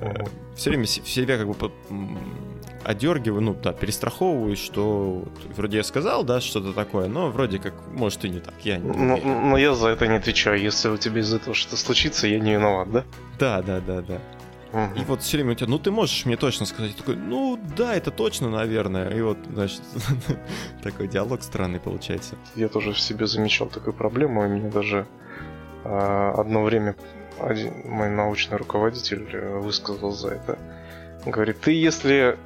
uh 0.02 0.30
все 0.56 0.72
время 0.72 0.88
себя 0.88 1.38
как 1.38 1.48
бы 1.48 1.72
одергиваю, 2.84 3.42
ну 3.42 3.54
да, 3.54 3.74
перестраховываюсь, 3.74 4.60
что 4.60 5.24
вроде 5.56 5.78
я 5.78 5.84
сказал, 5.84 6.24
да, 6.24 6.42
что-то 6.42 6.74
такое, 6.74 7.08
но 7.08 7.30
вроде 7.30 7.60
как, 7.60 7.74
может, 7.92 8.26
и 8.26 8.30
не 8.30 8.40
так. 8.40 8.56
Я 8.64 8.78
не 8.78 8.92
но, 8.92 9.18
но 9.18 9.58
я 9.58 9.76
за 9.76 9.90
это 9.90 10.08
не 10.08 10.16
отвечаю. 10.16 10.60
Если 10.60 10.90
у 10.90 10.98
тебя 10.98 11.22
из 11.22 11.34
этого 11.34 11.54
что-то 11.54 11.78
случится, 11.78 12.28
я 12.28 12.40
не 12.40 12.54
виноват, 12.54 12.92
да? 12.92 13.04
Да, 13.38 13.62
да, 13.62 13.82
да, 13.82 14.02
да. 14.02 14.22
И 14.74 15.00
вот 15.08 15.22
все 15.22 15.38
время 15.38 15.54
у 15.54 15.56
тебя, 15.56 15.70
ну 15.70 15.80
ты 15.80 15.92
можешь 15.92 16.26
мне 16.26 16.36
точно 16.36 16.66
сказать, 16.66 16.96
такой, 16.96 17.16
ну 17.16 17.60
да, 17.78 17.96
это 17.96 18.12
точно, 18.12 18.50
наверное. 18.50 19.10
И 19.10 19.22
вот, 19.22 19.38
значит, 19.52 19.82
такой 20.84 21.08
диалог 21.08 21.42
странный 21.42 21.80
получается. 21.80 22.36
Я 22.56 22.68
тоже 22.68 22.92
в 22.92 23.00
себе 23.00 23.28
замечал 23.28 23.68
такую 23.68 23.94
проблему, 23.94 24.46
и 24.46 24.48
мне 24.48 24.70
даже 24.70 25.08
э, 25.84 26.34
одно 26.38 26.64
время 26.64 26.96
один, 27.40 27.74
мой 27.86 28.10
научный 28.10 28.58
руководитель 28.58 29.28
э, 29.32 29.58
высказал 29.60 30.12
за 30.12 30.30
это. 30.30 30.60
Говорит, 31.26 31.62
ты 31.62 31.72
если 31.72 32.38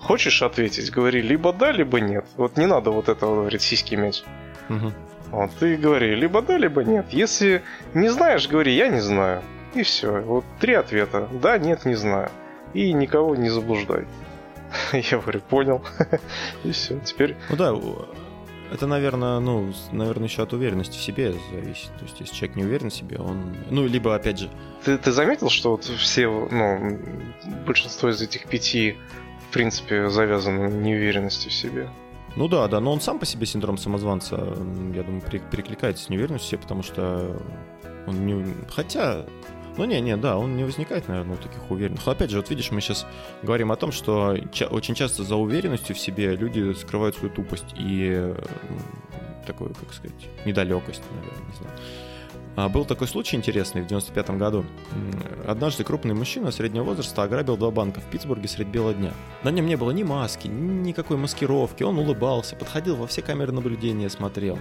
хочешь 0.00 0.42
ответить, 0.42 0.90
говори 0.90 1.20
либо 1.22 1.52
да, 1.52 1.72
либо 1.72 2.00
нет. 2.00 2.24
Вот 2.36 2.56
не 2.56 2.66
надо 2.66 2.90
вот 2.90 3.08
этого, 3.08 3.40
говорит, 3.40 3.62
сиськи 3.62 3.94
иметь. 3.94 4.24
Угу. 4.68 4.92
Вот, 5.30 5.50
ты 5.58 5.76
говори 5.76 6.14
либо 6.14 6.40
да, 6.42 6.56
либо 6.56 6.84
нет. 6.84 7.06
Если 7.10 7.62
не 7.94 8.08
знаешь, 8.08 8.48
говори, 8.48 8.74
я 8.74 8.88
не 8.88 9.00
знаю. 9.00 9.42
И 9.74 9.82
все. 9.82 10.20
Вот 10.22 10.44
три 10.60 10.74
ответа. 10.74 11.28
Да, 11.32 11.58
нет, 11.58 11.84
не 11.84 11.94
знаю. 11.94 12.30
И 12.74 12.92
никого 12.92 13.36
не 13.36 13.48
заблуждай. 13.48 14.06
Я 14.92 15.18
говорю, 15.18 15.40
понял. 15.40 15.82
И 16.64 16.72
все. 16.72 16.98
Теперь... 17.00 17.36
Ну 17.50 17.56
да, 17.56 17.74
это, 18.70 18.86
наверное, 18.86 19.40
ну, 19.40 19.72
наверное, 19.92 20.28
еще 20.28 20.42
от 20.42 20.52
уверенности 20.52 20.98
в 20.98 21.02
себе 21.02 21.34
зависит. 21.50 21.90
То 21.98 22.04
есть, 22.04 22.20
если 22.20 22.34
человек 22.34 22.56
не 22.56 22.64
уверен 22.64 22.90
в 22.90 22.94
себе, 22.94 23.16
он... 23.18 23.56
Ну, 23.70 23.86
либо, 23.86 24.14
опять 24.14 24.38
же... 24.38 24.50
Ты, 24.84 24.98
ты 24.98 25.10
заметил, 25.10 25.48
что 25.48 25.70
вот 25.72 25.84
все, 25.84 26.28
ну, 26.28 26.98
большинство 27.66 28.10
из 28.10 28.20
этих 28.20 28.46
пяти, 28.46 28.96
в 29.48 29.52
принципе, 29.54 30.10
завязано 30.10 30.68
на 30.68 30.74
неуверенности 30.74 31.48
в 31.48 31.52
себе? 31.54 31.88
Ну 32.36 32.46
да, 32.46 32.68
да, 32.68 32.80
но 32.80 32.92
он 32.92 33.00
сам 33.00 33.18
по 33.18 33.24
себе 33.24 33.46
синдром 33.46 33.78
самозванца, 33.78 34.36
я 34.36 35.02
думаю, 35.02 35.22
перекликается 35.50 36.04
с 36.04 36.08
неуверенностью 36.10 36.46
в 36.46 36.50
себе, 36.50 36.62
потому 36.62 36.82
что 36.82 37.40
он 38.06 38.26
не... 38.26 38.54
Хотя, 38.68 39.24
ну, 39.78 39.84
не, 39.84 40.00
не, 40.00 40.16
да, 40.16 40.36
он 40.36 40.56
не 40.56 40.64
возникает, 40.64 41.08
наверное, 41.08 41.36
у 41.36 41.38
таких 41.38 41.70
уверенных. 41.70 42.04
Но 42.04 42.12
опять 42.12 42.30
же, 42.30 42.36
вот 42.38 42.50
видишь, 42.50 42.70
мы 42.70 42.80
сейчас 42.80 43.06
говорим 43.42 43.72
о 43.72 43.76
том, 43.76 43.92
что 43.92 44.36
ча- 44.52 44.66
очень 44.66 44.94
часто 44.94 45.22
за 45.22 45.36
уверенностью 45.36 45.94
в 45.94 45.98
себе 45.98 46.36
люди 46.36 46.74
скрывают 46.74 47.16
свою 47.16 47.32
тупость 47.32 47.74
и 47.76 48.34
такую, 49.46 49.74
как 49.74 49.92
сказать, 49.92 50.16
недалекость, 50.44 51.02
наверное, 51.10 51.46
не 51.48 51.56
знаю. 51.56 51.78
А 52.56 52.68
был 52.68 52.84
такой 52.84 53.06
случай 53.06 53.36
интересный 53.36 53.82
в 53.82 53.86
95 53.86 54.30
году. 54.30 54.64
Однажды 55.46 55.84
крупный 55.84 56.14
мужчина 56.14 56.50
среднего 56.50 56.82
возраста 56.82 57.22
ограбил 57.22 57.56
два 57.56 57.70
банка 57.70 58.00
в 58.00 58.04
Питтсбурге 58.06 58.48
средь 58.48 58.66
бела 58.66 58.92
дня. 58.92 59.12
На 59.44 59.50
нем 59.52 59.66
не 59.66 59.76
было 59.76 59.92
ни 59.92 60.02
маски, 60.02 60.48
ни 60.48 60.88
никакой 60.88 61.18
маскировки. 61.18 61.84
Он 61.84 61.96
улыбался, 62.00 62.56
подходил 62.56 62.96
во 62.96 63.06
все 63.06 63.22
камеры 63.22 63.52
наблюдения, 63.52 64.10
смотрел, 64.10 64.58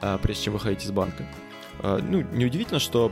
а, 0.00 0.18
прежде 0.18 0.44
чем 0.44 0.52
выходить 0.52 0.84
из 0.84 0.92
банка. 0.92 1.26
А, 1.80 1.98
ну, 1.98 2.24
неудивительно, 2.32 2.78
что 2.78 3.10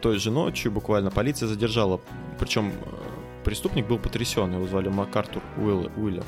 той 0.00 0.18
же 0.18 0.30
ночью 0.30 0.72
буквально 0.72 1.10
полиция 1.10 1.48
задержала, 1.48 2.00
причем 2.38 2.70
э, 2.70 3.44
преступник 3.44 3.86
был 3.86 3.98
потрясен, 3.98 4.52
его 4.52 4.66
звали 4.66 4.88
МакАртур 4.88 5.42
Уилл, 5.56 5.90
Уиллер. 5.96 6.24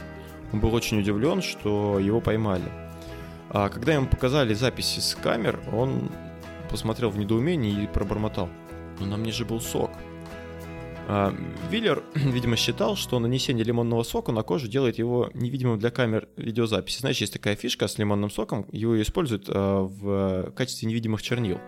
Он 0.53 0.61
был 0.61 0.75
очень 0.75 0.99
удивлен, 0.99 1.43
что 1.43 1.99
его 1.99 2.21
поймали. 2.21 2.65
А 3.51 3.69
когда 3.69 3.95
ему 3.95 4.07
показали 4.07 4.55
записи 4.55 5.01
с 5.01 5.15
камер, 5.15 5.61
он 5.73 6.11
посмотрел 6.71 7.11
в 7.11 7.19
недоумении 7.19 7.85
и 7.85 7.87
пробормотал. 7.87 8.49
Но 8.99 9.07
«Ну, 9.07 9.13
на 9.13 9.17
мне 9.17 9.33
же 9.33 9.45
был 9.45 9.61
сок. 9.61 9.91
А, 11.09 11.35
Виллер, 11.71 12.03
видимо, 12.15 12.57
считал, 12.57 12.97
что 12.97 13.19
нанесение 13.19 13.65
лимонного 13.65 14.03
сока 14.03 14.33
на 14.33 14.43
кожу 14.43 14.69
делает 14.69 14.99
его 14.99 15.31
невидимым 15.35 15.79
для 15.79 15.91
камер 15.91 16.29
видеозаписи. 16.37 17.01
Знаешь, 17.01 17.19
есть 17.19 17.33
такая 17.33 17.57
фишка 17.57 17.89
с 17.89 17.99
лимонным 17.99 18.31
соком, 18.31 18.67
его 18.73 19.01
используют 19.01 19.47
а, 19.49 19.83
в 19.83 20.53
качестве 20.53 20.89
невидимых 20.89 21.23
чернил. 21.23 21.59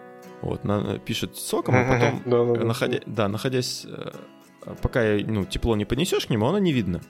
Вот, 0.42 0.64
на, 0.64 0.98
пишет 0.98 1.36
соком, 1.36 1.74
а 1.76 1.84
потом, 1.84 2.22
да, 2.26 2.44
да, 2.44 2.64
находя, 2.64 3.00
да, 3.06 3.28
находясь, 3.28 3.86
э, 3.86 4.12
пока 4.82 5.02
ну, 5.26 5.44
тепло 5.44 5.76
не 5.76 5.84
поднесешь 5.84 6.26
к 6.26 6.30
нему, 6.30 6.46
оно 6.46 6.58
не 6.58 6.72
видно. 6.72 7.00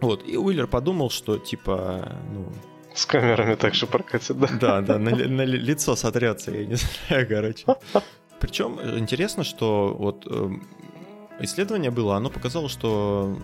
Вот, 0.00 0.26
и 0.26 0.36
Уиллер 0.36 0.66
подумал, 0.66 1.10
что 1.10 1.38
типа, 1.38 2.16
ну... 2.32 2.52
С 2.94 3.06
камерами 3.06 3.54
так 3.54 3.74
же 3.74 3.86
прокатит, 3.86 4.38
да? 4.38 4.48
Да, 4.60 4.80
да, 4.80 4.98
на, 4.98 5.10
на 5.28 5.42
лицо 5.42 5.96
сотрется, 5.96 6.50
я 6.52 6.64
не 6.64 6.74
знаю, 7.08 7.28
короче. 7.28 7.64
Причем 8.40 8.78
интересно, 8.80 9.42
что 9.44 9.94
вот 9.98 10.26
эм, 10.26 10.62
исследование 11.40 11.90
было, 11.90 12.16
оно 12.16 12.30
показало, 12.30 12.68
что 12.68 13.36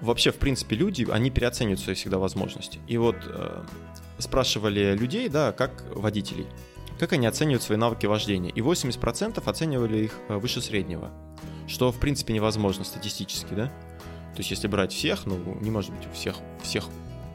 вообще, 0.00 0.30
в 0.30 0.36
принципе, 0.36 0.76
люди, 0.76 1.06
они 1.10 1.30
переоценивают 1.30 1.80
свои 1.80 1.94
всегда 1.94 2.18
возможности. 2.18 2.78
И 2.86 2.96
вот 2.96 3.16
э, 3.26 3.62
спрашивали 4.18 4.94
людей, 4.94 5.28
да, 5.28 5.52
как 5.52 5.84
водителей 5.94 6.46
как 6.98 7.12
они 7.12 7.26
оценивают 7.26 7.62
свои 7.62 7.78
навыки 7.78 8.06
вождения. 8.06 8.50
И 8.50 8.60
80% 8.60 9.42
оценивали 9.44 10.04
их 10.04 10.12
э, 10.28 10.36
выше 10.36 10.60
среднего, 10.60 11.10
что 11.66 11.92
в 11.92 11.98
принципе 11.98 12.34
невозможно 12.34 12.84
статистически, 12.84 13.54
да? 13.54 13.66
То 13.66 14.38
есть 14.38 14.50
если 14.50 14.68
брать 14.68 14.92
всех, 14.92 15.26
ну 15.26 15.36
не 15.60 15.70
может 15.70 15.90
быть 15.90 16.06
у 16.06 16.12
всех, 16.12 16.36
всех 16.62 16.84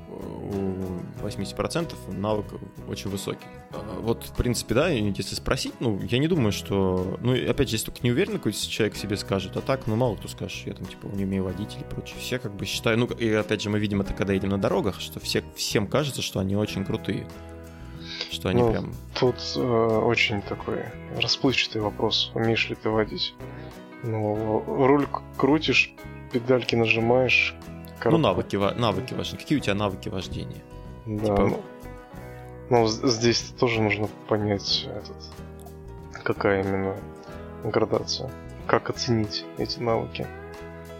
э, 0.09 0.13
у 0.13 1.25
80% 1.25 1.93
навык 2.17 2.45
очень 2.87 3.09
высокий. 3.09 3.47
А, 3.71 3.99
вот, 3.99 4.23
в 4.23 4.35
принципе, 4.35 4.75
да, 4.75 4.89
если 4.89 5.35
спросить, 5.35 5.73
ну, 5.79 5.99
я 6.01 6.19
не 6.19 6.27
думаю, 6.27 6.51
что... 6.51 7.17
Ну, 7.21 7.33
опять 7.33 7.69
же, 7.69 7.75
если 7.75 7.87
только 7.87 7.99
не 8.03 8.11
уверен, 8.11 8.33
какой 8.33 8.53
человек 8.53 8.95
себе 8.95 9.17
скажет, 9.17 9.55
а 9.57 9.61
так, 9.61 9.87
ну, 9.87 9.95
мало 9.95 10.15
кто 10.15 10.27
скажет, 10.27 10.67
я 10.67 10.73
там, 10.73 10.85
типа, 10.85 11.07
не 11.07 11.23
умею 11.23 11.45
водить 11.45 11.75
или 11.75 11.83
прочее. 11.83 12.17
Все 12.19 12.39
как 12.39 12.53
бы 12.53 12.65
считают... 12.65 12.99
Ну, 12.99 13.05
и 13.17 13.31
опять 13.33 13.61
же, 13.61 13.69
мы 13.69 13.79
видим 13.79 14.01
это, 14.01 14.13
когда 14.13 14.33
едем 14.33 14.49
на 14.49 14.57
дорогах, 14.57 14.99
что 14.99 15.19
все, 15.19 15.43
всем 15.55 15.87
кажется, 15.87 16.21
что 16.21 16.39
они 16.39 16.55
очень 16.55 16.85
крутые. 16.85 17.27
Что 18.33 18.49
они 18.49 18.63
ну, 18.63 18.71
прям... 18.71 18.93
Тут 19.13 19.35
э, 19.55 19.59
очень 19.59 20.41
такой 20.41 20.85
расплывчатый 21.21 21.81
вопрос, 21.81 22.31
умеешь 22.33 22.67
ли 22.67 22.75
ты 22.75 22.89
водить. 22.89 23.35
Ну, 24.01 24.63
руль 24.65 25.07
крутишь, 25.37 25.93
педальки 26.31 26.75
нажимаешь. 26.75 27.55
Коробку. 27.99 28.09
Ну, 28.09 28.17
навыки, 28.17 28.55
навыки 28.55 29.13
важны. 29.13 29.37
Какие 29.37 29.59
у 29.59 29.61
тебя 29.61 29.75
навыки 29.75 30.09
вождения? 30.09 30.63
Да, 31.05 31.25
типа... 31.25 31.47
ну, 31.47 31.61
ну, 32.71 32.87
здесь 32.87 33.53
тоже 33.59 33.83
нужно 33.83 34.09
понять 34.27 34.87
этот, 34.87 36.23
какая 36.23 36.63
именно 36.63 36.95
градация. 37.63 38.31
Как 38.65 38.89
оценить 38.89 39.45
эти 39.59 39.77
навыки. 39.77 40.25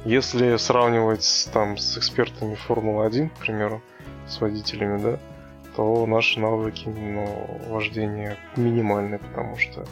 Если 0.06 0.56
сравнивать 0.58 1.24
с, 1.24 1.46
там, 1.46 1.78
с 1.78 1.98
экспертами 1.98 2.54
Формулы-1, 2.54 3.30
к 3.30 3.40
примеру, 3.40 3.82
с 4.28 4.40
водителями, 4.40 5.02
да, 5.02 5.20
то 5.76 6.06
наши 6.06 6.40
навыки 6.40 6.88
ну, 6.88 7.60
вождения 7.68 8.38
минимальны, 8.56 9.20
потому 9.20 9.58
что 9.58 9.86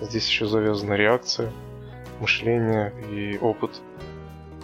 здесь 0.00 0.26
еще 0.28 0.46
завязана 0.46 0.94
реакция, 0.94 1.52
мышление 2.20 2.92
и 3.10 3.38
опыт. 3.38 3.80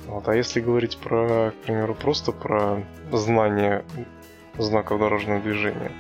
Вот. 0.06 0.28
А 0.28 0.34
если 0.34 0.60
говорить 0.60 0.98
про, 0.98 1.52
к 1.52 1.66
примеру, 1.66 1.94
просто 1.94 2.32
про 2.32 2.84
знание 3.12 3.84
знаков 4.58 5.00
дорожного 5.00 5.40
движения 5.40 5.92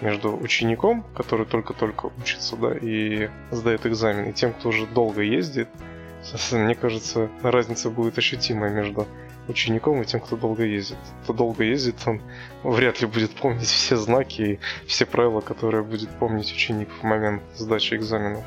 между 0.00 0.36
учеником, 0.36 1.04
который 1.14 1.46
только-только 1.46 2.10
учится, 2.18 2.56
да, 2.56 2.72
и 2.76 3.28
сдает 3.50 3.86
экзамен, 3.86 4.30
и 4.30 4.32
тем, 4.32 4.52
кто 4.52 4.70
уже 4.70 4.86
долго 4.86 5.22
ездит, 5.22 5.68
мне 6.52 6.74
кажется, 6.74 7.30
разница 7.42 7.90
будет 7.90 8.18
ощутимая 8.18 8.70
между 8.70 9.06
учеником 9.48 10.02
и 10.02 10.04
тем, 10.04 10.20
кто 10.20 10.36
долго 10.36 10.64
ездит. 10.64 10.98
Кто 11.24 11.32
долго 11.32 11.64
ездит, 11.64 11.96
он 12.06 12.20
вряд 12.62 13.00
ли 13.00 13.06
будет 13.06 13.32
помнить 13.32 13.66
все 13.66 13.96
знаки 13.96 14.42
и 14.42 14.86
все 14.86 15.06
правила, 15.06 15.40
которые 15.40 15.82
будет 15.82 16.10
помнить 16.10 16.52
ученик 16.52 16.88
в 17.00 17.02
момент 17.02 17.42
сдачи 17.56 17.94
экзаменов. 17.94 18.44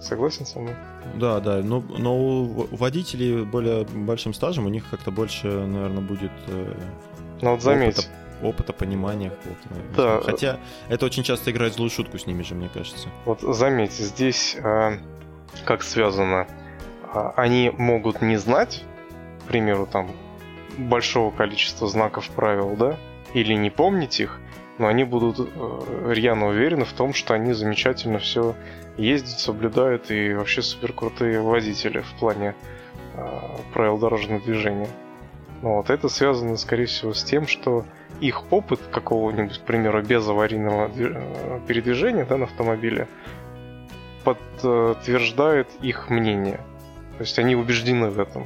Согласен 0.00 0.46
со 0.46 0.58
мной? 0.58 0.74
Да, 1.14 1.40
да, 1.40 1.62
но, 1.62 1.80
но 1.80 2.16
у 2.16 2.68
водителей 2.70 3.44
более 3.44 3.84
большим 3.84 4.34
стажем 4.34 4.66
у 4.66 4.68
них 4.68 4.84
как-то 4.90 5.10
больше, 5.10 5.46
наверное, 5.48 6.02
будет 6.02 6.32
э, 6.48 6.74
ну, 7.40 7.52
вот 7.52 7.62
заметь. 7.62 7.98
опыта, 7.98 8.10
опыта, 8.42 8.72
понимания. 8.72 9.32
Вот, 9.44 9.96
да. 9.96 10.20
Хотя 10.20 10.60
это 10.88 11.06
очень 11.06 11.22
часто 11.22 11.50
играет 11.50 11.74
злую 11.74 11.90
шутку 11.90 12.18
с 12.18 12.26
ними 12.26 12.42
же, 12.42 12.54
мне 12.54 12.68
кажется. 12.72 13.08
Вот 13.24 13.40
заметь, 13.40 13.92
здесь 13.92 14.56
э, 14.62 14.98
как 15.64 15.82
связано, 15.82 16.46
э, 17.14 17.30
они 17.36 17.72
могут 17.76 18.20
не 18.20 18.36
знать, 18.36 18.84
примеру, 19.46 19.86
там, 19.86 20.10
большого 20.78 21.30
количества 21.30 21.88
знаков 21.88 22.28
правил, 22.30 22.76
да, 22.76 22.96
или 23.34 23.54
не 23.54 23.70
помнить 23.70 24.20
их, 24.20 24.40
но 24.78 24.88
они 24.88 25.04
будут 25.04 25.38
э, 25.40 26.12
рьяно 26.12 26.48
уверены 26.48 26.84
в 26.84 26.92
том, 26.92 27.14
что 27.14 27.34
они 27.34 27.52
замечательно 27.52 28.18
все 28.18 28.54
ездят, 28.96 29.38
соблюдают 29.38 30.10
и 30.10 30.34
вообще 30.34 30.62
супер 30.62 30.92
крутые 30.92 31.40
водители 31.40 32.00
в 32.00 32.18
плане 32.18 32.54
э, 33.14 33.26
правил 33.72 33.98
дорожного 33.98 34.40
движения. 34.40 34.88
Но 35.62 35.76
вот 35.76 35.90
это 35.90 36.08
связано, 36.08 36.56
скорее 36.56 36.86
всего, 36.86 37.14
с 37.14 37.24
тем, 37.24 37.46
что 37.46 37.86
их 38.20 38.52
опыт 38.52 38.80
какого-нибудь, 38.92 39.58
к 39.58 39.62
примеру, 39.62 40.02
без 40.02 40.26
аварийного 40.28 40.90
э, 40.94 41.60
передвижения 41.66 42.24
да, 42.24 42.36
на 42.36 42.44
автомобиле 42.44 43.08
подтверждает 44.24 45.68
их 45.80 46.10
мнение. 46.10 46.60
То 47.16 47.22
есть 47.22 47.38
они 47.38 47.56
убеждены 47.56 48.10
в 48.10 48.18
этом. 48.18 48.44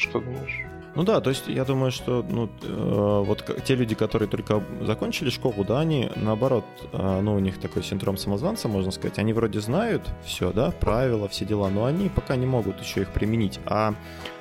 Что 0.00 0.18
думаешь? 0.20 0.64
Ну 0.94 1.04
да, 1.04 1.20
то 1.20 1.30
есть 1.30 1.46
я 1.46 1.64
думаю, 1.64 1.92
что 1.92 2.24
ну, 2.28 2.48
э, 2.62 3.22
вот 3.24 3.44
те 3.64 3.76
люди, 3.76 3.94
которые 3.94 4.28
только 4.28 4.64
закончили 4.80 5.30
школу, 5.30 5.62
да, 5.62 5.80
они 5.80 6.10
наоборот, 6.16 6.64
э, 6.92 7.20
ну 7.20 7.34
у 7.34 7.38
них 7.38 7.60
такой 7.60 7.84
синдром 7.84 8.16
самозванца, 8.16 8.66
можно 8.66 8.90
сказать, 8.90 9.18
они 9.18 9.32
вроде 9.32 9.60
знают 9.60 10.02
все, 10.24 10.52
да, 10.52 10.72
правила, 10.72 11.28
все 11.28 11.44
дела, 11.44 11.68
но 11.68 11.84
они 11.84 12.08
пока 12.08 12.34
не 12.34 12.46
могут 12.46 12.80
еще 12.80 13.02
их 13.02 13.10
применить. 13.10 13.60
А 13.66 13.94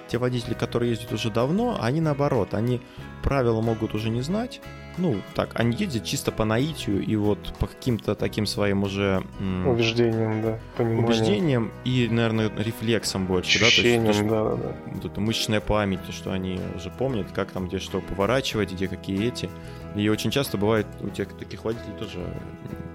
те 0.09 0.17
водители, 0.17 0.53
которые 0.53 0.91
ездят 0.91 1.13
уже 1.13 1.29
давно, 1.29 1.77
они 1.79 2.01
наоборот, 2.01 2.53
они 2.53 2.81
правила 3.23 3.61
могут 3.61 3.93
уже 3.93 4.09
не 4.09 4.21
знать, 4.21 4.61
ну, 4.97 5.21
так, 5.33 5.51
они 5.53 5.77
ездят 5.77 6.03
чисто 6.03 6.31
по 6.31 6.43
наитию 6.43 7.01
и 7.01 7.15
вот 7.15 7.53
по 7.59 7.67
каким-то 7.67 8.15
таким 8.15 8.45
своим 8.45 8.83
уже... 8.83 9.23
Убеждениям, 9.65 10.41
да, 10.41 10.59
пониманием. 10.75 11.05
Убеждениям 11.05 11.71
и, 11.85 12.07
наверное, 12.11 12.51
рефлексом 12.57 13.25
больше, 13.25 13.63
Ощущением, 13.63 14.05
да? 14.05 14.11
То 14.11 14.17
есть, 14.17 14.29
да, 14.29 14.43
да, 14.43 14.55
да. 14.55 14.75
Вот 14.93 15.05
эта 15.05 15.21
мышечная 15.21 15.61
память, 15.61 16.03
то, 16.05 16.11
что 16.11 16.33
они 16.33 16.59
уже 16.75 16.89
помнят, 16.89 17.31
как 17.31 17.51
там 17.51 17.67
где 17.67 17.79
что 17.79 18.01
поворачивать, 18.01 18.73
где 18.73 18.87
какие 18.87 19.27
эти. 19.27 19.49
И 19.95 20.09
очень 20.09 20.31
часто 20.31 20.57
бывает 20.57 20.87
у 21.01 21.09
тех 21.09 21.29
таких 21.37 21.63
водителей 21.63 21.95
тоже 21.97 22.19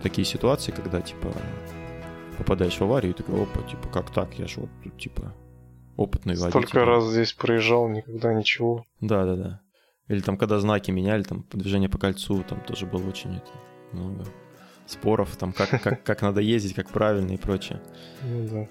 такие 0.03 0.27
ситуации, 0.27 0.73
когда, 0.73 1.01
типа, 1.01 1.33
попадаешь 2.37 2.77
в 2.77 2.83
аварию 2.83 3.15
и 3.15 3.17
такой, 3.17 3.43
опа, 3.43 3.63
типа, 3.63 3.89
как 3.89 4.13
так? 4.13 4.35
Я 4.39 4.47
же 4.47 4.61
вот 4.61 4.71
тут, 4.83 4.99
типа, 4.99 5.33
опытный 5.97 6.37
Столько 6.37 6.57
водитель. 6.57 6.69
Столько 6.69 6.87
раз 6.87 7.05
здесь 7.05 7.33
проезжал, 7.33 7.89
никогда 7.89 8.33
ничего. 8.35 8.85
Да, 9.01 9.25
да, 9.25 9.37
да. 9.37 9.61
Или 10.09 10.21
там, 10.21 10.37
когда 10.37 10.59
знаки 10.59 10.91
меняли, 10.91 11.23
там, 11.23 11.47
движение 11.53 11.89
по 11.89 11.99
кольцу, 11.99 12.43
там 12.43 12.61
тоже 12.61 12.87
было 12.87 13.09
очень 13.09 13.37
это, 13.37 13.51
много 13.93 14.25
споров, 14.87 15.37
там, 15.37 15.53
как, 15.53 15.71
как, 15.83 16.03
как 16.03 16.23
надо 16.23 16.41
ездить, 16.41 16.75
как 16.75 16.91
правильно 16.91 17.33
и 17.33 17.37
прочее. 17.37 17.81
Ну 18.23 18.49
да. 18.49 18.69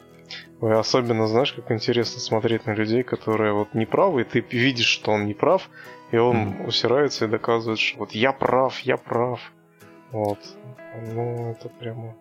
Ой, 0.61 0.79
особенно, 0.79 1.27
знаешь, 1.27 1.53
как 1.53 1.71
интересно 1.71 2.19
смотреть 2.19 2.65
на 2.65 2.73
людей, 2.73 3.03
которые 3.03 3.53
вот 3.53 3.73
не 3.73 3.85
правы, 3.85 4.21
и 4.21 4.23
ты 4.23 4.39
видишь, 4.39 4.87
что 4.87 5.11
он 5.11 5.25
не 5.25 5.33
прав, 5.33 5.69
и 6.11 6.17
он 6.17 6.53
mm. 6.53 6.67
усирается 6.67 7.25
и 7.25 7.27
доказывает, 7.27 7.79
что 7.79 7.99
вот 7.99 8.11
я 8.11 8.31
прав, 8.31 8.79
я 8.79 8.97
прав. 8.97 9.39
Вот. 10.11 10.39
Ну, 11.13 11.51
это 11.51 11.69
прямо 11.69 12.15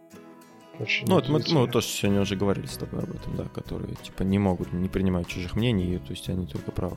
очень 0.79 1.07
Ну, 1.07 1.19
это 1.19 1.31
мы, 1.31 1.43
мы 1.49 1.69
тоже 1.69 1.87
сегодня 1.87 2.21
уже 2.21 2.37
говорили 2.37 2.67
с 2.67 2.77
тобой 2.77 3.03
об 3.03 3.11
этом, 3.11 3.37
да, 3.37 3.45
которые, 3.45 3.95
типа, 3.97 4.23
не 4.23 4.39
могут, 4.39 4.73
не 4.73 4.89
принимать 4.89 5.27
чужих 5.27 5.57
мнений, 5.57 5.99
то 5.99 6.11
есть 6.11 6.29
они 6.29 6.47
только 6.47 6.71
правы. 6.71 6.97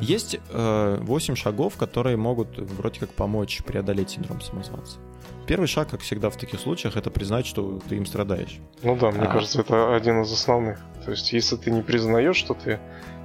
Есть 0.00 0.38
э, 0.50 0.98
8 1.00 1.36
шагов, 1.36 1.76
которые 1.76 2.16
могут 2.16 2.58
вроде 2.58 3.00
как 3.00 3.10
помочь 3.10 3.62
преодолеть 3.62 4.10
синдром 4.10 4.40
самозванца. 4.40 4.98
Первый 5.46 5.66
шаг, 5.68 5.88
как 5.90 6.00
всегда 6.00 6.28
в 6.28 6.36
таких 6.36 6.58
случаях, 6.58 6.96
это 6.96 7.10
признать, 7.10 7.46
что 7.46 7.78
ты 7.88 7.96
им 7.96 8.06
страдаешь. 8.06 8.58
Ну 8.82 8.96
да, 8.96 9.12
мне 9.12 9.22
а... 9.22 9.32
кажется, 9.32 9.60
это 9.60 9.94
один 9.94 10.22
из 10.22 10.32
основных. 10.32 10.80
То 11.04 11.12
есть, 11.12 11.32
если 11.32 11.56
ты 11.56 11.70
не 11.70 11.82
признаешь, 11.82 12.36
что 12.36 12.54
ты, 12.54 12.80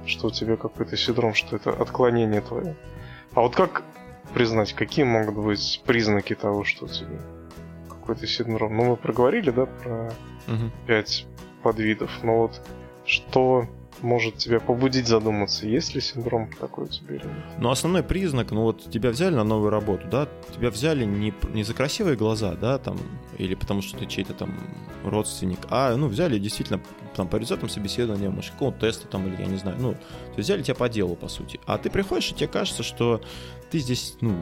что 0.06 0.28
у 0.28 0.30
тебя 0.30 0.56
какой-то 0.56 0.96
синдром, 0.96 1.34
что 1.34 1.56
это 1.56 1.70
отклонение 1.70 2.40
твое. 2.40 2.76
А 3.34 3.40
вот 3.40 3.56
как 3.56 3.82
признать, 4.34 4.72
какие 4.72 5.04
могут 5.04 5.34
быть 5.34 5.82
признаки 5.84 6.34
того, 6.34 6.64
что 6.64 6.84
у 6.84 6.88
тебя 6.88 7.18
какой-то 8.02 8.26
синдром? 8.26 8.76
Ну, 8.76 8.84
мы 8.90 8.96
проговорили, 8.96 9.50
да, 9.50 9.66
про 9.66 10.12
угу. 10.46 10.70
5 10.86 11.26
подвидов. 11.62 12.10
Но 12.22 12.42
вот 12.42 12.60
что 13.04 13.66
может 14.02 14.38
тебя 14.38 14.60
побудить 14.60 15.06
задуматься, 15.06 15.66
есть 15.66 15.94
ли 15.94 16.00
синдром 16.00 16.50
такой 16.58 16.84
у 16.84 16.88
тебя 16.88 17.14
или 17.16 17.24
нет. 17.24 17.44
Ну, 17.58 17.70
основной 17.70 18.02
признак, 18.02 18.50
ну 18.50 18.62
вот 18.62 18.90
тебя 18.90 19.10
взяли 19.10 19.34
на 19.34 19.44
новую 19.44 19.70
работу, 19.70 20.06
да, 20.10 20.28
тебя 20.54 20.70
взяли 20.70 21.04
не, 21.04 21.32
не 21.52 21.62
за 21.62 21.74
красивые 21.74 22.16
глаза, 22.16 22.54
да, 22.54 22.78
там, 22.78 22.98
или 23.38 23.54
потому 23.54 23.82
что 23.82 23.98
ты 23.98 24.06
чей-то 24.06 24.34
там 24.34 24.58
родственник, 25.04 25.60
а, 25.70 25.94
ну, 25.96 26.08
взяли 26.08 26.38
действительно 26.38 26.80
там 27.14 27.28
по 27.28 27.36
результатам 27.36 27.68
собеседования, 27.68 28.30
может, 28.30 28.52
какого-то 28.52 28.80
теста 28.80 29.06
там, 29.06 29.26
или 29.26 29.40
я 29.40 29.46
не 29.46 29.58
знаю, 29.58 29.76
ну, 29.78 29.92
то 29.92 30.40
взяли 30.40 30.62
тебя 30.62 30.74
по 30.74 30.88
делу, 30.88 31.14
по 31.14 31.28
сути. 31.28 31.60
А 31.66 31.78
ты 31.78 31.90
приходишь, 31.90 32.32
и 32.32 32.34
тебе 32.34 32.48
кажется, 32.48 32.82
что 32.82 33.20
ты 33.70 33.78
здесь, 33.78 34.16
ну, 34.20 34.36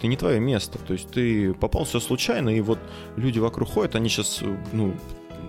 ты 0.00 0.06
не 0.06 0.16
твое 0.16 0.40
место, 0.40 0.78
то 0.78 0.92
есть 0.92 1.10
ты 1.10 1.54
попал 1.54 1.84
все 1.84 2.00
случайно, 2.00 2.48
и 2.50 2.60
вот 2.60 2.78
люди 3.16 3.38
вокруг 3.38 3.68
ходят, 3.68 3.94
они 3.94 4.08
сейчас, 4.08 4.42
ну, 4.72 4.94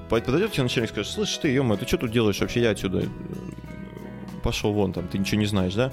подойдет 0.09 0.51
тебе 0.51 0.63
начальник 0.63 0.89
и 0.89 0.93
скажет, 0.93 1.11
слышь, 1.11 1.37
ты, 1.37 1.49
ё 1.49 1.75
ты 1.77 1.87
что 1.87 1.97
тут 1.97 2.11
делаешь 2.11 2.39
вообще, 2.41 2.61
я 2.61 2.71
отсюда 2.71 3.07
пошел 4.43 4.73
вон, 4.73 4.93
там, 4.93 5.07
ты 5.07 5.17
ничего 5.17 5.39
не 5.39 5.47
знаешь, 5.47 5.73
да? 5.73 5.91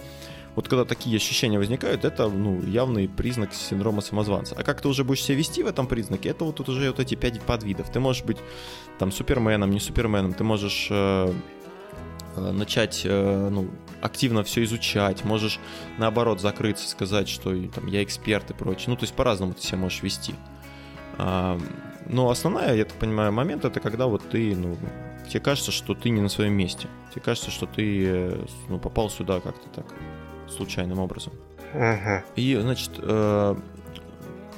Вот 0.58 0.66
когда 0.66 0.84
такие 0.84 1.16
ощущения 1.16 1.56
возникают, 1.56 2.04
это, 2.04 2.28
ну, 2.28 2.60
явный 2.62 3.08
признак 3.08 3.54
синдрома 3.54 4.00
самозванца. 4.00 4.56
А 4.58 4.64
как 4.64 4.80
ты 4.80 4.88
уже 4.88 5.04
будешь 5.04 5.22
себя 5.22 5.36
вести 5.38 5.62
в 5.62 5.68
этом 5.68 5.86
признаке, 5.86 6.30
это 6.30 6.44
вот 6.44 6.56
тут 6.56 6.68
уже 6.68 6.88
вот 6.88 6.98
эти 6.98 7.14
пять 7.14 7.40
подвидов. 7.40 7.92
Ты 7.92 8.00
можешь 8.00 8.24
быть 8.24 8.38
там 8.98 9.12
суперменом, 9.12 9.70
не 9.70 9.78
суперменом, 9.78 10.34
ты 10.34 10.42
можешь 10.42 10.88
э, 10.90 11.32
э, 11.32 11.32
начать, 12.40 13.02
э, 13.04 13.48
ну, 13.50 13.68
активно 14.00 14.42
все 14.44 14.64
изучать, 14.64 15.24
можешь 15.24 15.58
наоборот 15.98 16.40
закрыться, 16.40 16.88
сказать, 16.88 17.28
что 17.28 17.54
там, 17.68 17.86
я 17.86 18.02
эксперт 18.02 18.50
и 18.50 18.54
прочее. 18.54 18.86
Ну, 18.88 18.96
то 18.96 19.04
есть 19.04 19.14
по-разному 19.14 19.54
ты 19.54 19.62
себя 19.62 19.78
можешь 19.78 20.02
вести. 20.02 20.34
Но 21.18 22.30
основная, 22.30 22.74
я 22.74 22.84
так 22.84 22.96
понимаю, 22.96 23.32
момент 23.32 23.64
это 23.64 23.80
когда 23.80 24.06
вот 24.06 24.22
ты, 24.30 24.56
ну, 24.56 24.76
тебе 25.28 25.40
кажется, 25.40 25.70
что 25.70 25.94
ты 25.94 26.08
не 26.08 26.20
на 26.20 26.28
своем 26.28 26.54
месте. 26.54 26.88
Тебе 27.10 27.22
кажется, 27.22 27.50
что 27.50 27.66
ты 27.66 28.06
э, 28.06 28.46
ну, 28.68 28.78
попал 28.78 29.10
сюда 29.10 29.40
как-то 29.40 29.68
так 29.68 29.86
случайным 30.48 30.98
образом. 30.98 31.32
Uh-huh. 31.74 32.22
И, 32.34 32.56
значит, 32.56 32.92
э, 32.96 33.56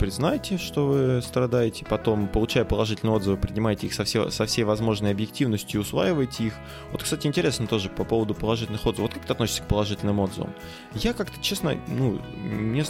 признайте, 0.01 0.57
что 0.57 0.87
вы 0.87 1.23
страдаете, 1.23 1.85
потом, 1.85 2.27
получая 2.27 2.65
положительные 2.65 3.15
отзывы, 3.15 3.37
принимайте 3.37 3.87
их 3.87 3.93
со 3.93 4.05
всей, 4.05 4.31
со 4.31 4.47
всей 4.47 4.65
возможной 4.65 5.11
объективностью 5.11 5.79
и 5.79 5.83
усваивайте 5.83 6.45
их. 6.45 6.55
Вот, 6.91 7.03
кстати, 7.03 7.27
интересно 7.27 7.67
тоже 7.67 7.91
по 7.91 8.05
поводу 8.05 8.35
положительных 8.35 8.87
отзывов. 8.87 9.11
Вот 9.11 9.15
как 9.15 9.27
ты 9.27 9.33
относишься 9.35 9.63
к 9.63 9.69
положительным 9.69 10.19
отзывам? 10.21 10.55
Я 10.95 11.13
как-то, 11.13 11.39
честно, 11.43 11.77
ну, 11.87 12.19
мне 12.43 12.85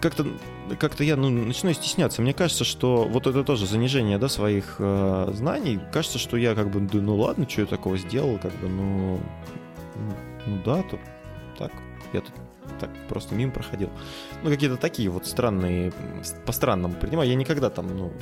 как-то 0.00 0.24
как-то 0.78 1.02
я 1.02 1.16
ну, 1.16 1.30
начинаю 1.30 1.74
стесняться. 1.74 2.22
Мне 2.22 2.32
кажется, 2.32 2.64
что 2.64 3.08
вот 3.08 3.26
это 3.26 3.42
тоже 3.42 3.66
занижение 3.66 4.18
да, 4.18 4.28
своих 4.28 4.76
э, 4.78 5.32
знаний. 5.34 5.80
Кажется, 5.92 6.18
что 6.18 6.36
я 6.36 6.54
как 6.54 6.70
бы, 6.70 6.80
ну 6.80 7.16
ладно, 7.16 7.48
что 7.48 7.62
я 7.62 7.66
такого 7.66 7.98
сделал, 7.98 8.38
как 8.38 8.52
бы, 8.60 8.68
ну, 8.68 9.20
ну 10.46 10.62
да, 10.64 10.82
тут 10.82 11.00
так, 11.58 11.72
я 12.12 12.20
тут 12.20 12.34
так 12.80 12.90
просто 13.08 13.34
мимо 13.34 13.52
проходил. 13.52 13.90
Ну, 14.42 14.50
какие-то 14.50 14.76
такие 14.76 15.08
вот 15.08 15.26
странные, 15.26 15.92
по-странному 16.46 16.94
принимаю. 16.94 17.28
Я 17.28 17.34
никогда 17.36 17.70
там, 17.70 17.96
ну, 17.96 18.12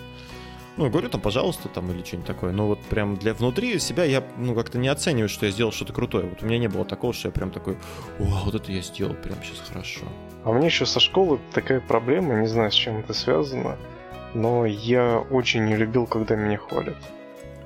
ну, 0.78 0.88
говорю 0.90 1.08
там, 1.08 1.20
пожалуйста, 1.20 1.68
там, 1.68 1.90
или 1.90 2.04
что-нибудь 2.04 2.26
такое. 2.26 2.52
Но 2.52 2.68
вот 2.68 2.80
прям 2.82 3.16
для 3.16 3.34
внутри 3.34 3.78
себя 3.80 4.04
я, 4.04 4.22
ну, 4.36 4.54
как-то 4.54 4.78
не 4.78 4.86
оцениваю, 4.86 5.28
что 5.28 5.46
я 5.46 5.52
сделал 5.52 5.72
что-то 5.72 5.92
крутое. 5.92 6.26
Вот 6.26 6.42
у 6.42 6.46
меня 6.46 6.58
не 6.58 6.68
было 6.68 6.84
такого, 6.84 7.12
что 7.12 7.28
я 7.28 7.32
прям 7.32 7.50
такой, 7.50 7.76
о, 8.20 8.44
вот 8.44 8.54
это 8.54 8.70
я 8.70 8.80
сделал 8.80 9.14
прям 9.14 9.38
сейчас 9.42 9.68
хорошо. 9.68 10.02
А 10.44 10.52
мне 10.52 10.66
еще 10.66 10.86
со 10.86 11.00
школы 11.00 11.40
такая 11.52 11.80
проблема, 11.80 12.40
не 12.40 12.46
знаю, 12.46 12.70
с 12.70 12.74
чем 12.74 12.98
это 12.98 13.12
связано, 13.12 13.76
но 14.34 14.66
я 14.66 15.18
очень 15.18 15.64
не 15.64 15.74
любил, 15.74 16.06
когда 16.06 16.36
меня 16.36 16.58
хвалят. 16.58 16.96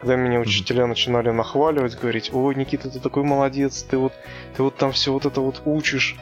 Когда 0.01 0.17
меня 0.17 0.41
учителя 0.41 0.87
начинали 0.87 1.31
нахваливать, 1.31 1.97
говорить, 2.01 2.31
ой, 2.33 2.55
Никита, 2.55 2.91
ты 2.91 2.99
такой 2.99 3.25
молодец, 3.25 3.83
ты 3.83 3.99
вот, 3.99 4.13
ты 4.57 4.63
вот 4.63 4.77
там 4.77 4.91
все 4.93 5.13
вот 5.13 5.27
это 5.27 5.41
вот 5.43 5.63
учишь. 5.67 6.17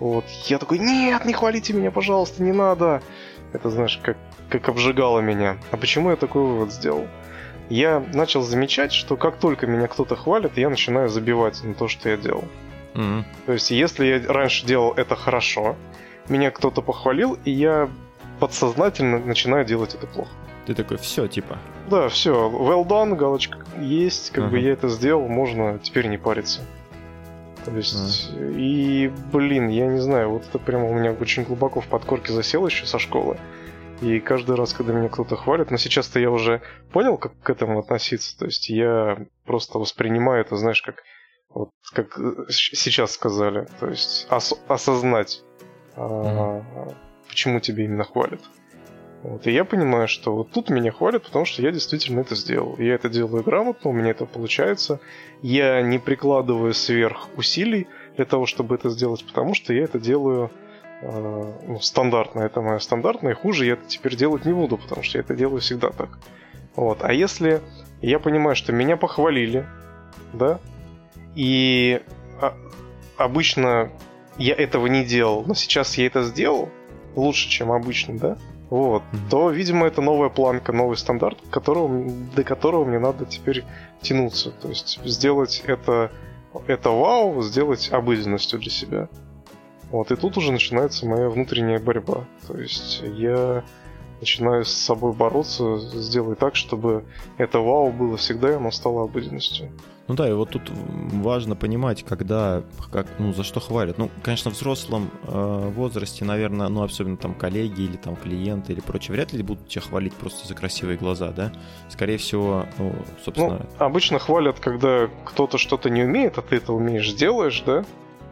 Вот. 0.00 0.24
Я 0.46 0.58
такой, 0.58 0.78
нет, 0.78 1.24
не 1.24 1.32
хвалите 1.32 1.72
меня, 1.72 1.90
пожалуйста, 1.90 2.42
не 2.42 2.52
надо. 2.52 3.02
Это, 3.52 3.70
знаешь, 3.70 4.00
как, 4.02 4.16
как 4.48 4.68
обжигало 4.68 5.20
меня. 5.20 5.58
А 5.70 5.76
почему 5.76 6.10
я 6.10 6.16
такой 6.16 6.42
вывод 6.42 6.72
сделал? 6.72 7.06
Я 7.70 8.04
начал 8.12 8.42
замечать, 8.42 8.92
что 8.92 9.16
как 9.16 9.36
только 9.36 9.66
меня 9.66 9.88
кто-то 9.88 10.16
хвалит, 10.16 10.58
я 10.58 10.68
начинаю 10.68 11.08
забивать 11.08 11.62
на 11.64 11.74
то, 11.74 11.88
что 11.88 12.10
я 12.10 12.16
делал. 12.16 12.44
Mm-hmm. 12.94 13.24
То 13.46 13.52
есть, 13.52 13.70
если 13.70 14.06
я 14.06 14.32
раньше 14.32 14.66
делал 14.66 14.92
это 14.92 15.16
хорошо, 15.16 15.76
меня 16.28 16.50
кто-то 16.50 16.82
похвалил, 16.82 17.38
и 17.44 17.50
я 17.50 17.88
подсознательно 18.40 19.18
начинаю 19.18 19.64
делать 19.64 19.94
это 19.94 20.06
плохо. 20.06 20.30
Ты 20.66 20.74
такой, 20.74 20.96
все, 20.96 21.26
типа. 21.26 21.58
Да, 21.90 22.08
все, 22.08 22.50
well 22.50 22.86
done, 22.86 23.16
галочка 23.16 23.58
есть, 23.80 24.30
как 24.30 24.44
uh-huh. 24.44 24.50
бы 24.50 24.58
я 24.58 24.72
это 24.72 24.88
сделал, 24.88 25.28
можно 25.28 25.78
теперь 25.82 26.06
не 26.06 26.16
париться. 26.16 26.62
То 27.64 27.70
есть, 27.70 28.30
uh-huh. 28.30 28.54
и, 28.56 29.12
блин, 29.32 29.68
я 29.68 29.86
не 29.86 30.00
знаю, 30.00 30.30
вот 30.30 30.44
это 30.46 30.58
прямо 30.58 30.88
у 30.88 30.94
меня 30.94 31.12
очень 31.12 31.44
глубоко 31.44 31.80
в 31.80 31.86
подкорке 31.86 32.32
засело 32.32 32.66
еще 32.66 32.86
со 32.86 32.98
школы. 32.98 33.38
И 34.00 34.20
каждый 34.20 34.56
раз, 34.56 34.74
когда 34.74 34.92
меня 34.92 35.08
кто-то 35.08 35.36
хвалит, 35.36 35.70
но 35.70 35.76
сейчас-то 35.76 36.20
я 36.20 36.30
уже 36.30 36.60
понял, 36.92 37.16
как 37.16 37.38
к 37.40 37.48
этому 37.48 37.78
относиться. 37.78 38.36
То 38.38 38.46
есть 38.46 38.68
я 38.68 39.26
просто 39.46 39.78
воспринимаю 39.78 40.42
это, 40.42 40.56
знаешь, 40.56 40.82
как 40.82 41.02
вот 41.48 41.70
как 41.92 42.18
сейчас 42.50 43.12
сказали, 43.12 43.68
то 43.78 43.88
есть 43.88 44.26
ос- 44.28 44.58
осознать 44.66 45.42
mm-hmm. 45.96 46.94
почему 47.28 47.60
тебе 47.60 47.84
именно 47.84 48.04
хвалят. 48.04 48.40
Вот. 49.24 49.46
И 49.46 49.52
я 49.52 49.64
понимаю, 49.64 50.06
что 50.06 50.36
вот 50.36 50.50
тут 50.50 50.68
меня 50.68 50.92
хвалят, 50.92 51.22
потому 51.22 51.46
что 51.46 51.62
я 51.62 51.70
действительно 51.70 52.20
это 52.20 52.34
сделал. 52.34 52.76
Я 52.78 52.94
это 52.94 53.08
делаю 53.08 53.42
грамотно, 53.42 53.88
у 53.88 53.92
меня 53.94 54.10
это 54.10 54.26
получается. 54.26 55.00
Я 55.40 55.80
не 55.80 55.98
прикладываю 55.98 56.74
сверх 56.74 57.28
усилий 57.34 57.86
для 58.16 58.26
того, 58.26 58.44
чтобы 58.44 58.74
это 58.74 58.90
сделать, 58.90 59.24
потому 59.24 59.54
что 59.54 59.72
я 59.72 59.84
это 59.84 59.98
делаю 59.98 60.50
э, 61.00 61.52
ну, 61.66 61.80
стандартно. 61.80 62.40
Это 62.40 62.60
моя 62.60 62.78
стандартная, 62.78 63.32
и 63.32 63.34
хуже 63.34 63.64
я 63.64 63.72
это 63.72 63.86
теперь 63.86 64.14
делать 64.14 64.44
не 64.44 64.52
буду, 64.52 64.76
потому 64.76 65.02
что 65.02 65.16
я 65.16 65.24
это 65.24 65.34
делаю 65.34 65.62
всегда 65.62 65.88
так. 65.88 66.18
Вот. 66.76 66.98
А 67.00 67.10
если 67.10 67.62
я 68.02 68.18
понимаю, 68.18 68.56
что 68.56 68.72
меня 68.72 68.98
похвалили, 68.98 69.64
да, 70.34 70.60
и 71.34 72.02
а, 72.42 72.54
обычно 73.16 73.90
я 74.36 74.54
этого 74.54 74.86
не 74.86 75.02
делал, 75.02 75.44
но 75.46 75.54
сейчас 75.54 75.96
я 75.96 76.06
это 76.08 76.24
сделал 76.24 76.68
лучше, 77.16 77.48
чем 77.48 77.72
обычно, 77.72 78.18
да? 78.18 78.38
Вот, 78.74 79.04
mm-hmm. 79.04 79.30
то, 79.30 79.50
видимо, 79.50 79.86
это 79.86 80.02
новая 80.02 80.30
планка, 80.30 80.72
новый 80.72 80.96
стандарт, 80.96 81.38
которого, 81.48 82.10
до 82.34 82.42
которого 82.42 82.84
мне 82.84 82.98
надо 82.98 83.24
теперь 83.24 83.62
тянуться. 84.02 84.50
То 84.50 84.68
есть 84.68 84.98
сделать 85.04 85.62
это, 85.64 86.10
это 86.66 86.90
вау, 86.90 87.40
сделать 87.40 87.92
обыденностью 87.92 88.58
для 88.58 88.72
себя. 88.72 89.08
Вот, 89.92 90.10
и 90.10 90.16
тут 90.16 90.36
уже 90.38 90.50
начинается 90.50 91.06
моя 91.06 91.28
внутренняя 91.28 91.78
борьба. 91.78 92.24
То 92.48 92.58
есть 92.58 93.00
я 93.14 93.62
начинаю 94.18 94.64
с 94.64 94.72
собой 94.72 95.12
бороться, 95.12 95.78
сделать 95.78 96.40
так, 96.40 96.56
чтобы 96.56 97.04
это 97.38 97.60
вау 97.60 97.92
было 97.92 98.16
всегда, 98.16 98.50
и 98.50 98.56
оно 98.56 98.72
стало 98.72 99.04
обыденностью. 99.04 99.70
Ну 100.06 100.14
да, 100.14 100.28
и 100.28 100.32
вот 100.32 100.50
тут 100.50 100.70
важно 100.70 101.56
понимать, 101.56 102.04
когда, 102.04 102.62
как, 102.92 103.06
ну, 103.18 103.32
за 103.32 103.42
что 103.42 103.60
хвалят. 103.60 103.96
Ну, 103.96 104.10
конечно, 104.22 104.50
в 104.50 104.54
взрослом 104.54 105.10
э, 105.26 105.72
возрасте, 105.74 106.26
наверное, 106.26 106.68
ну, 106.68 106.82
особенно 106.82 107.16
там 107.16 107.34
коллеги 107.34 107.82
или 107.82 107.96
там 107.96 108.14
клиенты 108.14 108.74
или 108.74 108.80
прочее, 108.80 109.14
вряд 109.14 109.32
ли 109.32 109.42
будут 109.42 109.66
тебя 109.68 109.80
хвалить 109.80 110.12
просто 110.12 110.46
за 110.46 110.54
красивые 110.54 110.98
глаза, 110.98 111.30
да? 111.30 111.52
Скорее 111.88 112.18
всего, 112.18 112.66
ну, 112.78 112.94
собственно... 113.24 113.66
Ну, 113.78 113.84
обычно 113.84 114.18
хвалят, 114.18 114.60
когда 114.60 115.08
кто-то 115.24 115.56
что-то 115.56 115.88
не 115.88 116.02
умеет, 116.02 116.36
а 116.36 116.42
ты 116.42 116.56
это 116.56 116.74
умеешь, 116.74 117.10
делаешь, 117.14 117.62
да? 117.64 117.84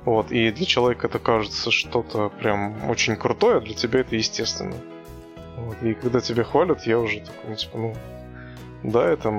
Вот, 0.04 0.30
и 0.30 0.50
для 0.50 0.66
человека 0.66 1.06
это 1.06 1.18
кажется 1.18 1.70
что-то 1.70 2.28
прям 2.28 2.90
очень 2.90 3.16
крутое, 3.16 3.58
а 3.58 3.60
для 3.60 3.74
тебя 3.74 4.00
это 4.00 4.14
естественно. 4.14 4.74
Вот, 5.56 5.82
и 5.82 5.94
когда 5.94 6.20
тебя 6.20 6.44
хвалят, 6.44 6.86
я 6.86 6.98
уже 6.98 7.20
такой, 7.20 7.50
ну, 7.50 7.54
типа, 7.54 7.78
ну, 7.78 7.94
да, 8.82 9.08
это 9.08 9.30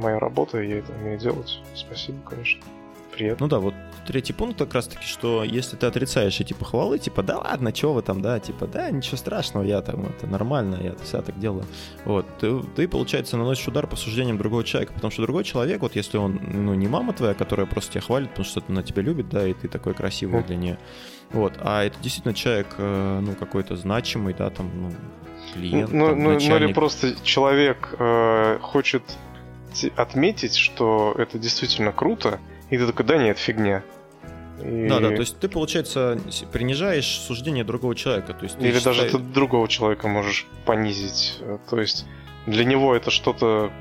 моя 0.00 0.18
работа, 0.18 0.60
я 0.60 0.78
это 0.78 0.92
умею 0.92 1.18
делать. 1.18 1.60
Спасибо, 1.74 2.18
конечно. 2.28 2.62
Приятно. 3.12 3.44
Ну 3.44 3.50
да, 3.50 3.58
вот 3.58 3.74
третий 4.06 4.32
пункт 4.32 4.58
как 4.58 4.74
раз 4.74 4.86
таки, 4.86 5.04
что 5.04 5.44
если 5.44 5.76
ты 5.76 5.86
отрицаешь 5.86 6.40
эти 6.40 6.52
похвалы, 6.52 6.98
типа, 6.98 7.22
да 7.22 7.38
ладно, 7.38 7.72
чего 7.72 7.94
вы 7.94 8.02
там, 8.02 8.22
да, 8.22 8.38
типа, 8.38 8.66
да, 8.66 8.90
ничего 8.90 9.16
страшного, 9.16 9.64
я 9.64 9.82
там, 9.82 10.06
это 10.06 10.26
нормально, 10.26 10.78
я 10.80 10.94
вся 11.02 11.20
так 11.22 11.38
делаю. 11.38 11.64
Вот, 12.04 12.26
ты, 12.38 12.60
ты, 12.76 12.88
получается, 12.88 13.36
наносишь 13.36 13.66
удар 13.68 13.86
по 13.86 13.96
суждениям 13.96 14.38
другого 14.38 14.64
человека, 14.64 14.92
потому 14.92 15.10
что 15.10 15.22
другой 15.22 15.44
человек, 15.44 15.82
вот 15.82 15.96
если 15.96 16.18
он, 16.18 16.40
ну, 16.42 16.74
не 16.74 16.88
мама 16.88 17.12
твоя, 17.12 17.34
которая 17.34 17.66
просто 17.66 17.92
тебя 17.92 18.02
хвалит, 18.02 18.30
потому 18.30 18.46
что 18.46 18.62
она 18.68 18.82
тебя 18.82 19.02
любит, 19.02 19.28
да, 19.28 19.46
и 19.46 19.54
ты 19.54 19.68
такой 19.68 19.94
красивый 19.94 20.42
для 20.44 20.56
нее, 20.56 20.78
вот, 21.32 21.54
а 21.60 21.84
это 21.84 21.96
действительно 22.00 22.34
человек, 22.34 22.68
э, 22.78 23.20
ну, 23.20 23.34
какой-то 23.34 23.76
значимый, 23.76 24.34
да, 24.34 24.50
там, 24.50 24.70
ну, 24.74 24.92
клиент. 25.54 25.92
Ну, 25.92 26.06
там, 26.08 26.22
ну, 26.22 26.30
ну 26.30 26.56
или 26.56 26.72
просто 26.72 27.14
человек 27.22 27.94
э, 27.98 28.58
хочет 28.60 29.02
отметить, 29.96 30.56
что 30.56 31.14
это 31.18 31.38
действительно 31.38 31.92
круто, 31.92 32.40
и 32.70 32.78
ты 32.78 32.86
такой, 32.86 33.04
да 33.06 33.16
нет, 33.16 33.38
фигня. 33.38 33.82
И... 34.62 34.88
Да, 34.88 35.00
да, 35.00 35.08
то 35.08 35.20
есть 35.20 35.38
ты, 35.38 35.48
получается, 35.48 36.18
принижаешь 36.52 37.06
суждение 37.06 37.64
другого 37.64 37.94
человека. 37.94 38.34
То 38.34 38.44
есть 38.44 38.56
Или 38.60 38.78
считаешь... 38.78 38.98
даже 38.98 39.10
ты 39.10 39.18
другого 39.18 39.68
человека 39.68 40.08
можешь 40.08 40.46
понизить. 40.66 41.40
То 41.68 41.80
есть 41.80 42.06
для 42.46 42.64
него 42.64 42.94
это 42.94 43.10
что-то 43.10 43.72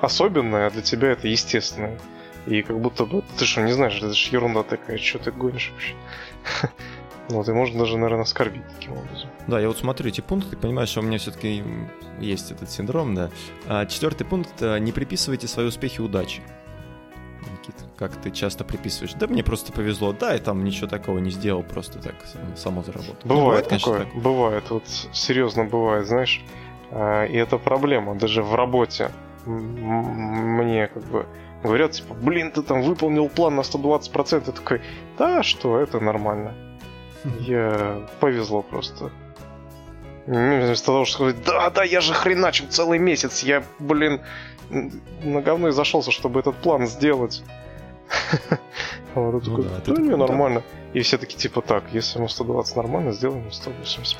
особенное, 0.00 0.66
а 0.66 0.70
для 0.70 0.82
тебя 0.82 1.08
это 1.08 1.28
естественное. 1.28 1.98
И 2.46 2.62
как 2.62 2.80
будто 2.80 3.04
бы 3.04 3.22
ты 3.36 3.44
что, 3.44 3.60
не 3.62 3.72
знаешь, 3.72 3.96
это 3.98 4.12
же 4.12 4.30
ерунда 4.30 4.62
такая, 4.62 4.96
что 4.98 5.18
ты 5.18 5.30
гонишь 5.30 5.72
вообще. 5.72 5.94
Вот, 7.28 7.46
и 7.46 7.52
можно 7.52 7.80
даже, 7.80 7.98
наверное, 7.98 8.22
оскорбить 8.22 8.62
таким 8.74 8.92
образом. 8.92 9.28
Да, 9.48 9.58
я 9.58 9.68
вот 9.68 9.78
смотрю 9.78 10.08
эти 10.08 10.20
пункты, 10.20 10.50
ты 10.50 10.56
понимаешь, 10.58 10.90
что 10.90 11.00
у 11.00 11.02
меня 11.02 11.18
все-таки 11.18 11.64
есть 12.20 12.52
этот 12.52 12.70
синдром, 12.70 13.14
да. 13.14 13.30
А, 13.66 13.86
четвертый 13.86 14.24
пункт– 14.24 14.60
не 14.60 14.92
приписывайте 14.92 15.48
свои 15.48 15.66
успехи 15.66 16.00
удачи. 16.00 16.42
Никита, 17.50 17.84
как 17.96 18.14
ты 18.16 18.30
часто 18.30 18.64
приписываешь? 18.64 19.14
Да 19.14 19.26
мне 19.26 19.42
просто 19.42 19.72
повезло, 19.72 20.12
да, 20.12 20.36
и 20.36 20.38
там 20.38 20.62
ничего 20.64 20.86
такого 20.86 21.18
не 21.18 21.30
сделал, 21.30 21.62
просто 21.62 21.98
так 21.98 22.14
само 22.56 22.82
заработал. 22.82 23.16
Бывает, 23.24 23.24
ну, 23.24 23.40
бывает 23.40 23.66
конечно, 23.68 23.92
такое, 23.92 24.06
так. 24.06 24.22
бывает, 24.22 24.70
вот 24.70 24.84
серьезно 25.12 25.64
бывает, 25.64 26.06
знаешь, 26.06 26.44
а, 26.90 27.24
и 27.24 27.36
это 27.36 27.56
проблема, 27.56 28.14
даже 28.14 28.42
в 28.42 28.54
работе 28.54 29.10
мне 29.46 30.88
как 30.88 31.04
бы 31.04 31.26
говорят, 31.62 31.92
типа, 31.92 32.14
блин, 32.14 32.52
ты 32.52 32.62
там 32.62 32.82
выполнил 32.82 33.28
план 33.28 33.56
на 33.56 33.60
120%, 33.60 34.42
я 34.46 34.52
такой, 34.52 34.82
да, 35.18 35.42
что, 35.42 35.78
это 35.78 36.00
нормально. 36.00 36.54
Я 37.40 38.06
повезло 38.20 38.62
просто. 38.62 39.10
Вместо 40.28 40.84
того, 40.84 41.06
чтобы 41.06 41.30
сказать, 41.30 41.46
да, 41.46 41.70
да, 41.70 41.84
я 41.84 42.02
же 42.02 42.12
хреначил 42.12 42.66
целый 42.68 42.98
месяц, 42.98 43.42
я, 43.42 43.64
блин, 43.78 44.20
на 44.68 45.40
говно 45.40 45.68
и 45.68 45.72
зашелся, 45.72 46.10
чтобы 46.10 46.40
этот 46.40 46.56
план 46.56 46.86
сделать. 46.86 47.42
Вот, 49.14 49.32
ну, 49.32 49.40
такой, 49.40 49.64
да, 49.64 49.94
да 49.94 50.02
не, 50.02 50.16
нормально. 50.16 50.62
И 50.92 51.00
все 51.00 51.18
таки 51.18 51.36
типа, 51.36 51.62
так, 51.62 51.84
если 51.92 52.18
ему 52.18 52.28
120 52.28 52.76
нормально, 52.76 53.12
сделаем 53.12 53.40
ему 53.40 53.50
180. 53.50 54.18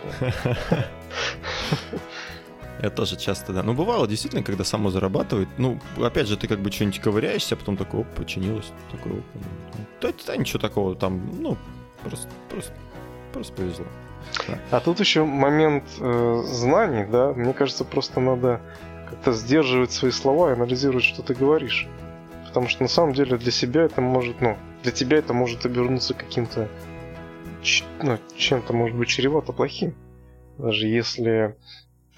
Я 2.83 2.91
тоже 2.97 3.17
часто, 3.17 3.53
да. 3.53 3.63
Ну, 3.63 3.75
бывало 3.75 4.09
действительно, 4.09 4.43
когда 4.43 4.65
само 4.65 4.91
зарабатывает. 4.91 5.49
Ну, 5.59 5.79
опять 6.03 6.27
же, 6.27 6.37
ты 6.37 6.49
как 6.49 6.61
бы 6.61 6.73
что-нибудь 6.73 7.01
ковыряешься, 7.01 7.55
а 7.55 7.59
потом 7.59 7.77
такой, 7.77 8.01
оп, 8.01 8.09
починилось. 8.17 8.73
Такой, 8.91 9.13
оп, 9.13 9.25
ну, 9.35 9.85
да, 10.01 10.09
да, 10.27 10.37
ничего 10.37 10.59
такого 10.59 10.97
там, 10.97 11.31
ну, 11.41 11.57
просто, 12.03 12.29
просто, 12.49 12.73
просто 13.33 13.53
повезло. 13.53 13.87
А 14.71 14.81
тут 14.81 15.01
еще 15.01 15.25
момент 15.25 15.85
э, 15.99 16.43
знаний, 16.45 17.07
да. 17.07 17.33
Мне 17.33 17.53
кажется, 17.53 17.85
просто 17.85 18.21
надо 18.21 18.61
как-то 19.09 19.33
сдерживать 19.33 19.93
свои 19.93 20.11
слова 20.11 20.51
и 20.51 20.53
анализировать, 20.55 21.05
что 21.05 21.23
ты 21.23 21.35
говоришь. 21.35 21.87
Потому 22.47 22.69
что 22.69 22.83
на 22.83 22.89
самом 22.89 23.13
деле 23.13 23.37
для 23.37 23.53
себя 23.53 23.83
это 23.83 24.01
может, 24.01 24.41
ну, 24.41 24.57
для 24.83 24.93
тебя 24.93 25.19
это 25.19 25.33
может 25.33 25.67
обернуться 25.67 26.15
каким-то, 26.15 26.69
ну, 28.03 28.19
чем-то 28.37 28.73
может 28.73 28.97
быть 28.97 29.09
чревато 29.09 29.53
плохим. 29.53 29.95
Даже 30.57 30.87
если 30.87 31.57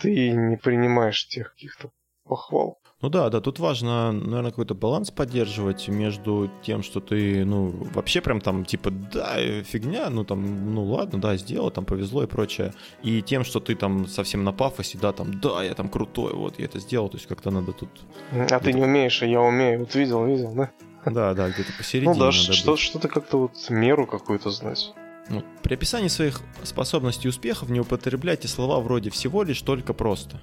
ты 0.00 0.30
не 0.30 0.56
принимаешь 0.56 1.26
тех 1.28 1.52
каких-то 1.52 1.90
похвал. 2.24 2.79
Ну 3.02 3.08
да, 3.08 3.30
да, 3.30 3.40
тут 3.40 3.58
важно, 3.58 4.12
наверное, 4.12 4.50
какой-то 4.50 4.74
баланс 4.74 5.10
поддерживать 5.10 5.88
между 5.88 6.50
тем, 6.62 6.82
что 6.82 7.00
ты, 7.00 7.46
ну, 7.46 7.72
вообще 7.94 8.20
прям 8.20 8.42
там, 8.42 8.66
типа, 8.66 8.90
да, 8.90 9.36
фигня, 9.62 10.10
ну 10.10 10.22
там, 10.24 10.74
ну 10.74 10.84
ладно, 10.84 11.18
да, 11.18 11.36
сделал, 11.36 11.70
там 11.70 11.86
повезло 11.86 12.24
и 12.24 12.26
прочее, 12.26 12.74
и 13.02 13.22
тем, 13.22 13.44
что 13.44 13.58
ты 13.58 13.74
там 13.74 14.06
совсем 14.06 14.44
на 14.44 14.52
пафосе, 14.52 14.98
да, 15.00 15.12
там, 15.12 15.40
да, 15.40 15.62
я 15.64 15.74
там 15.74 15.88
крутой, 15.88 16.34
вот, 16.34 16.58
я 16.58 16.66
это 16.66 16.78
сделал, 16.78 17.08
то 17.08 17.16
есть 17.16 17.26
как-то 17.26 17.50
надо 17.50 17.72
тут... 17.72 17.88
А 18.32 18.60
ты 18.60 18.74
не 18.74 18.82
умеешь, 18.82 19.22
а 19.22 19.26
я 19.26 19.40
умею, 19.40 19.80
вот 19.80 19.94
видел, 19.94 20.26
видел, 20.26 20.52
да? 20.52 20.70
Да, 21.06 21.32
да, 21.32 21.48
где-то 21.48 21.72
посередине. 21.78 22.12
Ну 22.12 22.20
да, 22.20 22.32
что, 22.32 22.76
что-то 22.76 23.08
как-то 23.08 23.38
вот 23.38 23.70
меру 23.70 24.06
какую-то 24.06 24.50
знать. 24.50 24.92
Ну, 25.30 25.42
при 25.62 25.74
описании 25.74 26.08
своих 26.08 26.42
способностей 26.64 27.28
и 27.28 27.30
успехов 27.30 27.70
не 27.70 27.80
употребляйте 27.80 28.48
слова 28.48 28.80
вроде 28.80 29.08
«всего 29.08 29.42
лишь 29.42 29.62
только 29.62 29.94
просто». 29.94 30.38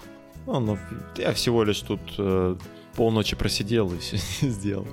Ну, 0.48 0.62
ну, 0.62 0.78
я 1.18 1.34
всего 1.34 1.64
лишь 1.64 1.82
тут 1.82 2.00
э, 2.18 2.56
полночи 2.96 3.36
просидел 3.36 3.94
и 3.94 3.98
все 3.98 4.18
сделал. 4.48 4.88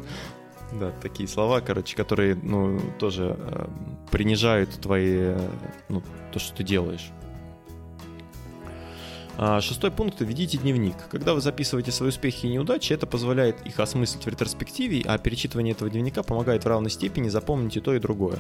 Да, 0.73 0.91
такие 1.01 1.29
слова, 1.29 1.61
короче, 1.61 1.97
которые, 1.97 2.35
ну, 2.35 2.81
тоже 2.99 3.37
э, 3.39 3.67
принижают 4.11 4.71
твои, 4.71 5.17
э, 5.19 5.49
ну, 5.89 6.03
то, 6.33 6.41
что 6.41 6.57
ты 6.57 6.65
делаешь. 6.65 7.13
А, 9.37 9.61
шестой 9.61 9.93
пункт– 9.93 10.17
ведите 10.21 10.59
дневник. 10.59 10.97
Когда 11.09 11.35
вы 11.35 11.41
записываете 11.41 11.93
свои 11.93 12.09
успехи 12.09 12.47
и 12.47 12.53
неудачи, 12.53 12.93
это 12.93 13.07
позволяет 13.07 13.65
их 13.65 13.79
осмыслить 13.79 14.25
в 14.25 14.29
ретроспективе, 14.29 15.03
а 15.07 15.19
перечитывание 15.19 15.73
этого 15.73 15.89
дневника 15.89 16.25
помогает 16.25 16.65
в 16.65 16.69
равной 16.69 16.91
степени 16.91 17.29
запомнить 17.29 17.77
и 17.77 17.81
то, 17.81 17.95
и 17.95 18.01
другое. 18.01 18.39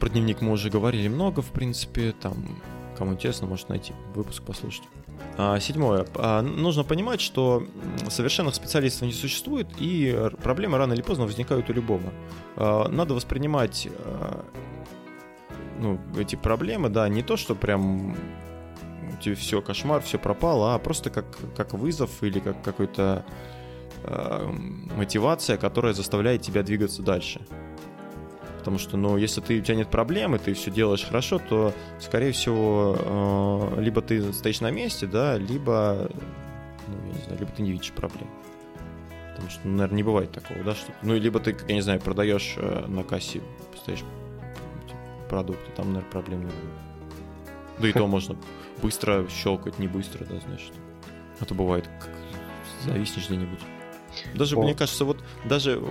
Про 0.00 0.08
дневник 0.08 0.40
мы 0.40 0.52
уже 0.52 0.70
говорили 0.70 1.08
много, 1.08 1.42
в 1.42 1.50
принципе, 1.50 2.12
там, 2.12 2.58
кому 2.96 3.12
интересно, 3.12 3.46
может 3.46 3.68
найти 3.68 3.92
выпуск 4.14 4.42
послушать. 4.42 4.84
А, 5.36 5.58
седьмое. 5.60 6.06
А, 6.14 6.42
нужно 6.42 6.84
понимать, 6.84 7.20
что 7.20 7.66
совершенных 8.08 8.54
специалистов 8.54 9.02
не 9.02 9.12
существует, 9.12 9.68
и 9.78 10.30
проблемы 10.42 10.78
рано 10.78 10.92
или 10.92 11.02
поздно 11.02 11.24
возникают 11.24 11.68
у 11.70 11.72
любого. 11.72 12.12
А, 12.56 12.88
надо 12.88 13.14
воспринимать 13.14 13.88
ну, 15.78 15.98
эти 16.16 16.36
проблемы, 16.36 16.88
да, 16.88 17.08
не 17.08 17.22
то, 17.22 17.36
что 17.36 17.54
прям 17.54 18.16
тебе 19.20 19.34
все 19.34 19.60
кошмар, 19.60 20.02
все 20.02 20.18
пропало, 20.18 20.74
а 20.74 20.78
просто 20.78 21.10
как, 21.10 21.26
как 21.56 21.74
вызов 21.74 22.22
или 22.22 22.38
как 22.38 22.62
какой-то 22.62 23.24
мотивация, 24.96 25.56
которая 25.56 25.94
заставляет 25.94 26.42
тебя 26.42 26.62
двигаться 26.62 27.02
дальше. 27.02 27.40
Потому 28.64 28.78
что, 28.78 28.96
ну, 28.96 29.18
если 29.18 29.42
ты, 29.42 29.58
у 29.58 29.62
тебя 29.62 29.74
нет 29.74 29.90
проблемы, 29.90 30.38
ты 30.38 30.54
все 30.54 30.70
делаешь 30.70 31.04
хорошо, 31.04 31.38
то, 31.38 31.74
скорее 32.00 32.32
всего, 32.32 32.96
э, 33.76 33.82
либо 33.82 34.00
ты 34.00 34.32
стоишь 34.32 34.62
на 34.62 34.70
месте, 34.70 35.06
да, 35.06 35.36
либо, 35.36 36.10
ну, 36.88 36.96
я 37.08 37.12
не 37.12 37.22
знаю, 37.24 37.40
либо 37.40 37.52
ты 37.52 37.60
не 37.60 37.72
видишь 37.72 37.92
проблем. 37.92 38.26
Потому 39.32 39.50
что, 39.50 39.60
ну, 39.68 39.72
наверное, 39.72 39.96
не 39.96 40.02
бывает 40.02 40.32
такого, 40.32 40.64
да, 40.64 40.74
что 40.74 40.92
ну, 41.02 41.14
либо 41.14 41.40
ты, 41.40 41.54
я 41.68 41.74
не 41.74 41.82
знаю, 41.82 42.00
продаешь 42.00 42.54
э, 42.56 42.86
на 42.88 43.04
кассе, 43.04 43.42
стоишь 43.76 43.98
типа, 43.98 44.98
продукты, 45.28 45.70
там, 45.76 45.88
наверное, 45.88 46.10
проблем 46.10 46.40
не 46.40 46.46
будет. 46.46 47.80
Да 47.80 47.88
и 47.88 47.92
то 47.92 48.06
можно 48.06 48.34
быстро 48.80 49.28
щелкать, 49.28 49.78
не 49.78 49.88
быстро, 49.88 50.24
да, 50.24 50.36
значит. 50.40 50.72
А 51.38 51.44
то 51.44 51.54
бывает, 51.54 51.86
как 52.00 52.12
зависнешь 52.86 53.26
где-нибудь. 53.26 53.60
Даже, 54.34 54.56
вот. 54.56 54.64
мне 54.64 54.74
кажется, 54.74 55.04
вот 55.04 55.18
даже, 55.44 55.82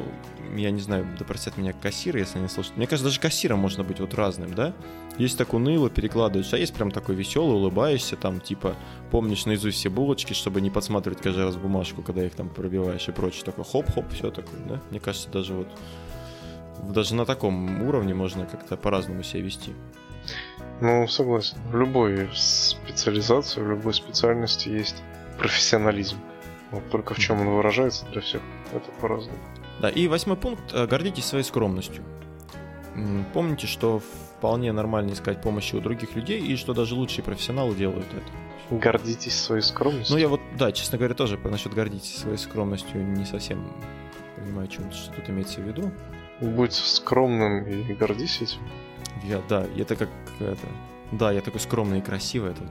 я 0.56 0.72
не 0.72 0.82
знаю, 0.82 1.08
да 1.18 1.26
простят 1.26 1.58
меня 1.58 1.74
кассиры, 1.74 2.20
если 2.20 2.40
они 2.40 2.48
слушают, 2.48 2.78
мне 2.78 2.88
кажется, 2.88 3.10
даже 3.10 3.20
кассиром 3.20 3.60
можно 3.60 3.84
быть 3.84 4.00
вот 4.00 4.14
разным, 4.14 4.54
да? 4.54 4.74
Есть 5.18 5.38
так 5.38 5.54
уныло, 5.54 5.90
перекладываешь, 5.90 6.52
а 6.54 6.58
есть 6.58 6.74
прям 6.74 6.90
такой 6.92 7.16
веселый, 7.16 7.56
улыбаешься, 7.56 8.16
там, 8.16 8.40
типа, 8.40 8.76
помнишь 9.12 9.46
наизусть 9.46 9.78
все 9.78 9.90
булочки, 9.90 10.34
чтобы 10.34 10.62
не 10.62 10.70
подсматривать 10.70 11.22
каждый 11.22 11.46
раз 11.46 11.56
бумажку, 11.56 12.02
когда 12.02 12.26
их 12.26 12.34
там 12.34 12.50
пробиваешь 12.50 13.08
и 13.08 13.12
прочее. 13.12 13.44
Такой 13.46 13.64
хоп-хоп, 13.64 14.12
все 14.12 14.32
такое, 14.32 14.60
да? 14.68 14.82
Мне 14.90 15.00
кажется, 15.00 15.30
даже 15.30 15.54
вот 15.54 15.68
даже 16.82 17.16
на 17.16 17.26
таком 17.26 17.84
уровне 17.84 18.14
можно 18.14 18.46
как-то 18.46 18.76
по-разному 18.76 19.24
себя 19.24 19.42
вести. 19.44 19.74
Ну, 20.82 21.08
согласен. 21.08 21.58
В 21.72 21.78
любой 21.78 22.30
специализации, 22.34 23.62
в 23.62 23.70
любой 23.70 23.94
специальности 23.94 24.70
есть 24.70 24.96
профессионализм. 25.38 26.18
Вот 26.74 26.90
только 26.90 27.14
в 27.14 27.20
чем 27.20 27.40
он 27.40 27.50
выражается 27.50 28.06
для 28.08 28.22
всех, 28.22 28.42
это 28.74 28.92
по-разному. 29.00 29.38
Да, 29.80 29.90
и 29.90 30.08
восьмой 30.08 30.38
пункт. 30.38 30.74
Э, 30.74 30.88
гордитесь 30.88 31.26
своей 31.26 31.44
скромностью. 31.44 32.04
Помните, 33.34 33.68
что 33.68 34.00
вполне 34.00 34.72
нормально 34.72 35.14
искать 35.14 35.42
помощи 35.42 35.76
у 35.76 35.82
других 35.82 36.16
людей, 36.16 36.42
и 36.42 36.56
что 36.56 36.74
даже 36.74 36.96
лучшие 36.96 37.24
профессионалы 37.24 37.76
делают 37.76 38.08
это. 38.12 38.76
Гордитесь 38.76 39.40
своей 39.40 39.62
скромностью? 39.62 40.16
Ну, 40.16 40.20
я 40.20 40.28
вот, 40.28 40.42
да, 40.58 40.72
честно 40.72 40.98
говоря, 40.98 41.14
тоже 41.14 41.38
насчет 41.44 41.74
гордитесь 41.74 42.18
своей 42.18 42.38
скромностью 42.38 43.04
не 43.06 43.26
совсем 43.26 43.68
понимаю, 44.36 44.68
чем, 44.68 44.92
что 44.92 45.14
тут 45.14 45.30
имеется 45.30 45.62
в 45.62 45.68
виду. 45.68 45.92
Будь 46.42 46.74
скромным 46.74 47.66
и 47.66 47.94
гордись 47.94 48.42
этим. 48.42 48.60
Я, 49.24 49.42
да, 49.48 49.66
это 49.78 49.96
как 49.96 50.10
это. 50.40 50.68
Да, 51.12 51.32
я 51.32 51.42
такой 51.42 51.60
скромный 51.62 52.00
и 52.00 52.02
красивый 52.02 52.54
тут. 52.54 52.70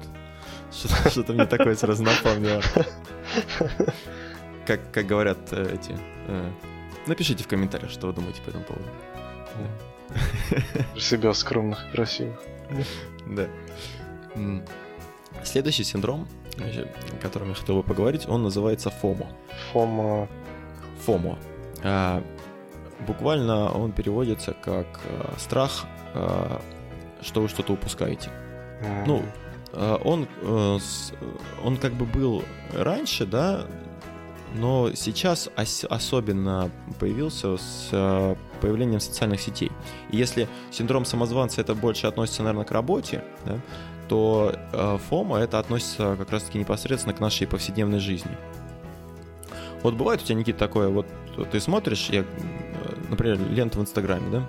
Что-то, 0.72 1.10
что 1.10 1.32
мне 1.32 1.46
такое 1.46 1.74
сразу 1.74 2.02
напомнило. 2.02 2.62
Как, 4.66 4.80
как 4.92 5.06
говорят 5.06 5.38
э, 5.52 5.74
эти... 5.74 5.98
Э, 6.28 6.50
напишите 7.06 7.42
в 7.42 7.48
комментариях, 7.48 7.90
что 7.90 8.06
вы 8.06 8.12
думаете 8.12 8.40
по 8.42 8.50
этому 8.50 8.64
поводу. 8.64 8.84
Про 10.92 11.00
себя 11.00 11.34
скромных 11.34 11.84
и 11.88 11.96
красивых. 11.96 12.40
Да. 13.26 13.48
Следующий 15.42 15.84
синдром, 15.84 16.28
о 16.58 17.16
котором 17.20 17.48
я 17.48 17.54
хотел 17.54 17.76
бы 17.76 17.82
поговорить, 17.82 18.28
он 18.28 18.42
называется 18.42 18.90
ФОМО. 18.90 19.26
ФОМО. 19.72 20.28
ФОМО. 21.04 21.38
А, 21.82 22.22
буквально 23.06 23.72
он 23.72 23.92
переводится 23.92 24.52
как 24.52 25.00
а, 25.04 25.34
страх, 25.38 25.86
что 27.20 27.40
вы 27.40 27.48
что-то 27.48 27.72
упускаете. 27.72 28.30
Ну, 29.06 29.24
он, 29.72 30.28
а, 30.42 30.78
он 31.64 31.76
как 31.76 31.94
бы 31.94 32.04
был 32.04 32.44
раньше, 32.72 33.26
да, 33.26 33.66
но 34.54 34.92
сейчас 34.94 35.48
ос- 35.56 35.86
особенно 35.88 36.70
появился 36.98 37.56
с 37.56 38.36
появлением 38.60 39.00
социальных 39.00 39.40
сетей. 39.40 39.72
И 40.10 40.16
если 40.16 40.48
синдром 40.70 41.04
самозванца 41.04 41.60
это 41.60 41.74
больше 41.74 42.06
относится, 42.06 42.42
наверное, 42.42 42.64
к 42.64 42.70
работе, 42.70 43.24
да, 43.46 43.58
то 44.08 44.54
э, 44.72 44.98
ФОМа 45.08 45.38
это 45.38 45.58
относится 45.58 46.16
как 46.18 46.30
раз-таки 46.30 46.58
непосредственно 46.58 47.14
к 47.14 47.20
нашей 47.20 47.46
повседневной 47.46 47.98
жизни. 47.98 48.36
Вот 49.82 49.94
бывает 49.94 50.22
у 50.22 50.24
тебя, 50.24 50.38
Никита, 50.38 50.58
такое, 50.58 50.88
вот 50.88 51.06
ты 51.50 51.60
смотришь, 51.60 52.08
я, 52.10 52.24
например, 53.08 53.38
ленту 53.50 53.78
в 53.78 53.82
Инстаграме, 53.82 54.30
да, 54.30 54.46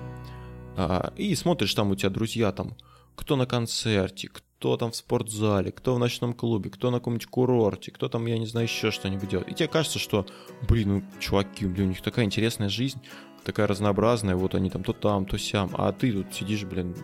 а, 0.75 1.13
и 1.15 1.33
смотришь, 1.35 1.73
там 1.73 1.91
у 1.91 1.95
тебя 1.95 2.09
друзья, 2.09 2.51
там, 2.51 2.75
кто 3.15 3.35
на 3.35 3.45
концерте, 3.45 4.27
кто 4.27 4.43
там 4.77 4.91
в 4.91 4.95
спортзале, 4.95 5.71
кто 5.71 5.95
в 5.95 5.99
ночном 5.99 6.33
клубе, 6.33 6.69
кто 6.69 6.91
на 6.91 6.99
каком-нибудь 6.99 7.27
курорте, 7.27 7.91
кто 7.91 8.09
там, 8.09 8.25
я 8.25 8.37
не 8.37 8.45
знаю, 8.45 8.67
еще 8.67 8.91
что-нибудь 8.91 9.29
делает. 9.29 9.49
И 9.49 9.53
тебе 9.53 9.67
кажется, 9.67 9.99
что, 9.99 10.25
блин, 10.67 10.89
ну, 10.89 11.03
чуваки, 11.19 11.65
блин, 11.65 11.87
у 11.87 11.89
них 11.89 12.01
такая 12.01 12.25
интересная 12.25 12.69
жизнь, 12.69 12.99
такая 13.43 13.67
разнообразная, 13.67 14.35
вот 14.35 14.55
они 14.55 14.69
там 14.69 14.83
то 14.83 14.93
там, 14.93 15.25
то 15.25 15.37
сям, 15.37 15.71
а 15.73 15.91
ты 15.91 16.11
тут 16.11 16.33
сидишь, 16.33 16.63
блин, 16.63 16.95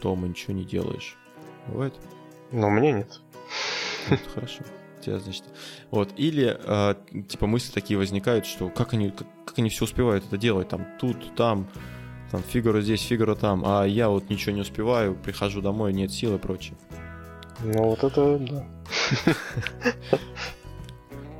дома 0.00 0.28
ничего 0.28 0.54
не 0.54 0.64
делаешь. 0.64 1.16
Бывает? 1.66 1.94
Но 2.52 2.70
мне 2.70 2.92
нет. 2.92 3.20
Вот, 4.08 4.20
хорошо. 4.34 4.62
Тебя, 5.00 5.18
значит. 5.18 5.44
Вот. 5.90 6.10
Или, 6.16 6.56
э, 6.58 6.94
типа, 7.28 7.46
мысли 7.46 7.72
такие 7.72 7.98
возникают, 7.98 8.46
что 8.46 8.68
как 8.68 8.94
они, 8.94 9.10
как, 9.10 9.26
как 9.44 9.58
они 9.58 9.68
все 9.68 9.84
успевают 9.84 10.24
это 10.24 10.38
делать, 10.38 10.68
там, 10.68 10.86
тут, 10.98 11.34
там, 11.36 11.68
там, 12.30 12.42
фигура 12.42 12.80
здесь, 12.80 13.02
фигура 13.02 13.34
там, 13.34 13.62
а 13.64 13.84
я 13.84 14.08
вот 14.08 14.28
ничего 14.28 14.54
не 14.54 14.60
успеваю, 14.60 15.14
прихожу 15.14 15.60
домой, 15.60 15.92
нет 15.92 16.12
сил 16.12 16.34
и 16.34 16.38
прочее. 16.38 16.76
Ну, 17.62 17.84
вот 17.84 18.04
это, 18.04 18.38
да. 18.38 18.66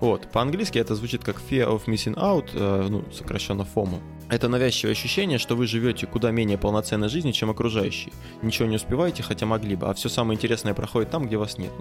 Вот, 0.01 0.31
по-английски 0.31 0.79
это 0.79 0.95
звучит 0.95 1.25
как 1.25 1.37
fear 1.39 1.69
of 1.69 1.87
missing 1.87 2.15
out, 2.15 2.51
э, 2.55 2.87
ну, 2.89 3.05
сокращенно 3.13 3.63
FOMO. 3.63 3.99
Это 4.31 4.49
навязчивое 4.49 4.93
ощущение, 4.93 5.39
что 5.39 5.57
вы 5.57 5.67
живете 5.67 6.07
куда 6.07 6.31
менее 6.31 6.57
полноценной 6.57 7.09
жизнью, 7.09 7.33
чем 7.33 7.51
окружающие. 7.51 8.13
Ничего 8.43 8.69
не 8.69 8.77
успеваете, 8.77 9.25
хотя 9.25 9.47
могли 9.47 9.75
бы, 9.75 9.89
а 9.89 9.95
все 9.95 10.09
самое 10.09 10.37
интересное 10.37 10.73
проходит 10.73 11.11
там, 11.11 11.27
где 11.27 11.37
вас 11.37 11.59
нет. 11.59 11.73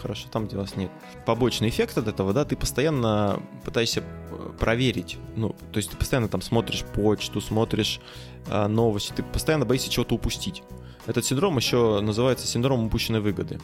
Хорошо, 0.00 0.28
там, 0.32 0.46
где 0.46 0.56
вас 0.56 0.76
нет. 0.76 0.90
Побочный 1.26 1.68
эффект 1.68 1.98
от 1.98 2.08
этого, 2.08 2.32
да, 2.32 2.46
ты 2.46 2.56
постоянно 2.56 3.42
пытаешься 3.64 4.00
э, 4.00 4.50
проверить, 4.58 5.18
ну, 5.36 5.54
то 5.72 5.76
есть 5.76 5.90
ты 5.90 5.98
постоянно 5.98 6.28
там 6.28 6.40
смотришь 6.40 6.84
почту, 6.94 7.42
смотришь 7.42 8.00
э, 8.48 8.66
новости, 8.68 9.12
ты 9.14 9.22
постоянно 9.22 9.66
боишься 9.66 9.90
чего-то 9.90 10.14
упустить. 10.14 10.62
Этот 11.06 11.26
синдром 11.26 11.56
еще 11.58 12.00
называется 12.00 12.46
синдромом 12.46 12.86
упущенной 12.86 13.20
выгоды. 13.20 13.60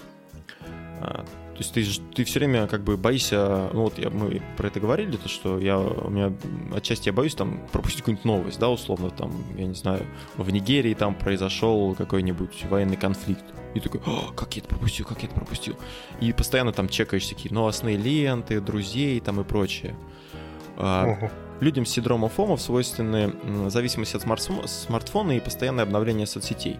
А, 1.02 1.24
то 1.24 1.58
есть 1.58 1.72
ты, 1.74 1.84
ты 2.14 2.24
все 2.24 2.38
время 2.38 2.66
как 2.66 2.82
бы 2.82 2.96
боишься, 2.96 3.68
ну 3.72 3.82
вот 3.82 3.98
я, 3.98 4.08
мы 4.10 4.40
про 4.56 4.68
это 4.68 4.78
говорили, 4.78 5.16
то 5.16 5.28
что 5.28 5.58
я, 5.58 5.78
у 5.78 6.10
меня 6.10 6.32
отчасти 6.74 7.08
я 7.08 7.12
боюсь 7.12 7.34
там 7.34 7.60
пропустить 7.72 8.00
какую-нибудь 8.00 8.24
новость, 8.24 8.58
да, 8.60 8.68
условно, 8.68 9.10
там, 9.10 9.32
я 9.56 9.66
не 9.66 9.74
знаю, 9.74 10.06
в 10.36 10.48
Нигерии 10.50 10.94
там 10.94 11.14
произошел 11.14 11.94
какой-нибудь 11.94 12.64
военный 12.70 12.96
конфликт. 12.96 13.44
И 13.74 13.80
такой, 13.80 14.00
как 14.36 14.54
я 14.54 14.60
это 14.60 14.68
пропустил, 14.68 15.06
как 15.06 15.22
я 15.22 15.28
это 15.28 15.34
пропустил. 15.34 15.76
И 16.20 16.32
постоянно 16.32 16.72
там 16.72 16.88
чекаешь 16.88 17.26
такие 17.26 17.52
новостные 17.54 17.96
ленты, 17.96 18.60
друзей 18.60 19.18
там 19.20 19.40
и 19.40 19.44
прочее. 19.44 19.96
Uh-huh. 20.76 21.30
Людям 21.60 21.86
с 21.86 21.90
синдромом 21.90 22.28
фомов 22.28 22.60
свойственны 22.60 23.34
зависимость 23.70 24.14
от 24.14 24.22
смартфона 24.22 25.32
и 25.32 25.40
постоянное 25.40 25.84
обновление 25.84 26.26
соцсетей 26.26 26.76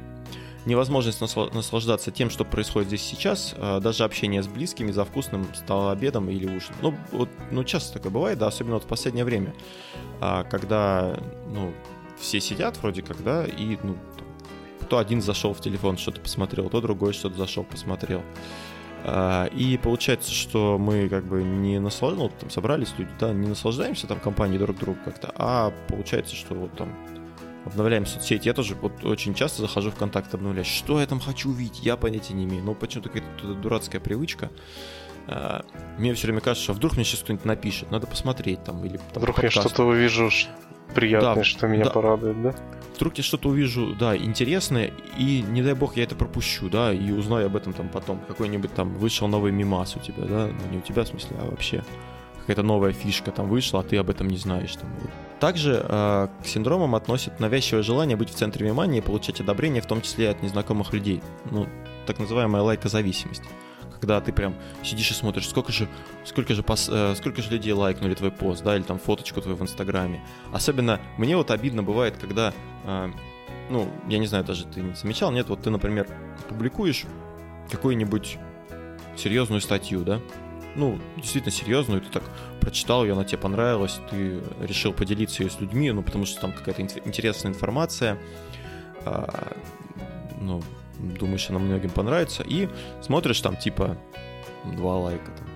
невозможность 0.66 1.20
наслаждаться 1.20 2.10
тем, 2.10 2.30
что 2.30 2.44
происходит 2.44 2.88
здесь 2.88 3.02
сейчас, 3.02 3.54
а, 3.56 3.80
даже 3.80 4.04
общение 4.04 4.42
с 4.42 4.48
близкими 4.48 4.90
за 4.90 5.04
вкусным 5.04 5.46
обедом 5.68 6.30
или 6.30 6.46
ужином. 6.46 6.76
Ну, 6.82 6.94
вот, 7.12 7.28
ну 7.50 7.64
часто 7.64 7.94
такое 7.94 8.12
бывает, 8.12 8.38
да, 8.38 8.46
особенно 8.46 8.74
вот 8.74 8.84
в 8.84 8.88
последнее 8.88 9.24
время, 9.24 9.54
а, 10.20 10.44
когда, 10.44 11.18
ну, 11.48 11.72
все 12.18 12.40
сидят 12.40 12.76
вроде 12.82 13.02
как, 13.02 13.22
да, 13.22 13.44
и, 13.44 13.76
ну, 13.82 13.96
кто 14.80 14.98
один 14.98 15.22
зашел 15.22 15.54
в 15.54 15.60
телефон, 15.60 15.96
что-то 15.96 16.20
посмотрел, 16.20 16.68
то 16.68 16.80
другой 16.80 17.12
что-то 17.12 17.36
зашел, 17.36 17.64
посмотрел. 17.64 18.22
А, 19.04 19.46
и 19.46 19.76
получается, 19.78 20.30
что 20.30 20.78
мы 20.78 21.08
как 21.08 21.24
бы 21.24 21.42
не 21.42 21.80
наслаждаемся, 21.80 22.34
ну, 22.34 22.40
там 22.40 22.50
собрались 22.50 22.94
люди, 22.98 23.10
да, 23.18 23.32
не 23.32 23.48
наслаждаемся 23.48 24.06
там 24.06 24.20
компанией 24.20 24.58
друг 24.58 24.78
друга 24.78 24.98
как-то, 25.04 25.32
а 25.34 25.72
получается, 25.88 26.36
что 26.36 26.54
вот 26.54 26.76
там 26.76 26.94
обновляем 27.64 28.06
соцсети. 28.06 28.48
Я 28.48 28.54
тоже 28.54 28.74
вот 28.74 29.04
очень 29.04 29.34
часто 29.34 29.62
захожу 29.62 29.90
в 29.90 29.94
контакт 29.94 30.34
обновлять. 30.34 30.66
Что 30.66 31.00
я 31.00 31.06
там 31.06 31.20
хочу 31.20 31.50
увидеть, 31.50 31.80
я 31.82 31.96
понятия 31.96 32.34
не 32.34 32.44
имею. 32.44 32.62
Но 32.64 32.74
почему-то 32.74 33.08
какая-то 33.08 33.54
дурацкая 33.54 34.00
привычка. 34.00 34.50
А, 35.28 35.64
мне 35.98 36.14
все 36.14 36.26
время 36.26 36.40
кажется, 36.40 36.64
что 36.64 36.72
вдруг 36.72 36.94
мне 36.94 37.04
сейчас 37.04 37.20
кто-нибудь 37.20 37.44
напишет, 37.44 37.90
надо 37.90 38.06
посмотреть 38.06 38.64
там 38.64 38.84
или 38.84 38.96
там, 38.96 39.22
Вдруг 39.22 39.36
подкаст. 39.36 39.56
я 39.56 39.62
что-то 39.62 39.84
увижу 39.84 40.30
приятное, 40.94 41.36
да, 41.36 41.44
что 41.44 41.68
меня 41.68 41.84
да. 41.84 41.90
порадует, 41.90 42.42
да? 42.42 42.54
Вдруг 42.96 43.16
я 43.18 43.24
что-то 43.24 43.48
увижу, 43.48 43.94
да, 43.98 44.16
интересное, 44.16 44.92
и 45.16 45.42
не 45.42 45.62
дай 45.62 45.74
бог 45.74 45.96
я 45.96 46.04
это 46.04 46.14
пропущу, 46.14 46.68
да, 46.68 46.92
и 46.92 47.10
узнаю 47.12 47.46
об 47.46 47.56
этом 47.56 47.72
там 47.72 47.88
потом. 47.88 48.20
Какой-нибудь 48.26 48.74
там 48.74 48.94
вышел 48.94 49.28
новый 49.28 49.52
мимас 49.52 49.96
у 49.96 50.00
тебя, 50.00 50.24
да, 50.24 50.48
ну 50.48 50.72
не 50.72 50.78
у 50.78 50.80
тебя 50.80 51.04
в 51.04 51.08
смысле, 51.08 51.36
а 51.40 51.50
вообще 51.50 51.84
какая-то 52.40 52.62
новая 52.62 52.92
фишка 52.92 53.30
там 53.30 53.48
вышла, 53.48 53.80
а 53.80 53.82
ты 53.82 53.96
об 53.96 54.10
этом 54.10 54.28
не 54.28 54.36
знаешь. 54.36 54.74
Там. 54.76 54.90
Также 55.42 55.84
э, 55.88 56.28
к 56.40 56.46
синдромам 56.46 56.94
относят 56.94 57.40
навязчивое 57.40 57.82
желание 57.82 58.16
быть 58.16 58.30
в 58.30 58.34
центре 58.34 58.64
внимания 58.64 58.98
и 58.98 59.00
получать 59.00 59.40
одобрение, 59.40 59.82
в 59.82 59.86
том 59.86 60.00
числе 60.00 60.30
от 60.30 60.40
незнакомых 60.40 60.92
людей. 60.92 61.20
Ну, 61.50 61.66
так 62.06 62.20
называемая 62.20 62.62
лайкозависимость. 62.62 63.42
Когда 63.90 64.20
ты 64.20 64.32
прям 64.32 64.54
сидишь 64.84 65.10
и 65.10 65.14
смотришь, 65.14 65.48
сколько 65.48 65.72
же, 65.72 65.88
сколько 66.24 66.54
же, 66.54 66.62
пос, 66.62 66.88
э, 66.88 67.16
сколько 67.16 67.42
же 67.42 67.50
людей 67.50 67.72
лайкнули 67.72 68.14
твой 68.14 68.30
пост, 68.30 68.62
да, 68.62 68.76
или 68.76 68.84
там 68.84 69.00
фоточку 69.00 69.40
твою 69.40 69.56
в 69.56 69.62
Инстаграме. 69.62 70.24
Особенно 70.52 71.00
мне 71.18 71.36
вот 71.36 71.50
обидно 71.50 71.82
бывает, 71.82 72.14
когда, 72.20 72.54
э, 72.84 73.10
ну, 73.68 73.88
я 74.06 74.18
не 74.18 74.28
знаю, 74.28 74.44
даже 74.44 74.64
ты 74.66 74.80
не 74.80 74.94
замечал, 74.94 75.32
нет, 75.32 75.48
вот 75.48 75.60
ты, 75.62 75.70
например, 75.70 76.06
публикуешь 76.48 77.04
какую-нибудь 77.68 78.38
серьезную 79.16 79.60
статью, 79.60 80.04
да, 80.04 80.20
ну, 80.74 80.98
действительно 81.16 81.52
серьезную, 81.52 82.00
ты 82.00 82.08
так 82.08 82.22
прочитал 82.60 83.04
ее, 83.04 83.12
она 83.12 83.24
тебе 83.24 83.38
понравилась, 83.38 84.00
ты 84.10 84.40
решил 84.60 84.92
поделиться 84.92 85.42
ее 85.42 85.50
с 85.50 85.60
людьми, 85.60 85.90
ну, 85.90 86.02
потому 86.02 86.26
что 86.26 86.40
там 86.40 86.52
какая-то 86.52 86.82
интересная 87.04 87.52
информация, 87.52 88.18
а, 89.04 89.52
ну, 90.40 90.62
думаешь, 90.98 91.48
она 91.50 91.58
многим 91.58 91.90
понравится, 91.90 92.42
и 92.42 92.68
смотришь 93.02 93.40
там, 93.40 93.56
типа, 93.56 93.96
два 94.64 94.96
лайка 94.98 95.30
там. 95.32 95.46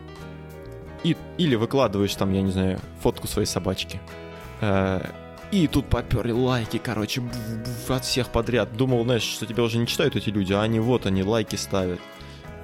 И, 1.05 1.17
или 1.39 1.55
выкладываешь 1.55 2.15
там, 2.15 2.33
я 2.33 2.43
не 2.43 2.51
знаю, 2.51 2.81
фотку 3.01 3.29
своей 3.29 3.47
собачки. 3.47 4.01
Э, 4.61 5.01
и 5.53 5.69
тут 5.69 5.87
поперли 5.87 6.33
лайки, 6.33 6.79
короче, 6.79 7.23
от 7.89 8.05
всех 8.05 8.31
подряд. 8.31 8.77
Думал, 8.77 9.05
знаешь, 9.05 9.23
что 9.23 9.47
тебя 9.47 9.63
уже 9.63 9.79
не 9.79 9.87
читают 9.87 10.17
эти 10.17 10.31
люди, 10.31 10.53
а 10.53 10.63
они 10.63 10.81
вот, 10.81 11.07
они 11.07 11.23
лайки 11.23 11.55
ставят. 11.55 12.01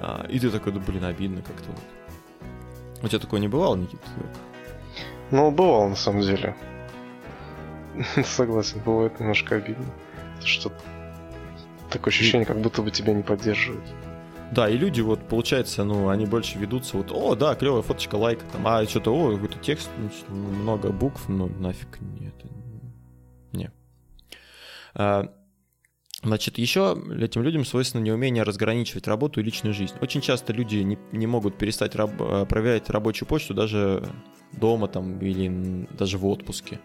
А, 0.01 0.25
и 0.29 0.39
ты 0.39 0.49
такой, 0.49 0.73
да 0.73 0.79
блин, 0.79 1.05
обидно 1.05 1.41
как-то 1.41 1.71
вот. 1.71 1.79
У 3.03 3.07
тебя 3.07 3.19
такое 3.19 3.41
не 3.41 3.49
бывало, 3.49 3.75
Никита? 3.75 4.07
Ну, 5.29 5.51
бывало 5.51 5.89
на 5.89 5.95
самом 5.95 6.21
деле. 6.21 6.55
Согласен, 8.23 8.81
бывает 8.83 9.19
немножко 9.19 9.55
обидно. 9.55 9.85
Что 10.43 10.71
такое 11.89 12.13
ощущение, 12.13 12.45
как 12.45 12.59
будто 12.59 12.81
бы 12.81 12.91
тебя 12.91 13.13
не 13.13 13.21
поддерживают. 13.21 13.83
Да, 14.51 14.69
и 14.69 14.77
люди, 14.77 15.01
вот, 15.01 15.27
получается, 15.27 15.83
ну, 15.83 16.09
они 16.09 16.25
больше 16.25 16.57
ведутся, 16.59 16.97
вот, 16.97 17.11
о, 17.11 17.35
да, 17.35 17.55
клевая 17.55 17.81
фоточка, 17.81 18.15
лайк, 18.15 18.39
там, 18.51 18.67
а 18.67 18.85
что-то, 18.85 19.13
о, 19.13 19.33
какой-то 19.33 19.57
текст, 19.59 19.89
ну, 20.29 20.35
много 20.35 20.91
букв, 20.91 21.27
ну, 21.27 21.47
нафиг, 21.47 21.99
нет, 22.19 22.35
не. 23.51 23.71
А, 24.93 25.33
значит, 26.23 26.57
еще 26.57 26.97
этим 27.19 27.43
людям 27.43 27.65
свойственно 27.65 28.01
неумение 28.01 28.43
разграничивать 28.43 29.07
работу 29.07 29.39
и 29.39 29.43
личную 29.43 29.73
жизнь. 29.73 29.93
Очень 30.01 30.21
часто 30.21 30.53
люди 30.53 30.77
не, 30.77 30.97
не 31.11 31.27
могут 31.27 31.57
перестать 31.57 31.95
раб, 31.95 32.11
э, 32.19 32.45
проверять 32.45 32.89
рабочую 32.89 33.27
почту 33.27 33.53
даже 33.53 34.09
дома 34.51 34.87
там 34.87 35.19
или 35.19 35.87
даже 35.97 36.17
в 36.17 36.25
отпуске. 36.25 36.79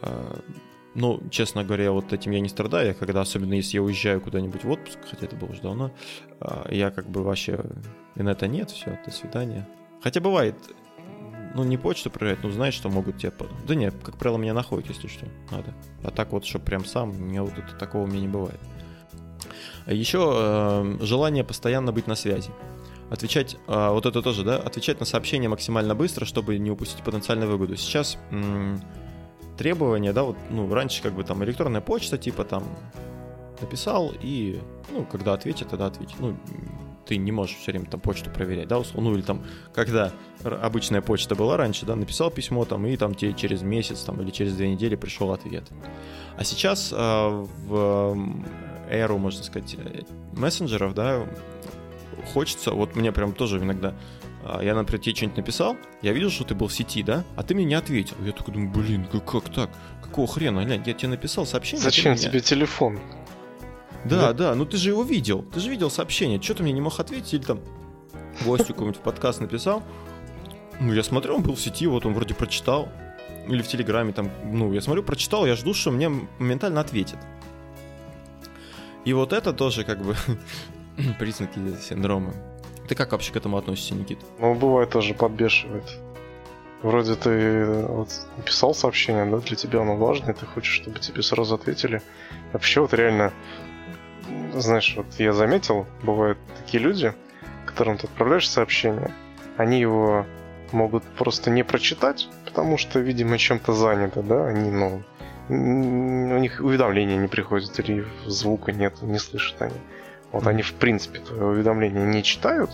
А, 0.00 0.38
ну, 0.94 1.22
честно 1.30 1.64
говоря, 1.64 1.92
вот 1.92 2.12
этим 2.12 2.32
я 2.32 2.40
не 2.40 2.48
страдаю, 2.48 2.88
я 2.88 2.94
когда, 2.94 3.20
особенно 3.20 3.54
если 3.54 3.76
я 3.76 3.82
уезжаю 3.82 4.20
куда-нибудь 4.20 4.64
в 4.64 4.70
отпуск, 4.70 4.98
хотя 5.10 5.26
это 5.26 5.36
было 5.36 5.50
уже 5.50 5.62
давно, 5.62 5.92
а, 6.40 6.68
я 6.70 6.90
как 6.90 7.08
бы 7.08 7.22
вообще, 7.22 7.60
инета 8.16 8.46
нет, 8.46 8.70
все, 8.70 8.98
до 9.04 9.10
свидания. 9.10 9.68
Хотя 10.02 10.20
бывает, 10.20 10.54
ну, 11.58 11.64
не 11.64 11.76
почту 11.76 12.10
проверять, 12.10 12.42
ну, 12.42 12.50
знаешь, 12.50 12.74
что 12.74 12.88
могут 12.88 13.18
тебе... 13.18 13.32
Да 13.66 13.74
нет, 13.74 13.94
как 14.02 14.16
правило, 14.16 14.38
меня 14.38 14.54
находят, 14.54 14.88
если 14.88 15.08
что, 15.08 15.26
надо. 15.50 15.74
А 16.04 16.10
так 16.10 16.32
вот, 16.32 16.44
что 16.46 16.60
прям 16.60 16.84
сам, 16.84 17.10
у 17.10 17.14
меня 17.14 17.42
вот 17.42 17.52
это, 17.58 17.74
такого 17.76 18.04
у 18.04 18.06
меня 18.06 18.20
не 18.20 18.28
бывает. 18.28 18.60
Еще 19.86 20.18
э, 20.20 20.98
желание 21.00 21.42
постоянно 21.42 21.92
быть 21.92 22.06
на 22.06 22.14
связи. 22.14 22.50
Отвечать, 23.10 23.56
э, 23.66 23.88
вот 23.90 24.06
это 24.06 24.22
тоже, 24.22 24.44
да, 24.44 24.58
отвечать 24.58 25.00
на 25.00 25.06
сообщения 25.06 25.48
максимально 25.48 25.94
быстро, 25.96 26.24
чтобы 26.24 26.58
не 26.58 26.70
упустить 26.70 27.02
потенциальную 27.02 27.50
выгоду. 27.50 27.76
Сейчас 27.76 28.18
м- 28.30 28.80
требования, 29.56 30.12
да, 30.12 30.22
вот, 30.22 30.36
ну, 30.50 30.72
раньше 30.72 31.02
как 31.02 31.14
бы 31.14 31.24
там 31.24 31.42
электронная 31.42 31.80
почта, 31.80 32.18
типа 32.18 32.44
там 32.44 32.62
написал 33.60 34.12
и, 34.22 34.60
ну, 34.92 35.04
когда 35.04 35.32
ответит, 35.32 35.70
тогда 35.70 35.86
ответит. 35.86 36.14
Ну, 36.20 36.36
ты 37.08 37.16
не 37.16 37.32
можешь 37.32 37.56
все 37.56 37.72
время 37.72 37.86
там 37.86 38.00
почту 38.00 38.30
проверять, 38.30 38.68
да, 38.68 38.78
условно, 38.78 39.10
ну, 39.10 39.16
или 39.16 39.22
там, 39.22 39.42
когда 39.74 40.12
обычная 40.44 41.00
почта 41.00 41.34
была 41.34 41.56
раньше, 41.56 41.86
да, 41.86 41.96
написал 41.96 42.30
письмо 42.30 42.66
там, 42.66 42.86
и 42.86 42.96
там 42.98 43.14
тебе 43.14 43.32
через 43.32 43.62
месяц 43.62 44.00
там 44.00 44.20
или 44.20 44.30
через 44.30 44.54
две 44.54 44.68
недели 44.68 44.94
пришел 44.94 45.32
ответ. 45.32 45.64
А 46.36 46.44
сейчас 46.44 46.92
э, 46.92 46.96
в 46.96 48.16
эру, 48.90 49.16
можно 49.18 49.42
сказать, 49.42 49.74
э, 49.78 50.02
мессенджеров, 50.32 50.94
да, 50.94 51.26
хочется, 52.34 52.72
вот 52.72 52.94
мне 52.94 53.10
прям 53.10 53.32
тоже 53.32 53.58
иногда 53.58 53.94
а, 54.44 54.62
я, 54.62 54.74
например, 54.74 55.00
тебе 55.00 55.14
что-нибудь 55.14 55.38
написал, 55.38 55.76
я 56.02 56.12
видел, 56.12 56.30
что 56.30 56.44
ты 56.44 56.54
был 56.54 56.68
в 56.68 56.74
сети, 56.74 57.02
да, 57.02 57.24
а 57.36 57.42
ты 57.42 57.54
мне 57.54 57.64
не 57.64 57.74
ответил. 57.74 58.16
Я 58.24 58.32
такой 58.32 58.54
думаю, 58.54 58.70
блин, 58.70 59.06
как, 59.10 59.24
как 59.24 59.48
так? 59.52 59.70
Какого 60.02 60.26
хрена? 60.28 60.64
Глянь, 60.64 60.82
я 60.86 60.92
тебе 60.92 61.08
написал 61.08 61.46
сообщение. 61.46 61.86
А 61.86 61.90
Зачем 61.90 62.16
тебе 62.16 62.40
телефон? 62.40 62.98
Да, 64.04 64.20
да, 64.20 64.32
да, 64.32 64.54
ну 64.54 64.64
ты 64.64 64.76
же 64.76 64.90
его 64.90 65.02
видел. 65.02 65.42
Ты 65.52 65.60
же 65.60 65.70
видел 65.70 65.90
сообщение. 65.90 66.40
Что 66.40 66.54
ты 66.54 66.62
мне 66.62 66.72
не 66.72 66.80
мог 66.80 66.98
ответить? 66.98 67.34
Или 67.34 67.42
там 67.42 67.60
гостю 68.44 68.68
какой-нибудь 68.68 68.98
в 68.98 69.02
подкаст 69.02 69.40
написал. 69.40 69.82
Ну, 70.80 70.92
я 70.92 71.02
смотрю, 71.02 71.34
он 71.36 71.42
был 71.42 71.54
в 71.54 71.60
сети, 71.60 71.86
вот 71.86 72.06
он 72.06 72.14
вроде 72.14 72.34
прочитал. 72.34 72.88
Или 73.48 73.62
в 73.62 73.68
Телеграме 73.68 74.12
там, 74.12 74.30
ну, 74.44 74.72
я 74.72 74.80
смотрю, 74.80 75.02
прочитал, 75.02 75.46
я 75.46 75.56
жду, 75.56 75.74
что 75.74 75.90
мне 75.90 76.08
моментально 76.38 76.80
ответит. 76.80 77.18
И 79.04 79.12
вот 79.12 79.32
это 79.32 79.52
тоже 79.52 79.84
как 79.84 80.02
бы 80.02 80.14
признаки 81.18 81.58
синдрома. 81.80 82.34
Ты 82.88 82.94
как 82.94 83.12
вообще 83.12 83.32
к 83.32 83.36
этому 83.36 83.56
относишься, 83.56 83.94
Никит? 83.94 84.18
Ну, 84.38 84.54
бывает 84.54 84.90
тоже 84.90 85.14
подбешивает. 85.14 85.84
Вроде 86.82 87.16
ты 87.16 87.64
вот 87.88 88.10
писал 88.44 88.74
сообщение, 88.74 89.24
да, 89.26 89.38
для 89.38 89.56
тебя 89.56 89.80
оно 89.80 89.96
важно, 89.96 90.30
и 90.30 90.34
ты 90.34 90.46
хочешь, 90.46 90.74
чтобы 90.74 91.00
тебе 91.00 91.22
сразу 91.22 91.56
ответили. 91.56 92.02
Вообще 92.52 92.80
вот 92.80 92.94
реально, 92.94 93.32
знаешь, 94.54 94.94
вот 94.96 95.06
я 95.18 95.32
заметил, 95.32 95.86
бывают 96.02 96.38
такие 96.58 96.82
люди, 96.82 97.14
которым 97.66 97.98
ты 97.98 98.06
отправляешь 98.06 98.48
сообщение, 98.48 99.14
они 99.56 99.80
его 99.80 100.26
могут 100.72 101.04
просто 101.04 101.50
не 101.50 101.62
прочитать, 101.62 102.28
потому 102.44 102.76
что, 102.76 102.98
видимо, 102.98 103.38
чем-то 103.38 103.72
заняты, 103.72 104.22
да, 104.22 104.46
они, 104.46 104.70
ну, 104.70 105.02
у 105.48 106.38
них 106.38 106.60
уведомления 106.60 107.16
не 107.16 107.28
приходят, 107.28 107.78
или 107.78 108.06
звука 108.26 108.72
нет, 108.72 109.00
не 109.02 109.18
слышат 109.18 109.62
они. 109.62 109.76
Вот 110.32 110.46
они, 110.46 110.62
в 110.62 110.74
принципе, 110.74 111.20
твое 111.20 111.44
уведомление 111.44 112.04
не 112.04 112.22
читают, 112.22 112.70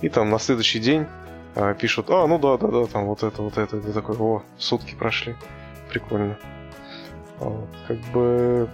и 0.00 0.08
там 0.08 0.30
на 0.30 0.38
следующий 0.38 0.80
день 0.80 1.06
э, 1.54 1.74
пишут, 1.78 2.10
а, 2.10 2.26
ну 2.26 2.38
да, 2.38 2.56
да, 2.56 2.68
да, 2.68 2.86
там 2.86 3.06
вот 3.06 3.22
это, 3.22 3.42
вот 3.42 3.56
это, 3.58 3.76
и 3.76 3.92
такой, 3.92 4.16
о, 4.16 4.42
сутки 4.56 4.94
прошли, 4.94 5.36
прикольно. 5.90 6.36
Вот, 7.38 7.68
как 7.86 7.98
бы, 8.12 8.68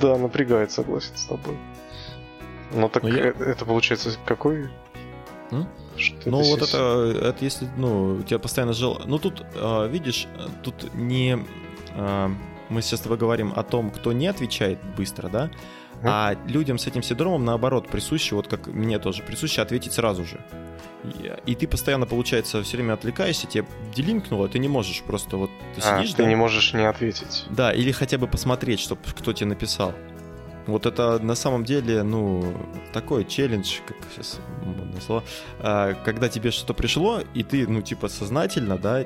да, 0.00 0.18
напрягает, 0.18 0.70
согласен 0.70 1.16
с 1.16 1.24
тобой. 1.24 1.56
Но 2.72 2.88
так 2.88 3.02
Но 3.02 3.08
я... 3.08 3.26
это, 3.26 3.44
это 3.44 3.64
получается 3.64 4.16
какой? 4.24 4.68
Что 5.96 6.30
ну, 6.30 6.42
вот 6.42 6.62
это, 6.62 7.28
это 7.28 7.44
если, 7.44 7.68
ну, 7.76 8.20
у 8.20 8.22
тебя 8.22 8.38
постоянно 8.38 8.72
жил... 8.72 9.00
Ну, 9.04 9.18
тут, 9.18 9.44
э, 9.54 9.88
видишь, 9.90 10.28
тут 10.62 10.94
не... 10.94 11.44
Э, 11.94 12.28
мы 12.70 12.80
сейчас 12.80 13.00
с 13.00 13.02
тобой 13.02 13.18
говорим 13.18 13.52
о 13.54 13.62
том, 13.62 13.90
кто 13.90 14.12
не 14.12 14.28
отвечает 14.28 14.78
быстро, 14.96 15.28
да? 15.28 15.50
А 16.02 16.34
людям 16.46 16.78
с 16.78 16.86
этим 16.86 17.02
синдромом, 17.02 17.44
наоборот, 17.44 17.88
присуще, 17.88 18.34
вот 18.34 18.48
как 18.48 18.66
мне 18.68 18.98
тоже, 18.98 19.22
присуще 19.22 19.60
ответить 19.60 19.92
сразу 19.92 20.24
же. 20.24 20.40
И, 21.46 21.54
ты 21.54 21.66
постоянно, 21.66 22.06
получается, 22.06 22.62
все 22.62 22.76
время 22.76 22.94
отвлекаешься, 22.94 23.46
тебе 23.46 23.66
делинкнуло, 23.94 24.48
ты 24.48 24.58
не 24.58 24.68
можешь 24.68 25.02
просто 25.02 25.36
вот... 25.36 25.50
Ты 25.74 25.82
а, 25.82 25.98
сидишь, 25.98 26.14
ты 26.14 26.22
да? 26.22 26.28
не 26.28 26.36
можешь 26.36 26.72
не 26.74 26.84
ответить. 26.84 27.44
Да, 27.50 27.72
или 27.72 27.90
хотя 27.90 28.18
бы 28.18 28.26
посмотреть, 28.26 28.80
чтоб, 28.80 28.98
кто 29.18 29.32
тебе 29.32 29.48
написал. 29.48 29.94
Вот 30.66 30.86
это 30.86 31.18
на 31.18 31.34
самом 31.34 31.64
деле, 31.64 32.02
ну, 32.02 32.54
такой 32.92 33.24
челлендж, 33.24 33.78
как 33.86 33.96
сейчас 34.12 34.40
модное 34.64 35.00
слово, 35.00 35.24
а, 35.58 35.94
когда 36.04 36.28
тебе 36.28 36.50
что-то 36.50 36.74
пришло, 36.74 37.20
и 37.34 37.42
ты, 37.42 37.66
ну, 37.66 37.82
типа, 37.82 38.08
сознательно, 38.08 38.78
да, 38.78 39.04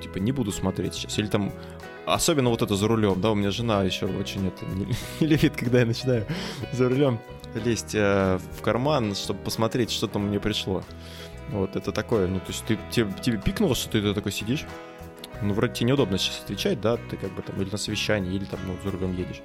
типа, 0.00 0.18
не 0.18 0.32
буду 0.32 0.52
смотреть 0.52 0.94
сейчас. 0.94 1.18
Или 1.18 1.26
там 1.26 1.52
Особенно 2.06 2.50
вот 2.50 2.62
это 2.62 2.76
за 2.76 2.86
рулем, 2.86 3.20
да, 3.20 3.32
у 3.32 3.34
меня 3.34 3.50
жена 3.50 3.82
еще 3.82 4.06
очень 4.06 4.46
это 4.46 4.64
не, 4.64 4.86
не 5.20 5.26
любит, 5.26 5.56
когда 5.56 5.80
я 5.80 5.86
начинаю 5.86 6.24
за 6.72 6.88
рулем 6.88 7.18
лезть 7.54 7.96
э, 7.96 8.38
в 8.56 8.62
карман, 8.62 9.16
чтобы 9.16 9.40
посмотреть, 9.40 9.90
что 9.90 10.06
там 10.06 10.28
мне 10.28 10.38
пришло. 10.38 10.84
Вот, 11.48 11.74
это 11.74 11.90
такое, 11.90 12.28
ну, 12.28 12.38
то 12.38 12.48
есть 12.48 12.64
ты, 12.64 12.78
тебе, 12.90 13.12
тебе 13.20 13.38
пикнуло, 13.38 13.74
что 13.74 13.90
ты, 13.90 14.14
такой 14.14 14.30
сидишь, 14.30 14.66
ну, 15.42 15.52
вроде 15.52 15.74
тебе 15.74 15.88
неудобно 15.88 16.16
сейчас 16.16 16.42
отвечать, 16.44 16.80
да, 16.80 16.96
ты 16.96 17.16
как 17.16 17.34
бы 17.34 17.42
там 17.42 17.60
или 17.60 17.70
на 17.70 17.76
совещании, 17.76 18.34
или 18.34 18.44
там, 18.44 18.60
ну, 18.66 18.76
за 18.84 18.92
рулем 18.92 19.16
едешь. 19.16 19.42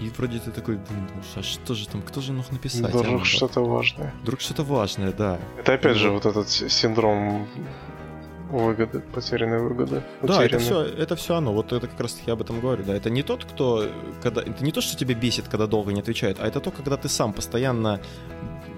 И 0.00 0.08
вроде 0.16 0.38
ты 0.38 0.50
такой, 0.50 0.76
блин, 0.76 1.08
а 1.36 1.42
что 1.42 1.74
же 1.74 1.86
там, 1.86 2.00
кто 2.02 2.20
же 2.22 2.32
мог 2.32 2.50
написать? 2.50 2.94
Вдруг 2.94 3.22
а, 3.22 3.24
что-то 3.24 3.60
важное. 3.60 4.14
Вдруг 4.22 4.40
что-то 4.40 4.64
важное, 4.64 5.12
да. 5.12 5.38
Это 5.58 5.74
опять 5.74 5.92
ну, 5.94 5.98
же 5.98 6.10
вот 6.10 6.24
этот 6.24 6.48
синдром 6.48 7.46
выгоды, 8.50 9.00
потерянные 9.00 9.60
выгоды. 9.60 10.02
Да, 10.22 10.44
это 10.44 10.58
все, 10.58 10.82
это 10.82 11.16
все 11.16 11.36
оно. 11.36 11.52
Вот 11.52 11.72
это 11.72 11.86
как 11.86 12.00
раз 12.00 12.14
таки 12.14 12.30
об 12.30 12.40
этом 12.40 12.60
говорю. 12.60 12.82
Да, 12.84 12.94
это 12.94 13.10
не 13.10 13.22
тот, 13.22 13.44
кто, 13.44 13.86
когда, 14.22 14.40
это 14.40 14.64
не 14.64 14.72
то, 14.72 14.80
что 14.80 14.96
тебе 14.96 15.14
бесит, 15.14 15.48
когда 15.48 15.66
долго 15.66 15.92
не 15.92 16.00
отвечает, 16.00 16.38
а 16.40 16.46
это 16.46 16.60
то, 16.60 16.70
когда 16.70 16.96
ты 16.96 17.08
сам 17.08 17.34
постоянно 17.34 18.00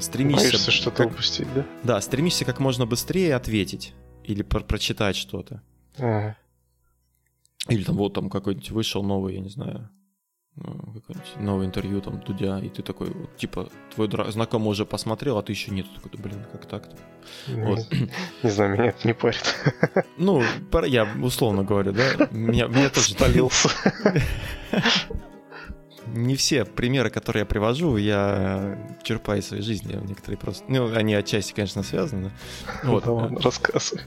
стремишься. 0.00 0.48
Боишься 0.48 0.70
что-то 0.72 1.04
как, 1.04 1.12
упустить, 1.12 1.48
да? 1.54 1.64
Да, 1.84 2.00
стремишься 2.00 2.44
как 2.44 2.58
можно 2.58 2.84
быстрее 2.84 3.36
ответить 3.36 3.94
или 4.24 4.42
про 4.42 4.60
прочитать 4.60 5.16
что-то. 5.16 5.62
Ага. 5.98 6.36
Или 7.68 7.84
там 7.84 7.96
вот 7.96 8.14
там 8.14 8.28
какой-нибудь 8.28 8.70
вышел 8.72 9.04
новый, 9.04 9.34
я 9.34 9.40
не 9.40 9.48
знаю, 9.48 9.88
ну, 9.88 10.01
какое-нибудь 10.56 11.40
новое 11.40 11.66
интервью 11.66 12.00
там 12.00 12.20
Дудя, 12.20 12.58
и 12.58 12.68
ты 12.68 12.82
такой, 12.82 13.10
вот, 13.10 13.36
типа, 13.36 13.70
твой 13.94 14.08
знакомый 14.30 14.68
уже 14.68 14.84
посмотрел, 14.84 15.38
а 15.38 15.42
ты 15.42 15.52
еще 15.52 15.70
нет. 15.70 15.86
Такой, 15.94 16.10
блин, 16.20 16.44
как 16.52 16.66
так-то? 16.66 16.96
Вот. 17.48 17.80
Не 18.42 18.50
знаю, 18.50 18.72
меня 18.72 18.86
это 18.86 19.06
не 19.06 19.14
парит. 19.14 19.54
Ну, 20.18 20.42
я 20.86 21.08
условно 21.22 21.64
говорю, 21.64 21.92
да? 21.92 22.28
Меня, 22.30 22.66
меня 22.66 22.90
тоже... 22.90 23.12
Спалился. 23.12 23.70
Не 26.12 26.36
все 26.36 26.64
примеры, 26.64 27.10
которые 27.10 27.40
я 27.40 27.46
привожу, 27.46 27.96
я 27.96 28.78
черпаю 29.02 29.40
из 29.40 29.48
своей 29.48 29.62
жизни. 29.62 29.98
Некоторые 30.06 30.38
просто... 30.38 30.64
Ну, 30.68 30.94
они 30.94 31.14
отчасти, 31.14 31.52
конечно, 31.52 31.82
связаны. 31.82 32.30
Вот. 32.84 33.04
Да 33.04 33.12
ладно, 33.12 33.40
рассказывай. 33.40 34.02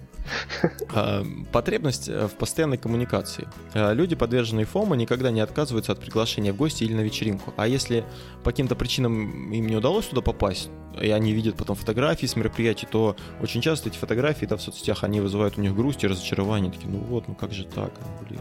А, 0.93 1.23
потребность 1.51 2.07
в 2.07 2.29
постоянной 2.29 2.77
коммуникации. 2.77 3.47
А, 3.73 3.93
люди, 3.93 4.15
подверженные 4.15 4.65
ФОМа, 4.65 4.95
никогда 4.95 5.31
не 5.31 5.41
отказываются 5.41 5.91
от 5.91 5.99
приглашения 5.99 6.53
в 6.53 6.55
гости 6.55 6.83
или 6.83 6.93
на 6.93 7.01
вечеринку. 7.01 7.53
А 7.57 7.67
если 7.67 8.03
по 8.43 8.51
каким-то 8.51 8.75
причинам 8.75 9.51
им 9.51 9.67
не 9.67 9.75
удалось 9.75 10.05
туда 10.05 10.21
попасть, 10.21 10.69
и 11.01 11.09
они 11.09 11.33
видят 11.33 11.57
потом 11.57 11.75
фотографии 11.75 12.25
с 12.25 12.35
мероприятий, 12.35 12.87
то 12.89 13.15
очень 13.41 13.61
часто 13.61 13.89
эти 13.89 13.97
фотографии 13.97 14.45
да, 14.45 14.57
в 14.57 14.61
соцсетях, 14.61 15.03
они 15.03 15.21
вызывают 15.21 15.57
у 15.57 15.61
них 15.61 15.75
грусть 15.75 16.03
и 16.03 16.07
разочарование. 16.07 16.71
Такие, 16.71 16.89
ну 16.89 16.99
вот, 16.99 17.27
ну 17.27 17.35
как 17.35 17.51
же 17.51 17.65
так, 17.65 17.91
блин 18.27 18.39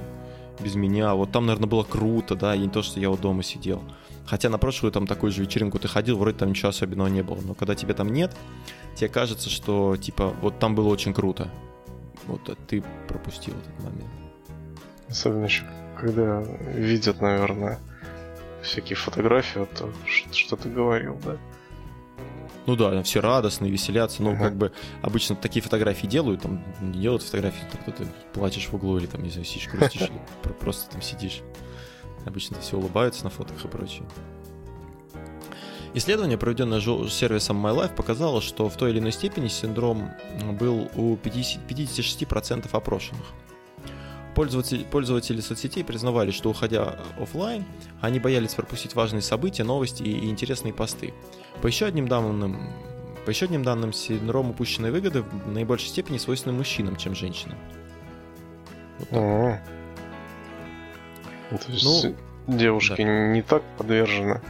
без 0.60 0.74
меня. 0.74 1.14
Вот 1.14 1.32
там, 1.32 1.46
наверное, 1.46 1.68
было 1.68 1.82
круто, 1.82 2.34
да, 2.34 2.54
и 2.54 2.58
не 2.58 2.68
то, 2.68 2.82
что 2.82 3.00
я 3.00 3.10
вот 3.10 3.20
дома 3.20 3.42
сидел. 3.42 3.82
Хотя 4.26 4.48
на 4.48 4.58
прошлую 4.58 4.92
там 4.92 5.06
такую 5.06 5.32
же 5.32 5.42
вечеринку 5.42 5.78
ты 5.78 5.88
ходил, 5.88 6.16
вроде 6.16 6.38
там 6.38 6.50
ничего 6.50 6.70
особенного 6.70 7.08
не 7.08 7.22
было. 7.22 7.40
Но 7.42 7.54
когда 7.54 7.74
тебя 7.74 7.94
там 7.94 8.08
нет, 8.08 8.34
тебе 8.94 9.08
кажется, 9.08 9.50
что 9.50 9.96
типа 9.96 10.34
вот 10.40 10.58
там 10.58 10.74
было 10.74 10.88
очень 10.88 11.12
круто. 11.12 11.50
Вот 12.26 12.48
а 12.48 12.54
ты 12.54 12.82
пропустил 13.06 13.54
этот 13.54 13.84
момент. 13.84 14.10
Особенно 15.08 15.44
еще, 15.44 15.64
когда 16.00 16.40
видят, 16.40 17.20
наверное, 17.20 17.78
всякие 18.62 18.96
фотографии, 18.96 19.66
то 19.78 19.92
что 20.32 20.56
ты 20.56 20.70
говорил, 20.70 21.18
да? 21.24 21.36
Ну 22.66 22.76
да, 22.76 23.02
все 23.02 23.20
радостные, 23.20 23.70
веселятся. 23.70 24.22
Ну, 24.22 24.32
uh-huh. 24.32 24.38
как 24.38 24.56
бы 24.56 24.72
обычно 25.02 25.36
такие 25.36 25.62
фотографии 25.62 26.06
делают, 26.06 26.42
там 26.42 26.64
не 26.80 27.00
делают 27.00 27.22
фотографии, 27.22 27.64
там 27.70 27.92
ты 27.92 28.06
плачешь 28.32 28.68
в 28.68 28.74
углу 28.74 28.98
или 28.98 29.06
там, 29.06 29.22
не 29.22 29.30
знаю, 29.30 29.44
сидишь, 29.44 29.68
грустишь, 29.68 30.08
просто 30.60 30.90
там 30.90 31.02
сидишь. 31.02 31.42
Обычно 32.24 32.58
все 32.60 32.78
улыбаются 32.78 33.24
на 33.24 33.30
фотах 33.30 33.62
и 33.64 33.68
прочее. 33.68 34.04
Исследование, 35.96 36.36
проведенное 36.36 36.80
сервисом 36.80 37.64
MyLife, 37.64 37.94
показало, 37.94 38.40
что 38.40 38.68
в 38.68 38.76
той 38.76 38.90
или 38.90 38.98
иной 38.98 39.12
степени 39.12 39.46
синдром 39.46 40.10
был 40.58 40.90
у 40.96 41.16
50, 41.16 41.70
56% 41.70 42.68
опрошенных. 42.72 43.26
Пользователи, 44.34 44.82
пользователи 44.82 45.40
соцсетей 45.40 45.84
признавали, 45.84 46.32
что 46.32 46.50
уходя 46.50 46.98
офлайн, 47.18 47.64
они 48.00 48.18
боялись 48.18 48.54
пропустить 48.54 48.94
важные 48.94 49.22
события, 49.22 49.62
новости 49.62 50.02
и 50.02 50.28
интересные 50.28 50.74
посты. 50.74 51.14
По 51.62 51.68
еще 51.68 51.86
одним 51.86 52.08
данным, 52.08 52.72
по 53.24 53.30
еще 53.30 53.44
одним 53.44 53.62
данным, 53.62 53.92
синдром 53.92 54.50
упущенной 54.50 54.90
выгоды 54.90 55.22
в 55.22 55.48
наибольшей 55.52 55.88
степени 55.88 56.18
свойственен 56.18 56.56
мужчинам, 56.56 56.96
чем 56.96 57.14
женщинам. 57.14 57.58
Вот 58.98 59.10
так. 59.10 59.62
То 61.64 61.72
есть 61.72 61.84
ну, 61.84 62.14
девушки 62.56 63.02
да. 63.02 63.28
не 63.28 63.42
так 63.42 63.62
подвержены. 63.78 64.40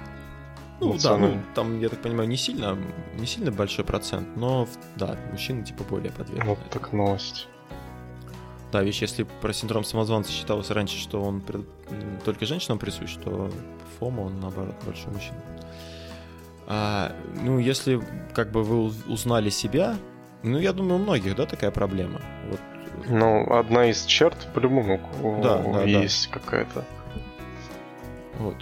Ну 0.80 0.98
да, 1.02 1.16
ну 1.16 1.40
там, 1.54 1.78
я 1.80 1.88
так 1.88 2.02
понимаю, 2.02 2.28
не 2.28 2.36
сильно, 2.36 2.76
не 3.14 3.26
сильно 3.26 3.52
большой 3.52 3.84
процент, 3.84 4.36
но 4.36 4.66
да, 4.96 5.16
мужчины 5.30 5.64
типа 5.64 5.84
более 5.84 6.10
подвержены. 6.10 6.50
Вот 6.50 6.58
так 6.70 6.92
новость. 6.92 7.48
Да, 8.74 8.82
вещь, 8.82 9.02
если 9.02 9.22
про 9.22 9.52
синдром 9.52 9.84
самозванца 9.84 10.32
считалось 10.32 10.68
раньше, 10.70 10.98
что 10.98 11.22
он 11.22 11.44
только 12.24 12.44
женщинам 12.44 12.80
присущ, 12.80 13.14
то 13.22 13.48
ФОМа 14.00 14.22
он 14.22 14.40
наоборот 14.40 14.74
больше 14.84 15.06
мужчин. 15.10 15.34
А, 16.66 17.12
ну, 17.40 17.60
если 17.60 18.02
как 18.34 18.50
бы 18.50 18.64
вы 18.64 18.92
узнали 19.06 19.48
себя, 19.48 19.96
ну, 20.42 20.58
я 20.58 20.72
думаю, 20.72 20.96
у 20.96 20.98
многих, 20.98 21.36
да, 21.36 21.46
такая 21.46 21.70
проблема. 21.70 22.20
Вот. 22.50 22.60
Ну, 23.08 23.56
одна 23.56 23.86
из 23.86 24.06
черт, 24.06 24.52
по-любому, 24.52 25.00
да, 25.40 25.58
да, 25.58 25.84
есть 25.84 26.30
да. 26.32 26.40
какая-то. 26.40 26.84
Вот. 28.40 28.56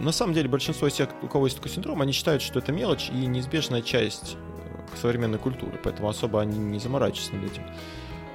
На 0.00 0.10
самом 0.10 0.34
деле, 0.34 0.48
большинство 0.48 0.88
из 0.88 0.94
тех, 0.94 1.08
у 1.22 1.28
кого 1.28 1.46
есть 1.46 1.56
такой 1.56 1.70
синдром, 1.70 2.02
они 2.02 2.10
считают, 2.10 2.42
что 2.42 2.58
это 2.58 2.72
мелочь 2.72 3.10
и 3.10 3.26
неизбежная 3.26 3.82
часть 3.82 4.36
э, 4.36 4.96
современной 4.96 5.38
культуры, 5.38 5.78
поэтому 5.84 6.08
особо 6.08 6.40
они 6.40 6.58
не 6.58 6.80
заморачиваются 6.80 7.36
над 7.36 7.52
этим. 7.52 7.62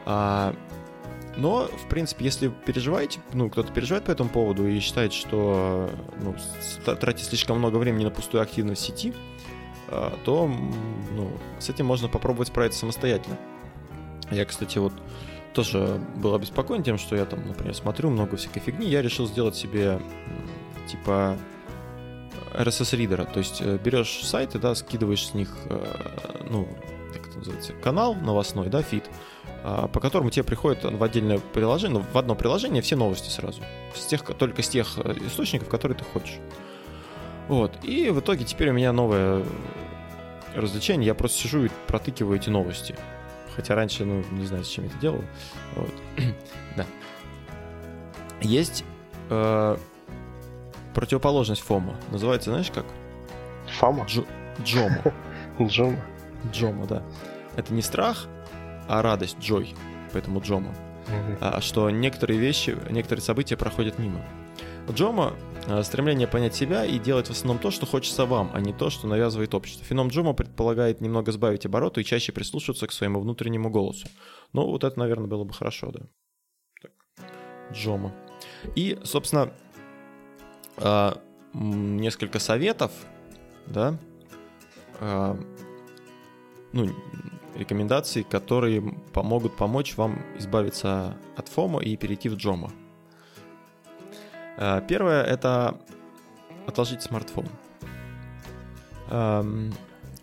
А, 0.05 0.55
но, 1.38 1.67
в 1.67 1.88
принципе, 1.88 2.25
если 2.25 2.49
переживаете, 2.49 3.19
ну, 3.34 3.49
кто-то 3.49 3.71
переживает 3.71 4.05
по 4.05 4.11
этому 4.11 4.29
поводу 4.29 4.67
и 4.67 4.79
считает, 4.79 5.13
что 5.13 5.89
ну, 6.21 6.36
тратит 6.95 7.25
слишком 7.25 7.57
много 7.57 7.77
времени 7.77 8.03
на 8.03 8.11
пустую 8.11 8.41
активность 8.41 8.82
сети, 8.82 9.13
а, 9.88 10.17
то 10.25 10.47
ну, 11.11 11.32
с 11.59 11.69
этим 11.69 11.86
можно 11.86 12.09
попробовать 12.09 12.49
справиться 12.49 12.79
самостоятельно. 12.79 13.38
Я, 14.29 14.45
кстати, 14.45 14.77
вот 14.77 14.93
тоже 15.53 15.99
был 16.15 16.34
обеспокоен 16.36 16.84
тем, 16.84 16.97
что 16.97 17.15
я 17.15 17.25
там, 17.25 17.45
например, 17.47 17.75
смотрю 17.75 18.09
много 18.09 18.38
всякой 18.38 18.59
фигни, 18.59 18.88
я 18.88 19.01
решил 19.01 19.27
сделать 19.27 19.55
себе 19.55 19.99
типа 20.88 21.38
RSS-ридера, 22.53 23.25
то 23.25 23.39
есть 23.39 23.61
э, 23.61 23.77
берешь 23.77 24.25
сайты, 24.25 24.59
да, 24.59 24.75
скидываешь 24.75 25.27
с 25.27 25.34
них, 25.34 25.49
э, 25.65 26.45
ну, 26.49 26.67
как 27.13 27.27
это 27.27 27.38
называется, 27.38 27.73
канал 27.73 28.15
новостной, 28.15 28.67
да, 28.67 28.82
фит, 28.82 29.05
а, 29.07 29.11
по 29.64 29.99
которому 29.99 30.30
тебе 30.32 30.43
приходит 30.43 30.84
в 30.84 31.03
отдельное 31.03 31.39
приложение, 31.39 32.03
в 32.12 32.18
одно 32.18 32.36
приложение 32.36 32.82
все 32.82 32.95
новости 32.95 33.30
сразу. 33.30 33.62
С 33.93 34.05
тех, 34.05 34.24
только 34.24 34.64
с 34.64 34.70
тех 34.70 34.88
э, 34.97 35.14
источников, 35.28 35.70
которые 35.70 35.97
ты 35.97 36.03
хочешь. 36.03 36.39
Вот. 37.47 37.72
И 37.84 38.09
в 38.09 38.20
итоге 38.20 38.43
теперь 38.45 38.70
у 38.70 38.74
меня 38.74 38.91
новое 38.91 39.43
развлечение. 40.55 41.07
Я 41.07 41.14
просто 41.14 41.38
сижу 41.38 41.66
и 41.66 41.70
протыкиваю 41.88 42.38
эти 42.38 42.49
новости. 42.49 42.95
Хотя 43.55 43.76
раньше, 43.76 44.05
ну, 44.05 44.24
не 44.32 44.45
знаю, 44.45 44.64
зачем 44.64 44.86
я 44.86 44.89
это 44.89 44.99
делал. 44.99 45.24
Вот. 45.76 45.93
да. 46.78 46.86
Есть 48.41 48.84
э, 49.30 49.78
противоположность 50.95 51.62
ФОМа. 51.62 51.95
Называется, 52.09 52.49
знаешь 52.49 52.72
как? 52.72 52.86
Фома? 53.80 54.05
Дж- 54.05 54.28
Джома. 54.64 55.01
Джома. 55.62 55.99
Джома, 56.51 56.88
да. 56.88 57.03
Это 57.55 57.74
не 57.74 57.82
страх, 57.82 58.28
а 58.92 59.02
радость, 59.02 59.38
джой, 59.39 59.74
поэтому 60.12 60.42
Джома. 60.42 60.76
Mm-hmm. 61.08 61.38
А, 61.39 61.62
что 61.62 61.89
некоторые 61.89 62.38
вещи, 62.38 62.78
некоторые 62.89 63.24
события 63.24 63.56
проходят 63.56 63.98
мимо. 63.98 64.22
Джома 64.89 65.34
а, 65.68 65.82
стремление 65.84 66.28
понять 66.28 66.56
себя 66.56 66.84
и 66.84 67.00
делать 67.00 67.28
в 67.28 67.32
основном 67.32 67.60
то, 67.60 67.72
что 67.72 67.86
хочется 67.86 68.26
вам, 68.26 68.52
а 68.54 68.60
не 68.60 68.74
то, 68.74 68.89
что 68.89 69.08
навязывает 69.08 69.54
общество. 69.54 69.86
Феном 69.86 70.10
Джома 70.10 70.34
предполагает 70.34 71.00
немного 71.00 71.32
сбавить 71.32 71.66
обороты 71.66 72.02
и 72.02 72.04
чаще 72.04 72.34
прислушиваться 72.34 72.86
к 72.86 72.92
своему 72.92 73.22
внутреннему 73.22 73.70
голосу. 73.70 74.10
Ну, 74.52 74.68
вот 74.68 74.84
это, 74.84 75.00
наверное, 75.00 75.28
было 75.28 75.46
бы 75.46 75.54
хорошо, 75.54 75.92
да. 75.92 76.02
Так. 76.82 76.92
Джома. 77.72 78.14
И, 78.76 79.00
собственно, 79.06 79.54
а, 80.76 81.18
несколько 81.54 82.39
советов, 82.39 82.92
да, 83.68 83.98
ну, 86.74 86.89
рекомендаций, 87.56 88.24
которые 88.24 88.82
помогут 89.14 89.56
помочь 89.56 89.97
вам 89.97 90.22
избавиться 90.38 91.18
от 91.36 91.47
фома 91.47 91.82
и 91.82 91.95
перейти 91.97 92.30
в 92.30 92.36
джома. 92.36 92.72
Э, 94.58 94.82
первое— 94.88 95.24
это 95.26 95.78
отложить 96.68 97.02
смартфон. 97.02 97.47
Эм, 99.10 99.74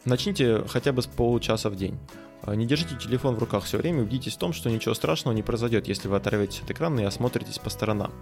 начните 0.05 0.65
хотя 0.69 0.93
бы 0.93 1.03
с 1.03 1.07
получаса 1.07 1.71
в 1.71 1.77
день. 1.77 1.99
Э, 2.43 2.55
не 2.55 2.67
держите 2.67 2.97
телефон 2.97 3.37
в 3.37 3.39
руках 3.39 3.65
все 3.65 3.79
время, 3.79 4.03
убедитесь 4.03 4.35
в 4.35 4.39
том, 4.39 4.53
что 4.53 4.71
ничего 4.71 4.95
страшного 4.95 5.35
не 5.35 5.43
произойдет, 5.43 5.89
если 5.89 6.09
вы 6.09 6.17
оторветесь 6.17 6.63
от 6.63 6.71
экрана 6.71 7.01
и 7.01 7.05
осмотритесь 7.05 7.59
по 7.59 7.71
сторонам. 7.71 8.13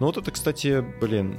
Ну 0.00 0.06
вот 0.06 0.16
это, 0.16 0.30
кстати, 0.30 0.84
блин, 1.00 1.38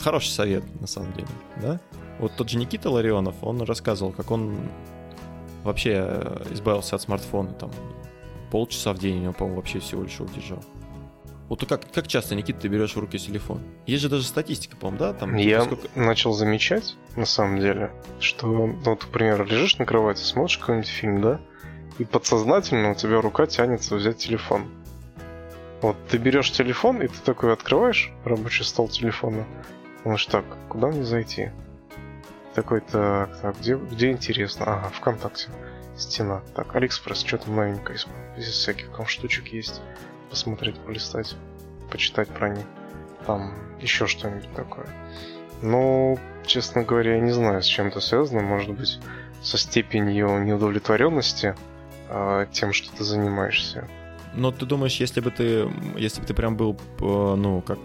хороший 0.00 0.30
совет, 0.30 0.64
на 0.80 0.86
самом 0.86 1.12
деле, 1.14 1.28
да? 1.60 1.80
Вот 2.18 2.36
тот 2.36 2.48
же 2.48 2.58
Никита 2.58 2.90
Ларионов, 2.90 3.34
он 3.42 3.62
рассказывал, 3.62 4.12
как 4.12 4.30
он 4.30 4.56
вообще 5.64 5.92
э, 6.06 6.44
избавился 6.52 6.96
от 6.96 7.02
смартфона, 7.02 7.52
там, 7.52 7.70
полчаса 8.50 8.92
в 8.92 8.98
день 8.98 9.18
у 9.18 9.22
него, 9.22 9.32
по-моему, 9.32 9.56
вообще 9.56 9.80
всего 9.80 10.02
лишь 10.02 10.20
удержал. 10.20 10.62
Вот 11.48 11.66
как, 11.66 11.90
как 11.92 12.06
часто, 12.06 12.34
Никита, 12.34 12.60
ты 12.60 12.68
берешь 12.68 12.94
в 12.94 12.98
руки 12.98 13.18
телефон? 13.18 13.60
Есть 13.86 14.02
же 14.02 14.08
даже 14.08 14.24
статистика, 14.24 14.76
по-моему, 14.76 14.98
да? 14.98 15.12
Там, 15.12 15.36
Я 15.36 15.62
сколько... 15.62 15.88
начал 15.94 16.32
замечать, 16.32 16.96
на 17.16 17.26
самом 17.26 17.60
деле, 17.60 17.90
что, 18.18 18.46
ну, 18.46 18.78
вот, 18.84 19.02
например, 19.02 19.44
лежишь 19.44 19.78
на 19.78 19.84
кровати, 19.84 20.22
смотришь 20.22 20.58
какой-нибудь 20.58 20.88
фильм, 20.88 21.20
да? 21.20 21.40
И 21.98 22.04
подсознательно 22.04 22.92
у 22.92 22.94
тебя 22.94 23.20
рука 23.20 23.46
тянется 23.46 23.94
взять 23.94 24.18
телефон. 24.18 24.68
Вот 25.82 25.96
ты 26.08 26.16
берешь 26.16 26.50
телефон, 26.50 27.02
и 27.02 27.08
ты 27.08 27.18
такой 27.24 27.52
открываешь 27.52 28.10
рабочий 28.24 28.64
стол 28.64 28.88
телефона. 28.88 29.44
Думаешь, 30.02 30.24
так, 30.26 30.44
куда 30.68 30.88
мне 30.88 31.04
зайти? 31.04 31.50
Такой, 32.54 32.80
так, 32.80 33.40
так, 33.40 33.58
где, 33.58 33.76
где 33.76 34.10
интересно? 34.12 34.64
Ага, 34.66 34.88
ВКонтакте. 34.90 35.48
Стена. 35.96 36.42
Так, 36.54 36.74
Алиэкспресс, 36.74 37.24
что 37.24 37.38
там 37.38 37.56
новенькое 37.56 37.98
из, 38.36 38.46
всяких 38.46 38.90
там 38.90 39.06
штучек 39.06 39.48
есть. 39.48 39.80
Посмотреть, 40.30 40.78
полистать, 40.78 41.36
почитать 41.90 42.28
про 42.28 42.50
них. 42.50 42.64
Там 43.26 43.54
еще 43.80 44.06
что-нибудь 44.06 44.52
такое. 44.54 44.86
Ну, 45.62 46.18
честно 46.46 46.82
говоря, 46.82 47.16
я 47.16 47.20
не 47.20 47.32
знаю, 47.32 47.62
с 47.62 47.66
чем 47.66 47.88
это 47.88 48.00
связано. 48.00 48.42
Может 48.42 48.70
быть, 48.72 49.00
со 49.42 49.58
степенью 49.58 50.42
неудовлетворенности 50.44 51.54
э, 52.08 52.46
тем, 52.52 52.72
что 52.72 52.94
ты 52.96 53.04
занимаешься. 53.04 53.88
Но 54.34 54.50
ты 54.50 54.66
думаешь, 54.66 54.96
если 54.96 55.20
бы 55.20 55.30
ты, 55.30 55.70
если 55.96 56.20
бы 56.20 56.26
ты 56.26 56.34
прям 56.34 56.56
был, 56.56 56.76
э, 57.00 57.02
ну, 57.36 57.62
как 57.62 57.78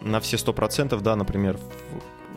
на 0.00 0.20
все 0.20 0.38
сто 0.38 0.52
процентов, 0.52 1.02
да, 1.02 1.16
например, 1.16 1.58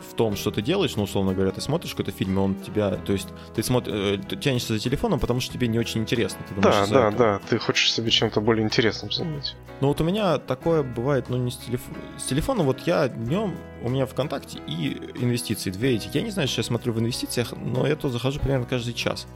в, 0.00 0.14
том, 0.14 0.36
что 0.36 0.50
ты 0.50 0.62
делаешь, 0.62 0.96
ну, 0.96 1.04
условно 1.04 1.34
говоря, 1.34 1.50
ты 1.50 1.60
смотришь 1.60 1.92
какой-то 1.92 2.12
фильм, 2.12 2.36
и 2.36 2.38
он 2.38 2.54
тебя, 2.56 2.96
то 2.96 3.12
есть 3.12 3.28
ты 3.54 3.62
смотришь, 3.62 3.94
э, 3.94 4.18
ты 4.18 4.36
тянешься 4.36 4.74
за 4.74 4.78
телефоном, 4.78 5.20
потому 5.20 5.40
что 5.40 5.52
тебе 5.52 5.68
не 5.68 5.78
очень 5.78 6.00
интересно. 6.00 6.40
Ты 6.48 6.54
думаешь, 6.54 6.88
да, 6.88 7.10
да, 7.10 7.16
да, 7.16 7.40
ты 7.48 7.58
хочешь 7.58 7.92
себе 7.92 8.10
чем-то 8.10 8.40
более 8.40 8.64
интересным 8.64 9.10
занять. 9.10 9.56
Ну 9.80 9.88
вот 9.88 10.00
у 10.00 10.04
меня 10.04 10.38
такое 10.38 10.82
бывает, 10.82 11.28
ну 11.28 11.36
не 11.36 11.50
с, 11.50 11.56
телеф... 11.56 11.82
с 12.16 12.24
телефона, 12.24 12.62
вот 12.62 12.80
я 12.80 13.08
днем, 13.08 13.56
у 13.82 13.88
меня 13.88 14.06
ВКонтакте 14.06 14.60
и 14.66 15.00
инвестиции, 15.16 15.70
две 15.70 15.94
эти. 15.94 16.08
Я 16.12 16.22
не 16.22 16.30
знаю, 16.30 16.48
что 16.48 16.60
я 16.60 16.64
смотрю 16.64 16.92
в 16.92 17.00
инвестициях, 17.00 17.52
но 17.56 17.86
я 17.86 17.96
тут 17.96 18.12
захожу 18.12 18.40
примерно 18.40 18.66
каждый 18.66 18.94
час. 18.94 19.26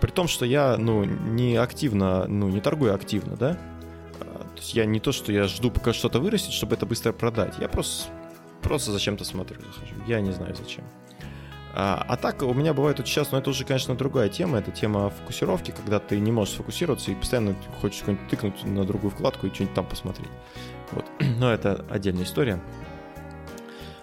При 0.00 0.10
том, 0.10 0.28
что 0.28 0.44
я, 0.44 0.76
ну, 0.78 1.04
не 1.04 1.56
активно, 1.56 2.26
ну, 2.26 2.48
не 2.48 2.60
торгую 2.60 2.94
активно, 2.94 3.36
да? 3.36 3.56
А, 4.20 4.38
то 4.38 4.56
есть 4.56 4.74
я 4.74 4.84
не 4.84 5.00
то, 5.00 5.12
что 5.12 5.32
я 5.32 5.46
жду, 5.46 5.70
пока 5.70 5.92
что-то 5.92 6.18
вырастет, 6.18 6.52
чтобы 6.52 6.74
это 6.74 6.86
быстро 6.86 7.12
продать. 7.12 7.54
Я 7.60 7.68
просто, 7.68 8.10
просто 8.62 8.92
зачем-то 8.92 9.24
смотрю. 9.24 9.58
Я 10.06 10.20
не 10.20 10.32
знаю 10.32 10.54
зачем. 10.54 10.84
А, 11.74 12.04
а 12.06 12.16
так 12.16 12.42
у 12.42 12.52
меня 12.52 12.74
бывает 12.74 12.98
вот 12.98 13.08
сейчас, 13.08 13.32
но 13.32 13.38
это 13.38 13.50
уже, 13.50 13.64
конечно, 13.64 13.94
другая 13.94 14.28
тема. 14.28 14.58
Это 14.58 14.70
тема 14.70 15.08
фокусировки, 15.10 15.70
когда 15.70 15.98
ты 15.98 16.18
не 16.18 16.30
можешь 16.30 16.54
сфокусироваться 16.54 17.10
и 17.10 17.14
постоянно 17.14 17.56
хочешь 17.80 18.00
что-нибудь 18.00 18.28
тыкнуть 18.28 18.64
на 18.64 18.84
другую 18.84 19.10
вкладку 19.10 19.46
и 19.46 19.54
что-нибудь 19.54 19.74
там 19.74 19.86
посмотреть. 19.86 20.28
Вот. 20.92 21.06
Но 21.38 21.50
это 21.50 21.84
отдельная 21.90 22.24
история. 22.24 22.60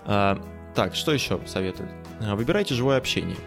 А, 0.06 0.42
так, 0.74 0.96
что 0.96 1.12
еще 1.12 1.40
советую? 1.46 1.90
А, 2.22 2.36
выбирайте 2.36 2.74
живое 2.74 2.98
общение. 2.98 3.38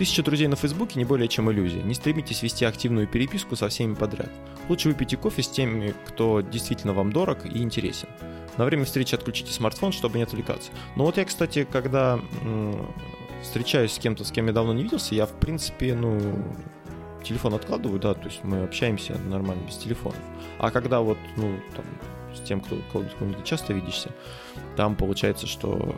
Тысяча 0.00 0.22
друзей 0.22 0.48
на 0.48 0.56
Фейсбуке 0.56 0.98
не 0.98 1.04
более 1.04 1.28
чем 1.28 1.52
иллюзия. 1.52 1.82
Не 1.82 1.92
стремитесь 1.92 2.42
вести 2.42 2.64
активную 2.64 3.06
переписку 3.06 3.54
со 3.54 3.68
всеми 3.68 3.92
подряд. 3.94 4.30
Лучше 4.70 4.88
выпейте 4.88 5.18
кофе 5.18 5.42
с 5.42 5.48
теми, 5.48 5.94
кто 6.06 6.40
действительно 6.40 6.94
вам 6.94 7.12
дорог 7.12 7.44
и 7.44 7.58
интересен. 7.58 8.08
На 8.56 8.64
время 8.64 8.86
встречи 8.86 9.14
отключите 9.14 9.52
смартфон, 9.52 9.92
чтобы 9.92 10.16
не 10.16 10.22
отвлекаться. 10.22 10.70
Но 10.96 11.04
вот 11.04 11.18
я, 11.18 11.26
кстати, 11.26 11.68
когда 11.70 12.18
встречаюсь 13.42 13.92
с 13.92 13.98
кем-то, 13.98 14.24
с 14.24 14.32
кем 14.32 14.46
я 14.46 14.54
давно 14.54 14.72
не 14.72 14.84
виделся, 14.84 15.14
я, 15.14 15.26
в 15.26 15.38
принципе, 15.38 15.94
ну, 15.94 16.18
телефон 17.22 17.52
откладываю, 17.52 18.00
да, 18.00 18.14
то 18.14 18.24
есть 18.24 18.42
мы 18.42 18.62
общаемся 18.62 19.18
нормально 19.26 19.66
без 19.66 19.76
телефонов. 19.76 20.22
А 20.58 20.70
когда 20.70 21.02
вот, 21.02 21.18
ну, 21.36 21.60
там, 21.76 21.84
с 22.34 22.40
тем, 22.40 22.62
кто, 22.62 22.78
кого 22.90 23.04
ты 23.04 23.44
часто 23.44 23.74
видишься, 23.74 24.08
там 24.78 24.96
получается, 24.96 25.46
что, 25.46 25.94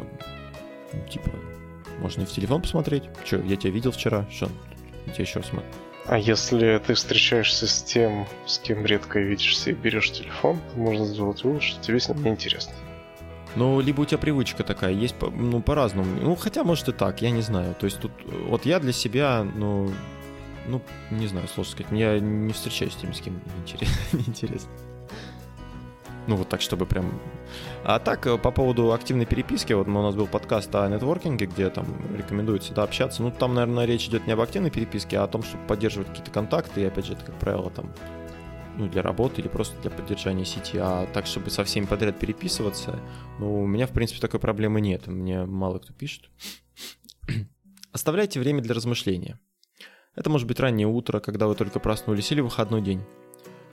ну, 0.92 1.09
типа, 1.09 1.30
можно 1.99 2.22
и 2.22 2.24
в 2.24 2.30
телефон 2.30 2.62
посмотреть. 2.62 3.05
Че, 3.24 3.40
я 3.43 3.57
тебя 3.57 3.72
видел 3.72 3.93
вчера, 3.93 4.26
что? 4.30 4.49
Я 5.07 5.12
тебя 5.12 5.24
еще 5.24 5.43
смотрю. 5.43 5.68
А 6.07 6.18
если 6.18 6.82
ты 6.84 6.95
встречаешься 6.95 7.66
с 7.66 7.82
тем, 7.82 8.26
с 8.47 8.59
кем 8.59 8.84
редко 8.84 9.20
видишься 9.20 9.70
и 9.70 9.72
берешь 9.72 10.11
телефон, 10.11 10.59
то 10.72 10.80
можно 10.80 11.07
сделать 11.07 11.45
вывод, 11.45 11.62
что 11.62 11.80
тебе 11.80 12.01
с 12.01 12.09
ним 12.09 12.24
неинтересно. 12.24 12.72
Ну, 13.55 13.80
либо 13.80 14.01
у 14.01 14.05
тебя 14.05 14.18
привычка 14.18 14.64
такая, 14.64 14.93
есть 14.93 15.14
ну, 15.20 15.61
по-разному. 15.61 16.09
Ну, 16.20 16.34
хотя, 16.36 16.64
может, 16.64 16.88
и 16.88 16.93
так, 16.93 17.20
я 17.22 17.30
не 17.30 17.43
знаю. 17.43 17.74
То 17.78 17.84
есть 17.84 18.01
тут, 18.01 18.11
вот 18.49 18.64
я 18.64 18.80
для 18.80 18.93
себя, 18.93 19.45
ну, 19.45 19.90
ну, 20.66 20.80
не 21.11 21.26
знаю, 21.26 21.47
сложно 21.49 21.72
сказать, 21.72 21.93
я 21.93 22.18
не 22.18 22.53
встречаюсь 22.53 22.95
с 22.95 22.97
тем, 22.97 23.12
с 23.12 23.20
кем 23.20 23.40
неинтересно. 24.12 24.70
Ну, 26.26 26.36
вот 26.36 26.49
так, 26.49 26.61
чтобы 26.61 26.86
прям... 26.86 27.20
А 27.85 27.99
так, 27.99 28.26
э, 28.28 28.39
по 28.39 28.53
поводу 28.53 28.93
активной 28.93 29.26
переписки, 29.26 29.72
вот 29.72 29.89
у 29.89 29.91
нас 29.91 30.14
был 30.14 30.28
подкаст 30.28 30.72
о 30.76 30.89
нетворкинге, 30.89 31.47
где 31.47 31.68
там 31.68 31.87
рекомендуют 32.16 32.62
всегда 32.62 32.85
общаться. 32.85 33.22
Ну, 33.22 33.33
там, 33.33 33.55
наверное, 33.55 33.87
речь 33.87 34.07
идет 34.07 34.24
не 34.26 34.35
об 34.35 34.41
активной 34.41 34.70
переписке, 34.70 35.18
а 35.18 35.24
о 35.24 35.26
том, 35.26 35.43
чтобы 35.43 35.66
поддерживать 35.66 36.09
какие-то 36.09 36.30
контакты. 36.30 36.83
И, 36.83 36.85
опять 36.85 37.07
же, 37.07 37.14
это, 37.14 37.24
как 37.24 37.39
правило, 37.41 37.70
там, 37.70 37.93
ну, 38.78 38.89
для 38.89 39.03
работы 39.03 39.41
или 39.41 39.49
просто 39.49 39.80
для 39.83 39.91
поддержания 39.91 40.45
сети. 40.45 40.78
А 40.78 41.07
так, 41.12 41.26
чтобы 41.26 41.51
со 41.51 41.64
всеми 41.64 41.87
подряд 41.87 42.20
переписываться, 42.20 43.01
ну, 43.41 43.62
у 43.62 43.66
меня, 43.66 43.89
в 43.89 43.91
принципе, 43.91 44.20
такой 44.20 44.39
проблемы 44.39 44.80
нет. 44.80 45.09
Мне 45.09 45.45
мало 45.45 45.80
кто 45.80 45.93
пишет. 45.93 46.30
Оставляйте 47.93 48.39
время 48.39 48.62
для 48.62 48.76
размышления. 48.76 49.41
Это 50.14 50.30
может 50.30 50.47
быть 50.47 50.61
раннее 50.61 50.87
утро, 50.87 51.18
когда 51.18 51.49
вы 51.49 51.57
только 51.57 51.80
проснулись, 51.80 52.30
или 52.30 52.41
выходной 52.43 52.80
день. 52.80 53.03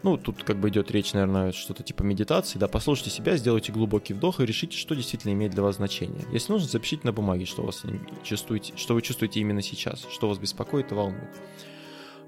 Ну, 0.02 0.18
тут 0.18 0.44
как 0.44 0.58
бы 0.58 0.70
идет 0.70 0.92
речь, 0.92 1.12
наверное, 1.12 1.52
что-то 1.52 1.84
типа 1.84 2.04
медитации, 2.04 2.58
да, 2.58 2.70
послушайте 2.70 3.10
себя, 3.10 3.36
сделайте 3.36 3.74
глубокий 3.74 4.14
вдох 4.14 4.40
и 4.40 4.46
решите, 4.46 4.78
что 4.78 4.96
действительно 4.96 5.34
имеет 5.34 5.52
для 5.52 5.62
вас 5.62 5.76
значение. 5.76 6.26
Если 6.32 6.54
нужно, 6.54 6.70
запишите 6.70 7.02
на 7.04 7.12
бумаге, 7.12 7.46
что, 7.46 7.64
вас 7.64 7.84
чувствуете, 8.24 8.74
что 8.78 8.94
вы 8.94 9.02
чувствуете 9.02 9.42
именно 9.42 9.62
сейчас, 9.62 10.08
что 10.10 10.30
вас 10.30 10.38
беспокоит 10.38 10.92
и 10.92 10.96
волнует. 10.96 11.30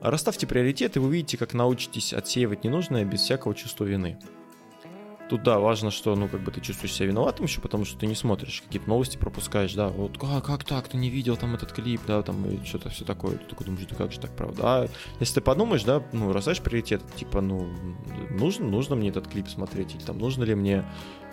Расставьте 0.02 0.48
приоритеты, 0.48 1.00
вы 1.00 1.08
увидите, 1.08 1.38
как 1.38 1.54
научитесь 1.54 2.14
отсеивать 2.14 2.64
ненужное 2.64 3.06
без 3.06 3.22
всякого 3.22 3.56
чувства 3.56 3.86
вины. 3.86 4.20
Тут, 5.32 5.44
да, 5.44 5.60
важно, 5.60 5.92
что, 5.92 6.14
ну, 6.18 6.28
как 6.28 6.42
бы 6.42 6.52
ты 6.52 6.60
чувствуешь 6.60 6.94
себя 6.94 7.08
виноватым 7.08 7.46
еще, 7.46 7.62
потому 7.62 7.86
что 7.86 7.98
ты 7.98 8.06
не 8.06 8.16
смотришь, 8.16 8.62
какие-то 8.66 8.90
новости 8.90 9.16
пропускаешь, 9.16 9.74
да, 9.74 9.88
вот, 9.88 10.18
а, 10.22 10.42
как 10.42 10.66
так, 10.66 10.90
ты 10.90 10.98
не 10.98 11.10
видел 11.10 11.38
там 11.38 11.56
этот 11.56 11.72
клип, 11.72 12.02
да, 12.06 12.22
там, 12.22 12.46
и 12.50 12.66
что-то 12.66 12.90
все 12.90 13.06
такое, 13.06 13.38
ты 13.38 13.46
такой 13.46 13.66
думаешь, 13.66 13.88
да 13.90 13.96
как 13.96 14.12
же 14.12 14.20
так, 14.20 14.36
правда, 14.36 14.62
а 14.66 14.90
если 15.22 15.36
ты 15.36 15.40
подумаешь, 15.40 15.84
да, 15.84 16.04
ну, 16.12 16.34
расставишь 16.34 16.60
приоритет, 16.60 17.02
типа, 17.16 17.40
ну, 17.40 17.70
нужно, 18.30 18.68
нужно 18.68 18.98
мне 18.98 19.08
этот 19.08 19.30
клип 19.30 19.48
смотреть, 19.48 19.96
или 19.96 20.02
там, 20.02 20.18
нужно 20.18 20.44
ли 20.44 20.54
мне 20.54 20.84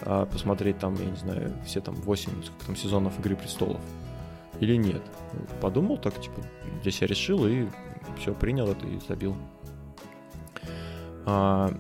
а, 0.03 0.27
посмотреть 0.27 0.79
там, 0.79 0.95
я 0.95 1.07
не 1.07 1.17
знаю, 1.17 1.61
все 1.67 1.81
там 1.81 1.97
8 1.97 2.33
там, 2.67 2.77
сезонов 2.77 3.19
Игры 3.19 3.35
Престолов, 3.35 3.81
или 4.61 4.77
нет. 4.77 5.03
Подумал 5.61 5.99
так, 5.99 6.21
типа, 6.21 6.41
для 6.85 6.93
себя 6.93 7.09
решил 7.09 7.49
и 7.49 7.67
все, 8.21 8.33
принял 8.33 8.69
это 8.69 8.87
и 8.87 9.01
забил. 9.09 9.37
А, 11.27 11.75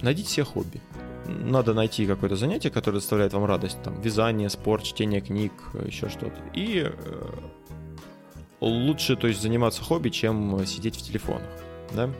найдите 0.00 0.30
себе 0.30 0.44
хобби 0.44 0.80
надо 1.28 1.74
найти 1.74 2.06
какое-то 2.06 2.36
занятие, 2.36 2.70
которое 2.70 2.98
доставляет 2.98 3.32
вам 3.32 3.44
радость, 3.44 3.82
там, 3.82 4.00
вязание, 4.00 4.48
спорт, 4.50 4.84
чтение 4.84 5.20
книг, 5.20 5.52
еще 5.84 6.08
что-то. 6.08 6.36
И 6.54 6.84
э, 6.84 7.30
лучше, 8.60 9.16
то 9.16 9.26
есть, 9.26 9.40
заниматься 9.42 9.82
хобби, 9.82 10.10
чем 10.10 10.64
сидеть 10.66 10.96
в 10.96 11.02
телефонах, 11.02 11.48
да. 11.92 12.10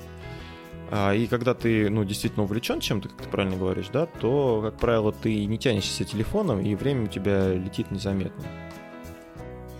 А, 0.90 1.12
и 1.12 1.26
когда 1.26 1.54
ты, 1.54 1.90
ну, 1.90 2.04
действительно 2.04 2.44
увлечен 2.44 2.80
чем-то, 2.80 3.08
как 3.08 3.22
ты 3.22 3.28
правильно 3.28 3.56
говоришь, 3.56 3.88
да, 3.92 4.06
то, 4.06 4.60
как 4.62 4.78
правило, 4.78 5.12
ты 5.12 5.44
не 5.46 5.58
тянешься 5.58 6.04
телефоном, 6.04 6.60
и 6.60 6.74
время 6.74 7.04
у 7.04 7.08
тебя 7.08 7.52
летит 7.52 7.90
незаметно. 7.90 8.44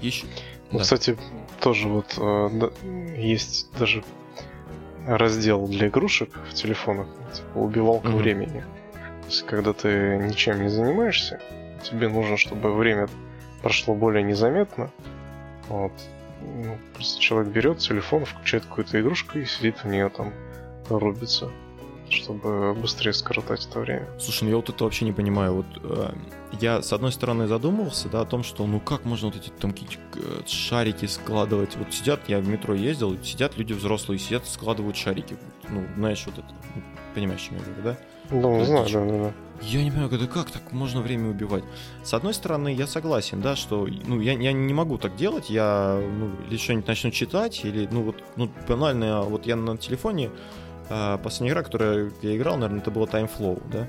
Еще. 0.01 0.27
Ну, 0.73 0.79
да. 0.79 0.85
кстати, 0.85 1.17
тоже 1.61 1.89
вот 1.89 2.15
э, 2.19 2.71
есть 3.17 3.69
даже 3.79 4.03
раздел 5.07 5.69
для 5.69 5.89
игрушек 5.89 6.31
в 6.51 6.55
телефонах, 6.55 7.07
типа 7.33 7.59
убивалка 7.59 8.09
mm-hmm. 8.09 8.17
времени 8.17 8.65
когда 9.47 9.73
ты 9.73 10.19
ничем 10.19 10.63
не 10.63 10.69
занимаешься, 10.69 11.41
тебе 11.83 12.09
нужно, 12.09 12.37
чтобы 12.37 12.75
время 12.75 13.09
прошло 13.63 13.95
более 13.95 14.23
незаметно. 14.23 14.91
Вот. 15.69 15.93
Ну, 16.41 16.79
просто 16.95 17.21
человек 17.21 17.53
берет 17.53 17.79
телефон, 17.79 18.25
включает 18.25 18.65
какую-то 18.67 19.01
игрушку 19.01 19.39
и 19.39 19.45
сидит 19.45 19.79
в 19.79 19.87
нее 19.87 20.09
там 20.11 20.33
рубится, 20.89 21.51
чтобы 22.09 22.75
быстрее 22.75 23.13
скоротать 23.13 23.67
это 23.67 23.81
время. 23.81 24.07
Слушай, 24.21 24.45
ну 24.45 24.51
я 24.51 24.57
вот 24.57 24.69
это 24.69 24.85
вообще 24.85 25.05
не 25.05 25.13
понимаю. 25.13 25.55
Вот 25.55 25.67
э, 25.83 26.15
я 26.61 26.83
с 26.83 26.93
одной 26.93 27.11
стороны 27.11 27.49
задумывался, 27.49 28.09
да, 28.09 28.21
о 28.21 28.25
том, 28.27 28.45
что 28.45 28.67
ну 28.67 28.79
как 28.79 29.05
можно 29.05 29.29
вот 29.29 29.37
эти 29.37 29.49
там 29.49 29.73
э, 29.73 30.47
шарики 30.47 31.07
складывать. 31.07 31.77
Вот 31.77 31.93
сидят, 31.93 32.21
я 32.29 32.39
в 32.39 32.47
метро 32.47 32.75
ездил, 32.75 33.21
сидят 33.25 33.57
люди 33.57 33.73
взрослые, 33.73 34.19
сидят, 34.19 34.47
складывают 34.47 34.97
шарики. 34.97 35.37
Ну, 35.69 35.85
знаешь, 35.97 36.25
вот 36.27 36.39
это, 36.39 36.55
понимаешь, 37.15 37.41
что 37.41 37.55
я 37.55 37.61
говорю, 37.61 37.83
да? 37.83 37.99
Ну, 38.31 38.65
знаю, 38.65 38.87
да, 38.93 39.05
да, 39.05 39.19
да. 39.25 39.33
Я 39.63 39.83
не 39.83 39.91
понимаю, 39.91 40.11
да 40.11 40.27
как 40.27 40.51
так 40.51 40.73
можно 40.73 41.01
время 41.01 41.31
убивать? 41.31 41.65
С 42.03 42.13
одной 42.13 42.35
стороны, 42.35 42.75
я 42.75 42.87
согласен, 42.87 43.41
да, 43.41 43.57
что 43.57 43.89
ну, 44.07 44.21
я, 44.21 44.33
я 44.33 44.53
не 44.53 44.75
могу 44.75 44.99
так 44.99 45.17
делать, 45.17 45.49
я 45.49 45.99
ну, 45.99 46.31
или 46.49 46.59
что-нибудь 46.59 46.87
начну 46.87 47.11
читать, 47.11 47.65
или, 47.65 47.89
ну, 47.91 48.03
вот, 48.03 48.23
ну, 48.37 48.51
банально, 48.69 49.23
вот 49.23 49.47
я 49.47 49.57
на 49.57 49.79
телефоне, 49.79 50.31
э, 50.91 51.19
последняя 51.23 51.53
игра, 51.53 51.63
которую 51.63 52.13
я 52.21 52.37
играл, 52.37 52.57
наверное, 52.57 52.81
это 52.81 52.91
была 52.91 53.07
Time 53.07 53.31
Flow, 53.35 53.63
да, 53.73 53.89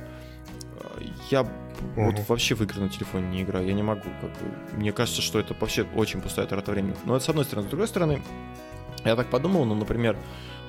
я 1.29 1.41
uh-huh. 1.41 1.47
вот 1.95 2.15
вообще 2.27 2.55
в 2.55 2.61
игры 2.61 2.81
на 2.81 2.89
телефоне 2.89 3.27
не 3.27 3.41
играю, 3.43 3.67
я 3.67 3.73
не 3.73 3.83
могу, 3.83 4.09
как 4.21 4.29
бы, 4.31 4.77
мне 4.77 4.91
кажется, 4.91 5.21
что 5.21 5.39
это 5.39 5.55
вообще 5.59 5.85
очень 5.95 6.21
пустая 6.21 6.47
трата 6.47 6.71
времени. 6.71 6.95
Но 7.05 7.15
это 7.15 7.25
с 7.25 7.29
одной 7.29 7.45
стороны. 7.45 7.67
С 7.67 7.69
другой 7.69 7.87
стороны, 7.87 8.21
я 9.09 9.15
так 9.15 9.27
подумал, 9.27 9.65
ну, 9.65 9.75
например, 9.75 10.17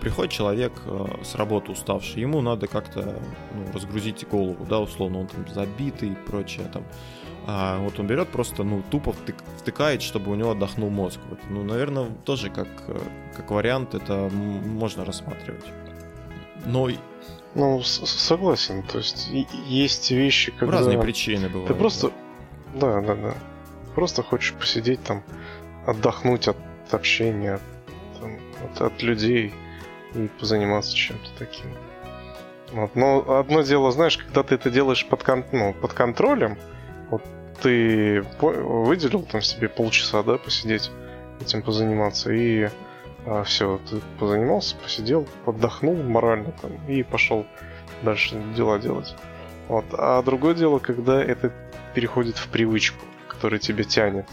приходит 0.01 0.32
человек 0.32 0.72
э, 0.84 1.07
с 1.22 1.34
работы 1.34 1.72
уставший, 1.72 2.22
ему 2.22 2.41
надо 2.41 2.66
как-то 2.66 3.14
ну, 3.55 3.72
разгрузить 3.72 4.26
голову, 4.28 4.64
да, 4.64 4.80
условно, 4.80 5.20
он 5.20 5.26
там 5.26 5.47
забитый 5.49 6.11
и 6.11 6.14
прочее, 6.14 6.66
там, 6.72 6.84
а 7.51 7.78
вот 7.78 7.99
он 7.99 8.07
берет 8.07 8.28
просто, 8.28 8.62
ну, 8.62 8.82
тупо 8.91 9.12
втык, 9.12 9.36
втыкает, 9.57 10.03
чтобы 10.03 10.30
у 10.30 10.34
него 10.34 10.51
отдохнул 10.51 10.91
мозг. 10.91 11.18
Вот, 11.30 11.39
ну, 11.49 11.64
наверное, 11.64 12.11
тоже 12.26 12.51
как, 12.51 12.68
э, 12.89 12.99
как 13.34 13.51
вариант 13.51 13.95
это 13.95 14.28
можно 14.30 15.05
рассматривать. 15.05 15.64
Но... 16.66 16.91
Ну, 17.55 17.82
согласен, 17.82 18.82
то 18.82 18.99
есть 18.99 19.30
есть 19.66 20.11
вещи, 20.11 20.53
когда... 20.53 20.76
Разные 20.76 21.01
причины 21.01 21.49
бывают. 21.49 21.68
Ты 21.68 21.74
просто... 21.74 22.12
Да, 22.74 23.01
да, 23.01 23.14
да. 23.14 23.34
Просто 23.95 24.22
хочешь 24.22 24.53
посидеть 24.53 25.03
там, 25.03 25.24
отдохнуть 25.86 26.49
от 26.49 26.59
общения, 26.91 27.59
там, 27.59 27.77
от, 28.64 28.80
от 28.80 29.02
людей, 29.02 29.52
и 30.14 30.28
позаниматься 30.38 30.94
чем-то 30.94 31.30
таким. 31.38 31.66
Вот. 32.72 32.94
Но 32.94 33.38
одно 33.38 33.62
дело, 33.62 33.90
знаешь, 33.92 34.18
когда 34.18 34.42
ты 34.42 34.54
это 34.54 34.70
делаешь 34.70 35.06
под, 35.06 35.22
кон- 35.22 35.44
ну, 35.52 35.72
под 35.72 35.92
контролем, 35.92 36.59
вот 37.11 37.22
ты 37.62 38.24
выделил 38.40 39.22
там 39.22 39.42
себе 39.42 39.68
полчаса, 39.68 40.22
да, 40.22 40.36
посидеть, 40.36 40.90
этим 41.40 41.62
позаниматься, 41.62 42.32
и 42.32 42.68
а, 43.26 43.44
все, 43.44 43.80
ты 43.88 44.00
позанимался, 44.18 44.76
посидел, 44.76 45.26
отдохнул 45.46 45.96
морально 45.96 46.52
там 46.62 46.72
и 46.86 47.02
пошел 47.02 47.46
дальше 48.02 48.36
дела 48.56 48.78
делать. 48.78 49.14
Вот. 49.68 49.84
А 49.92 50.22
другое 50.22 50.54
дело, 50.54 50.78
когда 50.78 51.22
это 51.22 51.52
переходит 51.94 52.36
в 52.36 52.48
привычку, 52.48 53.04
которая 53.28 53.61
тебя 53.61 53.84
тянет. 53.84 54.26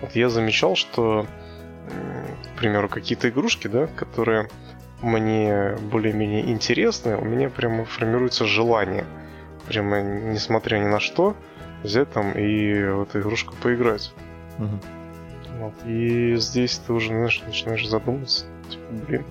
Вот 0.00 0.14
я 0.14 0.28
замечал, 0.28 0.76
что, 0.76 1.26
к 2.54 2.58
примеру, 2.58 2.88
какие-то 2.88 3.28
игрушки, 3.28 3.68
да, 3.68 3.86
которые 3.86 4.48
мне 5.02 5.76
более-менее 5.92 6.50
интересны, 6.50 7.16
у 7.16 7.24
меня 7.24 7.50
прямо 7.50 7.84
формируется 7.84 8.46
желание, 8.46 9.04
прямо 9.68 10.00
несмотря 10.00 10.78
ни 10.78 10.86
на 10.86 11.00
что, 11.00 11.36
взять 11.82 12.10
там 12.12 12.32
и 12.32 12.82
в 12.84 13.02
эту 13.02 13.20
игрушку 13.20 13.54
поиграть. 13.62 14.12
Угу. 14.58 14.80
Вот. 15.60 15.74
И 15.86 16.36
здесь 16.36 16.78
ты 16.78 16.92
уже 16.92 17.08
знаешь, 17.08 17.42
начинаешь 17.46 17.86
задумываться, 17.88 18.46
типа, 18.70 18.84
блин, 19.06 19.24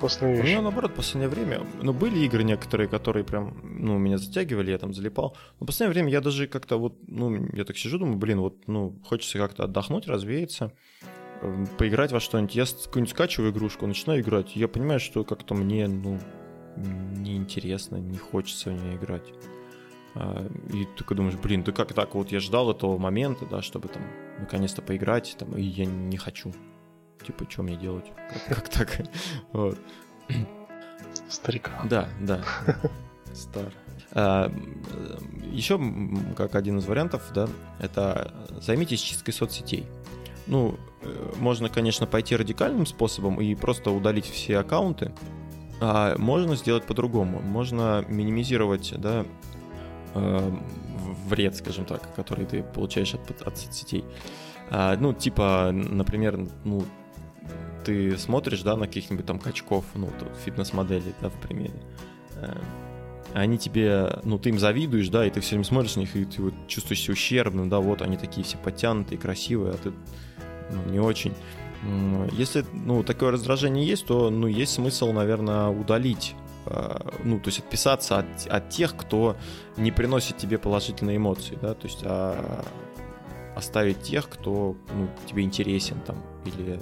классная 0.00 0.34
вещь. 0.34 0.44
У 0.44 0.46
меня 0.46 0.62
наоборот, 0.62 0.92
в 0.92 0.94
последнее 0.94 1.28
время, 1.28 1.60
ну, 1.82 1.92
были 1.92 2.18
игры 2.20 2.44
некоторые, 2.44 2.88
которые 2.88 3.24
прям, 3.24 3.56
ну, 3.62 3.98
меня 3.98 4.18
затягивали, 4.18 4.70
я 4.70 4.78
там 4.78 4.94
залипал. 4.94 5.36
Но 5.58 5.64
в 5.64 5.66
последнее 5.66 5.92
время 5.92 6.10
я 6.10 6.20
даже 6.20 6.46
как-то 6.46 6.78
вот, 6.78 6.94
ну, 7.06 7.46
я 7.52 7.64
так 7.64 7.76
сижу, 7.76 7.98
думаю, 7.98 8.16
блин, 8.16 8.40
вот, 8.40 8.66
ну, 8.66 8.96
хочется 9.04 9.38
как-то 9.38 9.64
отдохнуть, 9.64 10.06
развеяться, 10.06 10.72
поиграть 11.78 12.12
во 12.12 12.20
что-нибудь. 12.20 12.54
Я 12.54 12.64
какую-нибудь 12.64 13.10
скачиваю 13.10 13.52
игрушку, 13.52 13.86
начинаю 13.86 14.20
играть. 14.20 14.56
Я 14.56 14.68
понимаю, 14.68 15.00
что 15.00 15.24
как-то 15.24 15.54
мне, 15.54 15.86
ну, 15.88 16.18
неинтересно, 16.76 17.96
не 17.96 18.18
хочется 18.18 18.70
в 18.70 18.74
нее 18.74 18.96
играть. 18.96 19.32
А, 20.14 20.46
и 20.72 20.86
ты 20.96 21.14
думаешь, 21.14 21.36
блин, 21.36 21.62
ты 21.62 21.72
как 21.72 21.92
так, 21.92 22.14
вот 22.14 22.32
я 22.32 22.40
ждал 22.40 22.70
этого 22.70 22.96
момента, 22.98 23.44
да, 23.44 23.62
чтобы 23.62 23.88
там 23.88 24.02
наконец-то 24.38 24.82
поиграть, 24.82 25.36
там, 25.38 25.56
и 25.56 25.62
я 25.62 25.84
не 25.84 26.16
хочу. 26.16 26.52
Типа, 27.24 27.46
что 27.48 27.62
мне 27.62 27.76
делать? 27.76 28.06
Как, 28.32 28.56
как 28.56 28.68
так? 28.68 29.00
Вот. 29.52 29.78
Старик. 31.28 31.70
Да, 31.84 32.08
да. 32.20 32.42
Стар. 33.34 33.72
А, 34.12 34.50
еще 35.52 35.78
как 36.36 36.54
один 36.54 36.78
из 36.78 36.86
вариантов, 36.86 37.22
да, 37.34 37.48
это 37.78 38.32
займитесь 38.60 39.00
чисткой 39.00 39.34
соцсетей. 39.34 39.86
Ну, 40.46 40.78
э, 41.02 41.32
можно, 41.38 41.68
конечно, 41.68 42.06
пойти 42.06 42.36
радикальным 42.36 42.86
способом 42.86 43.40
и 43.40 43.54
просто 43.54 43.90
удалить 43.90 44.26
все 44.26 44.58
аккаунты, 44.58 45.12
а 45.80 46.16
можно 46.18 46.56
сделать 46.56 46.84
по-другому. 46.84 47.40
Можно 47.40 48.04
минимизировать, 48.08 48.94
да, 48.96 49.24
э, 50.14 50.56
вред, 51.28 51.56
скажем 51.56 51.84
так, 51.84 52.14
который 52.14 52.46
ты 52.46 52.62
получаешь 52.62 53.14
от, 53.14 53.42
от 53.42 53.58
соцсетей. 53.58 54.04
А, 54.70 54.96
ну, 54.96 55.12
типа, 55.12 55.70
например, 55.72 56.48
ну, 56.64 56.84
ты 57.84 58.16
смотришь, 58.18 58.62
да, 58.62 58.76
на 58.76 58.86
каких-нибудь 58.86 59.26
там 59.26 59.38
качков, 59.38 59.84
ну, 59.94 60.10
фитнес-моделей, 60.44 61.14
да, 61.20 61.28
в 61.28 61.34
примере. 61.34 61.74
Они 63.38 63.58
тебе, 63.58 64.18
ну, 64.24 64.38
ты 64.38 64.48
им 64.48 64.58
завидуешь, 64.58 65.08
да, 65.08 65.26
и 65.26 65.30
ты 65.30 65.40
все 65.40 65.50
время 65.50 65.64
смотришь 65.64 65.96
на 65.96 66.00
них, 66.00 66.16
и 66.16 66.24
ты 66.24 66.42
вот 66.42 66.54
чувствуешь 66.68 67.00
себя 67.00 67.12
ущербным, 67.12 67.68
да, 67.68 67.80
вот 67.80 68.02
они 68.02 68.16
такие 68.16 68.44
все 68.44 68.56
подтянутые, 68.56 69.18
красивые, 69.18 69.74
а 69.74 69.76
ты 69.76 69.92
ну, 70.70 70.90
не 70.90 71.00
очень. 71.00 71.34
Если, 72.32 72.64
ну, 72.72 73.02
такое 73.02 73.32
раздражение 73.32 73.86
есть, 73.86 74.06
то, 74.06 74.30
ну, 74.30 74.46
есть 74.46 74.72
смысл, 74.72 75.12
наверное, 75.12 75.68
удалить 75.68 76.34
Э, 76.66 76.98
ну, 77.22 77.38
то 77.38 77.48
есть 77.48 77.60
отписаться 77.60 78.18
от, 78.18 78.46
от 78.48 78.70
тех, 78.70 78.96
кто 78.96 79.36
не 79.76 79.92
приносит 79.92 80.36
тебе 80.36 80.58
положительные 80.58 81.16
эмоции, 81.16 81.56
да, 81.60 81.74
то 81.74 81.86
есть 81.86 82.00
а, 82.02 82.64
оставить 83.54 84.02
тех, 84.02 84.28
кто 84.28 84.76
ну, 84.92 85.08
тебе 85.26 85.42
интересен 85.42 86.00
там, 86.00 86.22
или... 86.44 86.78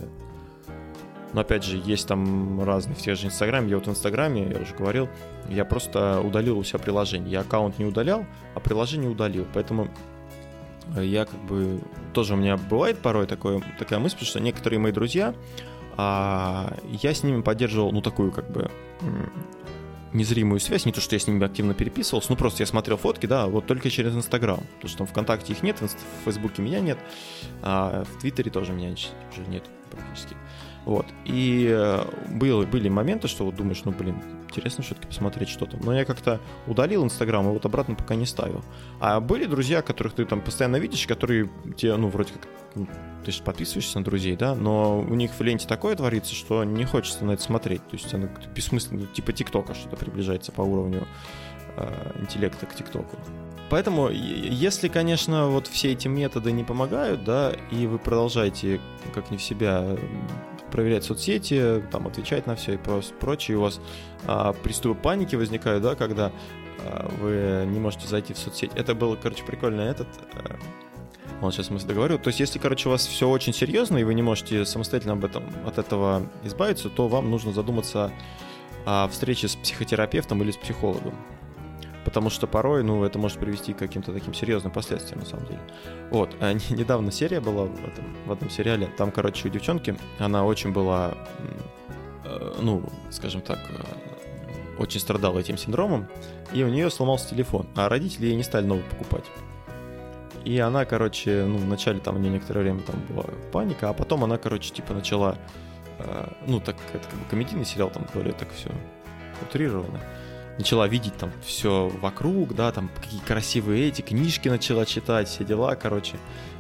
Но 1.35 1.41
опять 1.41 1.65
же, 1.65 1.77
есть 1.85 2.07
там 2.07 2.63
разные, 2.63 2.95
в 2.95 3.01
тех 3.01 3.19
же 3.19 3.27
Инстаграме, 3.27 3.69
я 3.69 3.77
вот 3.77 3.87
в 3.87 3.91
Инстаграме, 3.91 4.49
я 4.51 4.61
уже 4.61 4.75
говорил, 4.75 5.09
я 5.49 5.65
просто 5.65 6.21
удалил 6.21 6.59
у 6.59 6.65
себя 6.65 6.79
приложение. 6.79 7.31
Я 7.31 7.41
аккаунт 7.41 7.79
не 7.79 7.85
удалял, 7.85 8.25
а 8.55 8.61
приложение 8.61 9.11
удалил, 9.11 9.45
поэтому 9.53 9.89
я 10.97 11.25
как 11.25 11.41
бы... 11.41 11.81
Тоже 12.13 12.35
у 12.35 12.37
меня 12.37 12.57
бывает 12.57 12.99
порой 12.99 13.27
такое, 13.27 13.63
такая 13.79 13.99
мысль, 13.99 14.25
что 14.25 14.39
некоторые 14.39 14.79
мои 14.79 14.93
друзья, 14.93 15.35
а, 15.97 16.77
я 17.03 17.13
с 17.13 17.25
ними 17.25 17.43
поддерживал, 17.43 17.91
ну, 17.91 18.01
такую 18.01 18.31
как 18.31 18.51
бы 18.51 18.71
незримую 20.13 20.61
связь, 20.61 20.87
не 20.87 20.93
то, 20.93 21.01
что 21.01 21.17
я 21.17 21.19
с 21.19 21.27
ними 21.27 21.45
активно 21.45 21.75
переписывался, 21.75 22.31
ну 22.31 22.37
просто 22.37 22.63
я 22.63 22.67
смотрел 22.67 22.97
фотки, 22.97 23.27
да, 23.27 23.47
вот 23.47 23.67
только 23.67 23.91
через 23.91 24.15
Инстаграм, 24.15 24.61
потому 24.77 24.89
что 24.89 24.99
там 24.99 25.07
ВКонтакте 25.09 25.53
их 25.53 25.65
нет, 25.65 25.81
в 25.81 26.25
Фейсбуке 26.25 26.63
меня 26.63 26.79
нет, 26.79 26.99
а 27.63 28.05
в 28.05 28.21
Твиттере 28.21 28.51
тоже 28.53 28.73
меня 28.73 28.93
уже 28.93 29.49
нет 29.49 29.65
практически. 29.91 30.37
Вот. 30.85 31.07
И 31.25 31.69
э, 31.71 32.05
было, 32.31 32.65
были 32.67 32.89
моменты, 32.89 33.29
что 33.29 33.45
вот 33.45 33.55
думаешь, 33.55 33.83
ну, 33.85 33.93
блин, 33.93 34.17
интересно 34.49 34.85
все-таки 34.85 35.07
посмотреть, 35.07 35.49
что 35.49 35.67
там. 35.67 35.81
Но 35.83 35.95
я 35.95 36.05
как-то 36.05 36.41
удалил 36.67 37.05
Инстаграм 37.05 37.47
и 37.49 37.53
вот 37.53 37.65
обратно 37.65 37.95
пока 37.95 38.15
не 38.15 38.27
ставил. 38.27 38.63
А 39.01 39.21
были 39.21 39.47
друзья, 39.47 39.83
которых 39.83 40.15
ты 40.15 40.25
там 40.25 40.41
постоянно 40.41 40.77
видишь, 40.77 41.07
которые 41.07 41.51
тебе, 41.77 41.97
ну, 41.97 42.09
вроде 42.09 42.33
как, 42.35 42.49
ну, 42.75 42.87
ты 43.25 43.33
же 43.33 43.43
подписываешься 43.43 43.99
на 43.99 44.05
друзей, 44.05 44.37
да, 44.37 44.55
но 44.55 45.01
у 45.01 45.15
них 45.15 45.33
в 45.33 45.41
ленте 45.41 45.67
такое 45.67 45.97
творится, 45.97 46.35
что 46.35 46.65
не 46.65 46.85
хочется 46.85 47.25
на 47.25 47.33
это 47.33 47.43
смотреть. 47.43 47.87
То 47.89 47.97
есть 47.97 48.13
оно 48.13 48.29
бессмысленно, 48.55 49.07
типа 49.07 49.33
ТикТока 49.33 49.75
что-то 49.75 49.97
приближается 49.97 50.53
по 50.53 50.61
уровню 50.63 51.07
э, 51.77 52.13
интеллекта 52.21 52.67
к 52.67 52.75
ТикТоку. 52.75 53.17
Поэтому, 53.71 54.11
если, 54.11 54.89
конечно, 54.89 55.49
вот 55.49 55.67
все 55.67 55.93
эти 55.93 56.07
методы 56.07 56.53
не 56.53 56.65
помогают, 56.65 57.25
да, 57.25 57.53
и 57.71 57.87
вы 57.87 57.99
продолжаете 57.99 58.81
как 59.15 59.31
не 59.31 59.39
в 59.39 59.43
себя 59.43 59.97
проверять 60.75 61.05
соцсети, 61.05 61.85
там 61.93 62.09
отвечать 62.09 62.49
на 62.49 62.57
все 62.57 62.75
и 62.75 62.79
прочее, 63.21 63.59
у 63.59 63.61
вас 63.61 63.81
а, 64.27 64.53
приступы 64.53 65.01
паники 65.01 65.37
возникают, 65.37 65.85
да, 65.85 65.95
когда 65.95 66.33
а, 66.81 67.09
вы 67.21 67.65
не 67.71 67.79
можете 67.79 68.09
зайти 68.09 68.35
в 68.35 68.39
соцсеть. 68.39 68.73
Это 68.75 68.97
было, 68.97 69.15
короче, 69.15 69.45
прикольно 69.45 69.83
этот 69.83 70.09
а, 70.33 70.57
вот 71.41 71.55
сейчас 71.55 71.71
мы 71.71 71.79
договорю. 71.79 72.19
То 72.19 72.29
есть, 72.29 72.41
если, 72.41 72.59
короче, 72.59 72.89
у 72.89 72.93
вас 72.93 73.07
все 73.07 73.29
очень 73.29 73.53
серьезно, 73.53 73.99
и 73.99 74.05
вы 74.05 74.15
не 74.15 74.23
можете 74.23 74.65
самостоятельно 74.65 75.13
об 75.13 75.25
этом, 75.25 75.45
от 75.65 75.79
этого 75.79 76.27
избавиться, 76.43 76.89
то 76.89 77.07
вам 77.07 77.31
нужно 77.31 77.53
задуматься 77.53 78.11
о 78.85 79.07
встрече 79.07 79.47
с 79.47 79.55
психотерапевтом 79.55 80.43
или 80.43 80.51
с 80.51 80.57
психологом. 80.57 81.15
Потому 82.05 82.29
что 82.31 82.47
порой, 82.47 82.83
ну, 82.83 83.03
это 83.05 83.19
может 83.19 83.39
привести 83.39 83.73
к 83.73 83.79
каким-то 83.79 84.13
таким 84.13 84.35
серьезным 84.35 84.73
последствиям, 84.73 85.21
на 85.21 85.27
самом 85.27 85.47
деле. 85.47 85.61
Вот, 86.11 86.37
а 86.41 86.53
недавно 86.71 87.11
серия 87.11 87.41
была 87.41 87.65
в 87.65 87.85
этом, 87.85 88.05
в 88.27 88.33
этом 88.33 88.51
сериале. 88.51 88.89
Там, 88.99 89.11
короче, 89.11 89.49
у 89.49 89.51
девчонки, 89.51 89.97
она 90.19 90.45
очень 90.45 90.73
была, 90.73 91.15
э, 92.25 92.55
ну, 92.61 92.83
скажем 93.11 93.41
так, 93.41 93.59
э, 93.71 93.83
очень 94.79 95.01
страдала 95.01 95.39
этим 95.39 95.57
синдромом, 95.57 96.09
и 96.53 96.63
у 96.63 96.69
нее 96.69 96.91
сломался 96.91 97.31
телефон, 97.31 97.67
а 97.75 97.89
родители 97.89 98.27
ей 98.27 98.37
не 98.37 98.43
стали 98.43 98.67
новый 98.67 98.85
покупать. 98.85 99.25
И 100.45 100.59
она, 100.59 100.85
короче, 100.85 101.45
ну, 101.47 101.57
вначале 101.57 102.01
там 102.01 102.17
у 102.17 102.19
нее 102.19 102.33
некоторое 102.33 102.61
время 102.61 102.81
там 102.83 102.97
была 103.09 103.25
паника, 103.51 103.89
а 103.89 103.93
потом 103.95 104.25
она, 104.25 104.37
короче, 104.37 104.75
типа 104.75 104.93
начала, 104.93 105.39
э, 105.99 106.29
ну, 106.47 106.61
так, 106.61 106.77
это 106.93 107.09
как 107.09 107.19
бы 107.19 107.25
комедийный 107.31 107.65
сериал, 107.65 107.91
там 107.91 108.07
более 108.13 108.35
так 108.35 108.49
все 108.53 108.71
утрировано. 109.41 110.01
Начала 110.59 110.87
видеть 110.87 111.17
там 111.17 111.33
все 111.45 111.89
вокруг, 112.01 112.55
да, 112.55 112.71
там 112.71 112.91
какие 113.01 113.21
красивые 113.21 113.89
эти 113.89 114.03
книжки 114.03 114.49
начала 114.49 114.87
читать, 114.87 115.29
все 115.29 115.45
дела, 115.45 115.75
короче. 115.75 116.17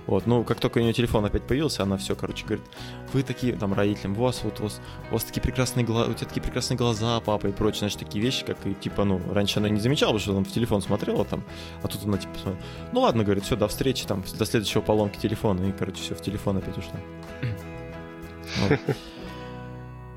Вот, 0.06 0.26
ну, 0.26 0.44
как 0.44 0.60
только 0.60 0.78
у 0.78 0.80
нее 0.82 0.92
телефон 0.92 1.24
опять 1.24 1.44
появился, 1.44 1.82
она 1.82 1.96
все, 1.96 2.14
короче, 2.14 2.44
говорит, 2.44 2.64
вы 3.12 3.22
такие, 3.22 3.54
там, 3.54 3.72
родителям, 3.72 4.18
у 4.18 4.22
вас 4.22 4.42
вот, 4.44 4.60
у 4.60 4.64
вас, 4.64 4.80
у 5.10 5.14
вас 5.14 5.24
такие 5.24 5.40
прекрасные 5.40 5.84
глаза, 5.84 6.10
у 6.10 6.14
тебя 6.14 6.28
такие 6.28 6.42
прекрасные 6.42 6.76
глаза, 6.76 7.20
папа 7.20 7.46
и 7.46 7.52
прочее, 7.52 7.80
значит, 7.80 8.00
такие 8.00 8.22
вещи, 8.22 8.44
как 8.44 8.58
и, 8.66 8.74
типа, 8.74 9.04
ну, 9.04 9.20
раньше 9.32 9.60
она 9.60 9.70
не 9.70 9.80
замечала, 9.80 10.10
потому 10.10 10.20
что 10.20 10.32
она 10.32 10.44
в 10.44 10.52
телефон 10.52 10.82
смотрела 10.82 11.24
там, 11.24 11.42
а 11.82 11.88
тут 11.88 12.04
она, 12.04 12.18
типа, 12.18 12.34
смотрела, 12.34 12.58
ну, 12.92 13.00
ладно, 13.00 13.24
говорит, 13.24 13.44
все, 13.44 13.56
до 13.56 13.66
встречи, 13.66 14.06
там, 14.06 14.22
до 14.38 14.44
следующего 14.44 14.82
поломки 14.82 15.16
телефона, 15.16 15.64
и, 15.64 15.72
короче, 15.72 16.02
все, 16.02 16.14
в 16.14 16.20
телефон 16.20 16.58
опять 16.58 16.76
ушла. 16.76 17.00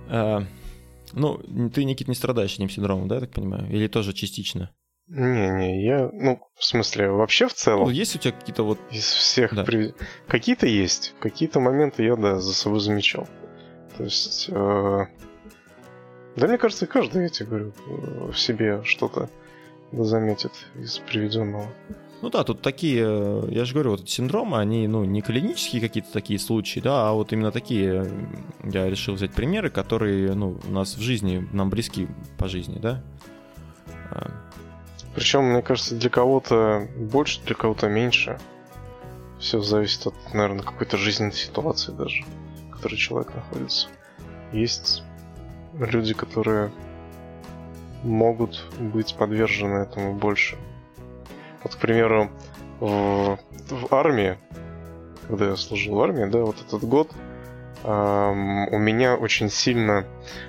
Ну, 1.13 1.37
ты, 1.69 1.83
Никит, 1.83 2.07
не 2.07 2.15
страдаешь 2.15 2.55
этим 2.55 2.69
синдромом, 2.69 3.07
да, 3.07 3.15
я 3.15 3.21
так 3.21 3.31
понимаю? 3.31 3.69
Или 3.69 3.87
тоже 3.87 4.13
частично? 4.13 4.71
Не-не, 5.07 5.85
я, 5.85 6.09
ну, 6.11 6.41
в 6.55 6.65
смысле, 6.65 7.09
вообще 7.09 7.47
в 7.47 7.53
целом. 7.53 7.85
Ну, 7.85 7.91
есть 7.91 8.15
у 8.15 8.19
тебя 8.19 8.33
какие-то 8.33 8.63
вот... 8.63 8.77
Из 8.91 9.05
всех... 9.05 9.55
Да. 9.55 9.63
При... 9.63 9.93
Какие-то 10.27 10.67
есть. 10.67 11.15
Какие-то 11.19 11.61
моменты 11.61 12.03
я, 12.03 12.17
да, 12.17 12.39
за 12.39 12.53
собой 12.53 12.81
замечал. 12.81 13.27
То 13.97 14.03
есть... 14.03 14.49
Э... 14.49 15.05
Да, 16.35 16.47
мне 16.47 16.57
кажется, 16.57 16.87
каждый, 16.87 17.23
я 17.23 17.29
тебе 17.29 17.45
говорю, 17.47 17.73
в 18.31 18.37
себе 18.37 18.83
что-то 18.83 19.29
заметит 19.91 20.51
из 20.75 20.99
приведенного. 20.99 21.67
Ну 22.21 22.29
да, 22.29 22.43
тут 22.43 22.61
такие, 22.61 23.03
э, 23.05 23.47
я 23.51 23.63
же 23.65 23.73
говорю, 23.73 23.91
вот 23.91 24.01
эти 24.01 24.09
синдромы, 24.09 24.57
они, 24.57 24.87
ну, 24.87 25.05
не 25.05 25.21
клинические 25.21 25.81
какие-то 25.81 26.11
такие 26.11 26.39
случаи, 26.39 26.79
да, 26.79 27.09
а 27.09 27.13
вот 27.13 27.31
именно 27.31 27.51
такие, 27.51 28.11
я 28.63 28.89
решил 28.89 29.13
взять 29.13 29.33
примеры, 29.33 29.69
которые, 29.69 30.33
ну, 30.33 30.59
у 30.67 30.71
нас 30.71 30.95
в 30.95 31.01
жизни, 31.01 31.47
нам 31.51 31.69
близки 31.69 32.07
по 32.37 32.47
жизни, 32.47 32.79
да. 32.79 33.03
Причем, 35.13 35.45
мне 35.45 35.61
кажется, 35.63 35.95
для 35.95 36.09
кого-то 36.11 36.87
больше, 36.95 37.41
для 37.43 37.55
кого-то 37.55 37.87
меньше. 37.87 38.39
Все 39.39 39.61
зависит 39.61 40.05
от, 40.05 40.13
наверное, 40.33 40.61
какой-то 40.61 40.97
жизненной 40.97 41.33
ситуации 41.33 41.91
даже, 41.91 42.23
в 42.67 42.75
которой 42.75 42.95
человек 42.97 43.33
находится. 43.33 43.87
Есть 44.51 45.03
люди, 45.73 46.13
которые 46.13 46.71
могут 48.03 48.63
быть 48.79 49.15
подвержены 49.15 49.79
этому 49.79 50.13
больше. 50.13 50.55
Вот, 51.67 51.75
к 51.75 51.79
примеру, 51.79 52.31
в, 52.79 53.37
в 53.69 53.93
армии, 53.93 54.37
когда 55.27 55.49
я 55.49 55.57
служил 55.57 55.95
в 55.95 56.01
армии, 56.01 56.23
да, 56.23 56.39
вот 56.39 56.55
этот 56.65 56.81
год, 56.85 57.11
эм, 57.83 58.69
у 58.69 58.77
меня 58.77 59.15
очень 59.15 59.49
сильно... 59.49 60.05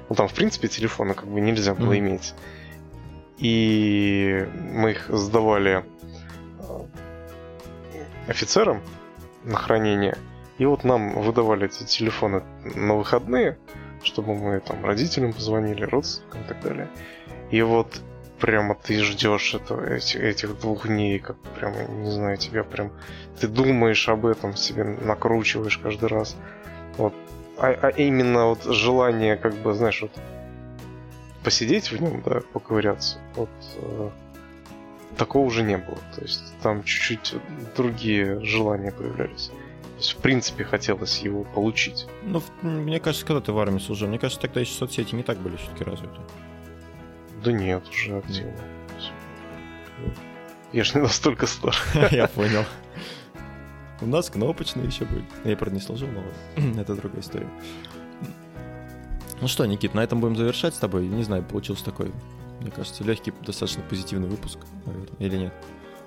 Ну, 0.09 0.15
там, 0.15 0.29
в 0.29 0.33
принципе, 0.33 0.69
телефона 0.69 1.15
как 1.15 1.27
бы 1.27 1.41
нельзя 1.41 1.75
было 1.75 1.93
mm-hmm. 1.93 1.99
иметь. 1.99 2.35
И 3.39 4.47
мы 4.55 4.93
их 4.93 5.09
сдавали 5.09 5.85
э, 6.61 6.85
офицерам 8.29 8.81
на 9.43 9.57
хранение. 9.57 10.17
И 10.59 10.67
вот 10.67 10.85
нам 10.85 11.21
выдавали 11.21 11.67
эти 11.67 11.83
телефоны 11.83 12.45
на 12.77 12.95
выходные, 12.95 13.59
чтобы 14.05 14.37
мы 14.37 14.61
там 14.61 14.85
родителям 14.85 15.33
позвонили, 15.33 15.83
родственникам 15.83 16.43
и 16.43 16.45
так 16.45 16.63
далее. 16.63 16.89
И 17.51 17.61
вот 17.63 18.03
прямо 18.41 18.75
ты 18.75 19.03
ждешь 19.03 19.55
этого, 19.55 19.85
этих, 19.85 20.21
этих 20.21 20.59
двух 20.61 20.87
дней, 20.87 21.19
как 21.19 21.37
прямо, 21.59 21.85
не 21.85 22.11
знаю, 22.11 22.37
тебя 22.37 22.65
прям... 22.65 22.93
Ты 23.41 23.49
думаешь 23.49 24.09
об 24.09 24.27
этом, 24.27 24.57
себе 24.57 24.85
накручиваешь 24.85 25.79
каждый 25.79 26.09
раз. 26.09 26.37
Вот. 26.97 27.15
А, 27.57 27.69
а 27.69 27.89
именно 27.89 28.47
вот 28.47 28.65
желание, 28.65 29.37
как 29.37 29.55
бы, 29.55 29.75
знаешь, 29.75 30.03
вот 30.03 30.13
посидеть 31.43 31.91
в 31.91 32.01
нем, 32.01 32.23
да, 32.25 32.41
поковыряться, 32.53 33.19
вот 33.35 33.51
э, 33.77 34.11
такого 35.17 35.47
уже 35.47 35.63
не 35.63 35.77
было. 35.77 35.99
То 36.15 36.23
есть 36.23 36.43
там 36.63 36.85
чуть-чуть 36.85 37.35
другие 37.77 38.41
желания 38.45 38.93
появлялись. 38.93 39.49
То 39.49 39.99
есть, 39.99 40.13
в 40.13 40.17
принципе, 40.19 40.65
хотелось 40.65 41.19
его 41.19 41.43
получить. 41.43 42.07
Ну, 42.23 42.41
мне 42.63 43.01
кажется, 43.01 43.27
когда 43.27 43.41
ты 43.41 43.53
в 43.53 43.59
армии 43.59 43.81
служил, 43.81 44.09
мне 44.09 44.19
кажется, 44.19 44.41
тогда 44.41 44.61
еще 44.61 44.73
соцсети 44.73 45.15
не 45.15 45.25
так 45.25 45.39
были 45.39 45.57
все-таки 45.57 45.85
развиты. 45.85 46.21
Да 47.45 47.53
нет, 47.53 47.87
уже 47.89 48.19
активно. 48.19 48.53
Я 50.73 50.85
ж 50.85 50.95
не 50.95 51.01
настолько 51.03 51.47
стар. 51.47 51.75
Я 52.11 52.29
понял. 52.29 52.65
У 54.01 54.07
нас 54.07 54.31
кнопочные 54.31 54.87
еще 54.87 55.05
были. 55.05 55.25
Я, 55.45 55.57
правда, 55.57 55.77
не 55.77 55.81
сложил, 55.81 56.09
но 56.09 56.23
это 56.81 56.95
другая 56.95 57.21
история. 57.21 57.49
Ну 59.41 59.47
что, 59.47 59.67
Никит, 59.67 59.95
на 59.95 60.01
этом 60.01 60.21
будем 60.21 60.37
завершать 60.37 60.75
с 60.75 60.79
тобой. 60.79 61.07
Не 61.07 61.23
знаю, 61.23 61.43
получился 61.45 61.85
такой, 61.85 62.13
мне 62.61 62.71
кажется, 62.71 63.05
легкий, 63.05 63.33
достаточно 63.45 63.83
позитивный 63.83 64.29
выпуск, 64.29 64.59
наверное. 64.85 65.17
Или 65.19 65.37
нет? 65.37 65.55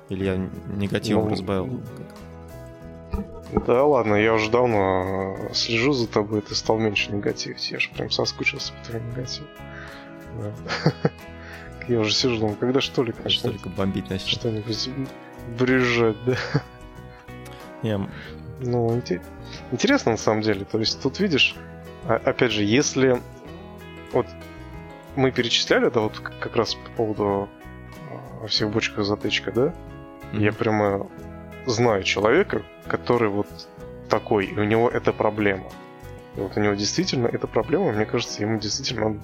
Или 0.10 0.26
я 0.26 0.50
негативом 0.76 1.26
ну, 1.26 1.32
разбавил? 1.32 1.82
Да 3.66 3.84
ладно, 3.86 4.16
я 4.16 4.34
уже 4.34 4.50
давно 4.50 5.36
слежу 5.54 5.94
за 5.94 6.08
тобой, 6.08 6.42
ты 6.42 6.56
стал 6.56 6.78
меньше 6.78 7.12
негативить. 7.12 7.72
Я 7.72 7.80
же 7.80 7.90
прям 7.92 8.10
соскучился 8.10 8.74
по 8.74 8.90
твоему 8.90 9.12
негативу. 9.12 9.48
Я 11.88 12.00
уже 12.00 12.14
сижу, 12.14 12.38
думаю, 12.38 12.58
когда 12.58 12.82
что 12.82 13.04
ли, 13.04 13.12
конечно. 13.12 13.52
Только 13.52 13.70
бомбить 13.70 14.10
начнет. 14.10 14.30
Что-нибудь 14.30 14.90
брюжать, 15.58 16.18
да. 16.26 16.36
Не. 17.84 18.10
Ну, 18.60 19.02
интересно 19.72 20.12
на 20.12 20.18
самом 20.18 20.42
деле. 20.42 20.66
То 20.66 20.80
есть 20.80 21.02
тут 21.02 21.20
видишь, 21.20 21.56
а, 22.06 22.16
опять 22.16 22.52
же, 22.52 22.64
если 22.64 23.22
вот 24.14 24.28
мы 25.16 25.32
перечисляли, 25.32 25.90
да, 25.90 26.02
вот 26.02 26.20
как 26.20 26.56
раз 26.56 26.76
по 26.76 26.90
поводу 26.92 27.50
а, 28.42 28.48
всех 28.48 28.70
бочках 28.70 29.06
затычка, 29.06 29.52
да, 29.52 29.74
mm-hmm. 30.32 30.44
я 30.44 30.54
прямо 30.54 31.10
знаю 31.66 32.04
человека, 32.04 32.64
который 32.88 33.30
вот 33.30 33.48
такой, 34.10 34.46
и 34.46 34.60
у 34.60 34.64
него 34.64 34.90
это 34.90 35.12
проблема. 35.12 35.72
И 36.36 36.40
вот 36.40 36.56
у 36.56 36.60
него 36.60 36.76
действительно 36.76 37.28
это 37.28 37.48
проблема, 37.48 37.92
мне 37.92 38.06
кажется, 38.06 38.42
ему 38.42 38.60
действительно 38.60 39.10
надо 39.10 39.20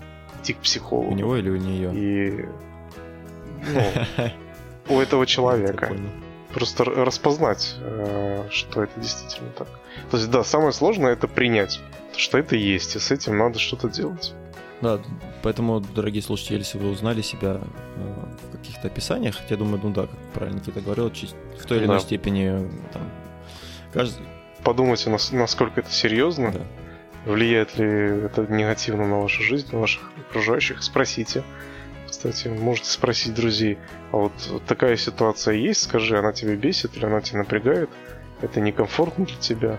идти 0.48 0.54
к 0.54 0.60
психологу. 0.60 1.12
У 1.12 1.16
него 1.16 1.36
или 1.36 1.50
у 1.50 1.58
нее? 1.58 1.92
И 1.94 2.46
ну, 3.74 3.84
у 4.96 5.00
этого 5.00 5.26
человека. 5.26 5.96
Просто 6.54 6.86
распознать, 6.86 7.76
э, 7.82 8.48
что 8.50 8.84
это 8.84 9.00
действительно 9.00 9.52
так. 9.52 9.68
То 10.10 10.18
есть, 10.18 10.32
да, 10.32 10.44
самое 10.44 10.72
сложное 10.72 11.12
это 11.12 11.28
принять, 11.28 11.80
что 12.16 12.38
это 12.38 12.56
есть, 12.56 12.96
и 12.96 13.00
с 13.00 13.12
этим 13.12 13.38
надо 13.38 13.60
что-то 13.60 13.90
делать. 13.90 14.34
Да, 14.82 15.00
поэтому, 15.44 15.82
дорогие 15.82 16.24
слушатели, 16.24 16.60
если 16.60 16.78
вы 16.78 16.90
узнали 16.90 17.22
себя 17.22 17.60
э, 17.96 18.26
в 18.48 18.58
каких-то 18.58 18.88
описаниях, 18.88 19.36
я 19.50 19.58
думаю, 19.58 19.82
ну 19.84 19.90
да, 19.92 20.04
как 20.04 20.20
правильно 20.34 20.60
Никита 20.60 20.82
говорил, 20.82 21.10
в 21.10 21.66
той 21.66 21.78
или 21.78 21.86
иной 21.86 21.98
да. 21.98 22.02
степени 22.02 22.72
там, 22.94 23.04
каждый... 23.94 24.26
Подумайте, 24.64 25.10
насколько 25.10 25.82
это 25.82 25.92
серьезно. 25.92 26.52
Да 26.52 26.62
влияет 27.28 27.78
ли 27.78 27.86
это 27.86 28.48
негативно 28.48 29.08
на 29.08 29.20
вашу 29.20 29.44
жизнь, 29.44 29.68
на 29.72 29.80
ваших 29.80 30.02
окружающих, 30.30 30.82
спросите. 30.82 31.44
Кстати, 32.10 32.48
можете 32.48 32.90
спросить 32.90 33.34
друзей, 33.34 33.78
а 34.12 34.18
вот 34.18 34.32
такая 34.66 34.96
ситуация 34.96 35.56
есть, 35.56 35.84
скажи, 35.84 36.18
она 36.18 36.32
тебя 36.32 36.56
бесит 36.56 36.96
или 36.96 37.06
она 37.06 37.20
тебя 37.20 37.40
напрягает, 37.40 37.90
это 38.42 38.62
некомфортно 38.62 39.26
для 39.26 39.36
тебя. 39.36 39.78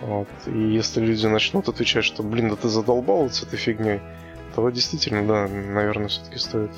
Вот. 0.00 0.28
И 0.46 0.58
если 0.58 1.00
люди 1.00 1.26
начнут 1.26 1.68
отвечать, 1.68 2.04
что, 2.04 2.22
блин, 2.22 2.48
да 2.48 2.56
ты 2.56 2.68
задолбал 2.68 3.22
вот 3.22 3.34
с 3.34 3.42
этой 3.44 3.56
фигней, 3.56 4.00
то 4.54 4.68
действительно, 4.70 5.26
да, 5.26 5.46
наверное, 5.46 6.08
все-таки 6.08 6.38
стоит 6.38 6.72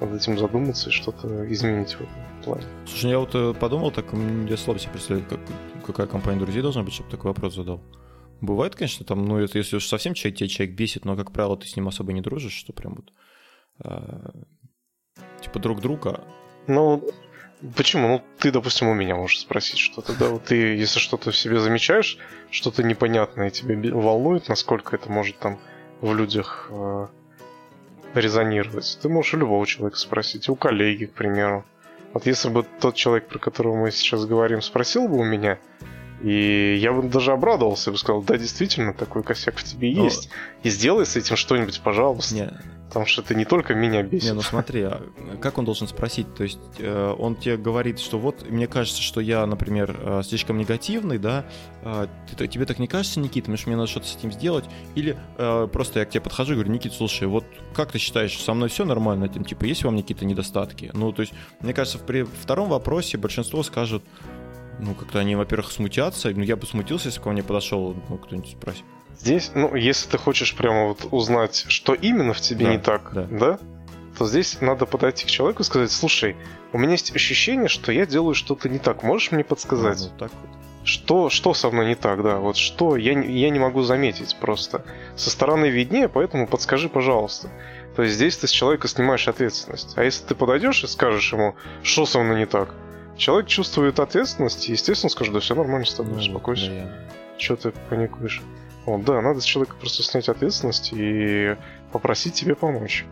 над 0.00 0.14
этим 0.14 0.38
задуматься 0.38 0.88
и 0.88 0.92
что-то 0.92 1.52
изменить 1.52 1.92
в 1.92 2.00
этом 2.00 2.42
плане. 2.42 2.64
Слушай, 2.86 3.10
я 3.10 3.18
вот 3.18 3.34
э, 3.34 3.52
подумал, 3.52 3.90
так 3.90 4.06
я 4.48 4.56
слабо 4.56 4.80
себе 4.80 4.92
представляю, 4.92 5.28
как, 5.28 5.40
какая 5.86 6.06
компания 6.06 6.40
друзей 6.40 6.62
должна 6.62 6.82
быть, 6.82 6.94
чтобы 6.94 7.10
такой 7.10 7.32
вопрос 7.32 7.54
задал. 7.54 7.82
Бывает, 8.42 8.74
конечно, 8.74 9.06
там, 9.06 9.24
ну, 9.24 9.38
это 9.38 9.56
если 9.56 9.76
уж 9.76 9.86
совсем 9.86 10.14
человек, 10.14 10.36
тебя 10.36 10.48
человек 10.48 10.76
бесит, 10.76 11.04
но, 11.04 11.16
как 11.16 11.30
правило, 11.30 11.56
ты 11.56 11.68
с 11.68 11.76
ним 11.76 11.86
особо 11.86 12.12
не 12.12 12.20
дружишь, 12.20 12.52
что 12.52 12.72
прям 12.72 12.96
вот 12.96 13.12
э, 13.84 15.22
типа 15.42 15.60
друг 15.60 15.80
друга. 15.80 16.24
Ну, 16.66 17.08
почему? 17.76 18.08
Ну, 18.08 18.22
ты, 18.40 18.50
допустим, 18.50 18.88
у 18.88 18.94
меня 18.94 19.14
можешь 19.14 19.38
спросить 19.38 19.78
что-то, 19.78 20.18
да? 20.18 20.28
Вот 20.30 20.46
ты, 20.46 20.56
если 20.56 20.98
что-то 20.98 21.30
в 21.30 21.36
себе 21.36 21.60
замечаешь, 21.60 22.18
что-то 22.50 22.82
непонятное 22.82 23.50
тебе 23.50 23.76
волнует, 23.92 24.48
насколько 24.48 24.96
это 24.96 25.08
может 25.08 25.38
там 25.38 25.60
в 26.00 26.12
людях 26.12 26.66
э, 26.68 27.06
резонировать, 28.14 28.98
ты 29.00 29.08
можешь 29.08 29.34
у 29.34 29.36
любого 29.36 29.64
человека 29.68 29.98
спросить, 29.98 30.48
у 30.48 30.56
коллеги, 30.56 31.04
к 31.04 31.12
примеру. 31.12 31.64
Вот 32.12 32.26
если 32.26 32.48
бы 32.48 32.66
тот 32.80 32.96
человек, 32.96 33.28
про 33.28 33.38
которого 33.38 33.76
мы 33.76 33.92
сейчас 33.92 34.26
говорим, 34.26 34.62
спросил 34.62 35.06
бы 35.06 35.18
у 35.18 35.24
меня, 35.24 35.60
и 36.22 36.76
я 36.80 36.92
бы 36.92 37.08
даже 37.08 37.32
обрадовался, 37.32 37.90
бы 37.90 37.98
сказал, 37.98 38.22
да, 38.22 38.38
действительно, 38.38 38.94
такой 38.94 39.22
косяк 39.22 39.56
в 39.56 39.64
тебе 39.64 39.92
Но... 39.94 40.04
есть. 40.04 40.28
И 40.62 40.70
сделай 40.70 41.04
с 41.04 41.16
этим 41.16 41.36
что-нибудь, 41.36 41.80
пожалуйста. 41.82 42.34
Не. 42.34 42.52
Потому 42.86 43.06
что 43.06 43.22
это 43.22 43.34
не 43.34 43.46
только 43.46 43.74
меня 43.74 44.02
бесит. 44.02 44.28
Не, 44.28 44.34
ну 44.34 44.42
смотри, 44.42 44.82
а 44.82 45.02
как 45.40 45.56
он 45.56 45.64
должен 45.64 45.88
спросить? 45.88 46.32
То 46.34 46.44
есть 46.44 46.58
э, 46.78 47.14
он 47.18 47.36
тебе 47.36 47.56
говорит, 47.56 47.98
что 47.98 48.18
вот, 48.18 48.48
мне 48.50 48.66
кажется, 48.66 49.00
что 49.00 49.22
я, 49.22 49.46
например, 49.46 49.98
э, 49.98 50.22
слишком 50.22 50.58
негативный, 50.58 51.16
да, 51.16 51.46
э, 51.80 52.06
ты, 52.36 52.46
тебе 52.46 52.66
так 52.66 52.78
не 52.78 52.86
кажется, 52.86 53.18
Никита, 53.18 53.46
потому 53.46 53.56
что 53.56 53.68
мне 53.70 53.76
надо 53.76 53.88
что-то 53.88 54.08
с 54.08 54.16
этим 54.16 54.30
сделать? 54.30 54.66
Или 54.94 55.16
э, 55.38 55.68
просто 55.72 56.00
я 56.00 56.04
к 56.04 56.10
тебе 56.10 56.20
подхожу 56.20 56.52
и 56.52 56.56
говорю, 56.56 56.70
Никита, 56.70 56.94
слушай, 56.94 57.26
вот 57.26 57.46
как 57.72 57.92
ты 57.92 57.98
считаешь, 57.98 58.38
со 58.38 58.52
мной 58.52 58.68
все 58.68 58.84
нормально? 58.84 59.26
Типа, 59.28 59.64
есть 59.64 59.84
у 59.84 59.88
вам 59.88 59.98
какие-то 59.98 60.26
недостатки? 60.26 60.90
Ну, 60.92 61.12
то 61.12 61.22
есть, 61.22 61.32
мне 61.60 61.72
кажется, 61.72 61.98
при 61.98 62.24
втором 62.24 62.68
вопросе 62.68 63.16
большинство 63.16 63.62
скажет, 63.62 64.02
ну, 64.78 64.94
как-то 64.94 65.18
они, 65.18 65.36
во-первых, 65.36 65.70
смутятся. 65.70 66.30
Ну, 66.30 66.42
я 66.42 66.56
бы 66.56 66.66
смутился, 66.66 67.08
если 67.08 67.20
бы 67.20 67.24
ко 67.24 67.30
мне 67.30 67.42
подошел 67.42 67.96
ну, 68.08 68.18
кто-нибудь 68.18 68.50
спросил. 68.50 68.84
Здесь, 69.18 69.52
ну, 69.54 69.74
если 69.74 70.08
ты 70.08 70.18
хочешь 70.18 70.54
прямо 70.56 70.88
вот 70.88 71.06
узнать, 71.10 71.64
что 71.68 71.94
именно 71.94 72.32
в 72.32 72.40
тебе 72.40 72.66
да, 72.66 72.72
не 72.72 72.78
так, 72.78 73.10
да. 73.14 73.26
да, 73.30 73.58
то 74.18 74.26
здесь 74.26 74.60
надо 74.60 74.86
подойти 74.86 75.26
к 75.26 75.28
человеку 75.28 75.62
и 75.62 75.64
сказать, 75.64 75.90
слушай, 75.90 76.36
у 76.72 76.78
меня 76.78 76.92
есть 76.92 77.14
ощущение, 77.14 77.68
что 77.68 77.92
я 77.92 78.06
делаю 78.06 78.34
что-то 78.34 78.68
не 78.68 78.78
так. 78.78 79.02
Можешь 79.02 79.30
мне 79.30 79.44
подсказать? 79.44 80.00
А, 80.00 80.04
ну, 80.04 80.18
так 80.18 80.32
вот. 80.32 80.50
Что, 80.84 81.30
что 81.30 81.54
со 81.54 81.70
мной 81.70 81.86
не 81.86 81.94
так, 81.94 82.22
да? 82.24 82.38
Вот 82.38 82.56
что 82.56 82.96
я, 82.96 83.12
я 83.12 83.50
не 83.50 83.60
могу 83.60 83.82
заметить 83.82 84.36
просто. 84.40 84.84
Со 85.14 85.30
стороны 85.30 85.66
виднее, 85.66 86.08
поэтому 86.08 86.48
подскажи, 86.48 86.88
пожалуйста. 86.88 87.48
То 87.94 88.02
есть 88.02 88.16
здесь 88.16 88.36
ты 88.38 88.48
с 88.48 88.50
человека 88.50 88.88
снимаешь 88.88 89.28
ответственность. 89.28 89.92
А 89.96 90.02
если 90.02 90.24
ты 90.24 90.34
подойдешь 90.34 90.82
и 90.82 90.88
скажешь 90.88 91.32
ему, 91.32 91.54
что 91.84 92.06
со 92.06 92.20
мной 92.20 92.40
не 92.40 92.46
так, 92.46 92.74
Человек 93.16 93.48
чувствует 93.48 94.00
ответственность, 94.00 94.68
и, 94.68 94.72
естественно, 94.72 95.10
скажет, 95.10 95.34
да 95.34 95.40
все 95.40 95.54
нормально 95.54 95.86
с 95.86 95.94
тобой, 95.94 96.14
ну, 96.14 96.20
успокойся. 96.20 96.66
Да, 96.66 96.74
я... 96.74 97.08
Че 97.36 97.56
ты 97.56 97.72
паникуешь? 97.90 98.42
Вот, 98.86 99.04
да, 99.04 99.20
надо 99.20 99.40
с 99.40 99.44
человека 99.44 99.76
просто 99.78 100.02
снять 100.02 100.28
ответственность 100.28 100.92
и 100.92 101.56
попросить 101.92 102.34
тебе 102.34 102.54
помочь. 102.54 103.04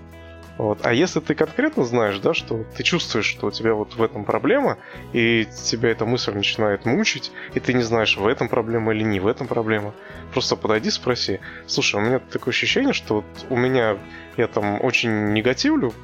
Вот. 0.61 0.84
А 0.84 0.92
если 0.92 1.20
ты 1.20 1.34
конкретно 1.34 1.84
знаешь, 1.84 2.18
да, 2.18 2.34
что 2.34 2.64
ты 2.76 2.82
чувствуешь, 2.82 3.24
что 3.24 3.46
у 3.46 3.51
тебя 3.51 3.72
вот 3.72 3.94
в 3.94 4.03
этом 4.03 4.26
проблема, 4.26 4.76
и 5.14 5.46
тебя 5.64 5.88
эта 5.88 6.05
мысль 6.05 6.34
начинает 6.34 6.84
мучить, 6.84 7.32
и 7.55 7.61
ты 7.61 7.72
не 7.72 7.82
знаешь, 7.82 8.18
в 8.18 8.26
этом 8.26 8.48
проблема 8.48 8.92
или 8.92 9.03
не 9.03 9.20
в 9.20 9.26
этом 9.26 9.46
проблема, 9.46 9.94
просто 10.32 10.57
подойди, 10.57 10.90
спроси. 10.90 11.40
Слушай, 11.66 11.96
у 11.96 12.05
меня 12.05 12.18
такое 12.18 12.53
ощущение, 12.53 12.92
что 12.92 13.16
вот 13.16 13.46
у 13.48 13.57
меня 13.57 13.96
я 14.36 14.48
там 14.48 14.84
очень 14.84 15.32
негативлю 15.32 15.94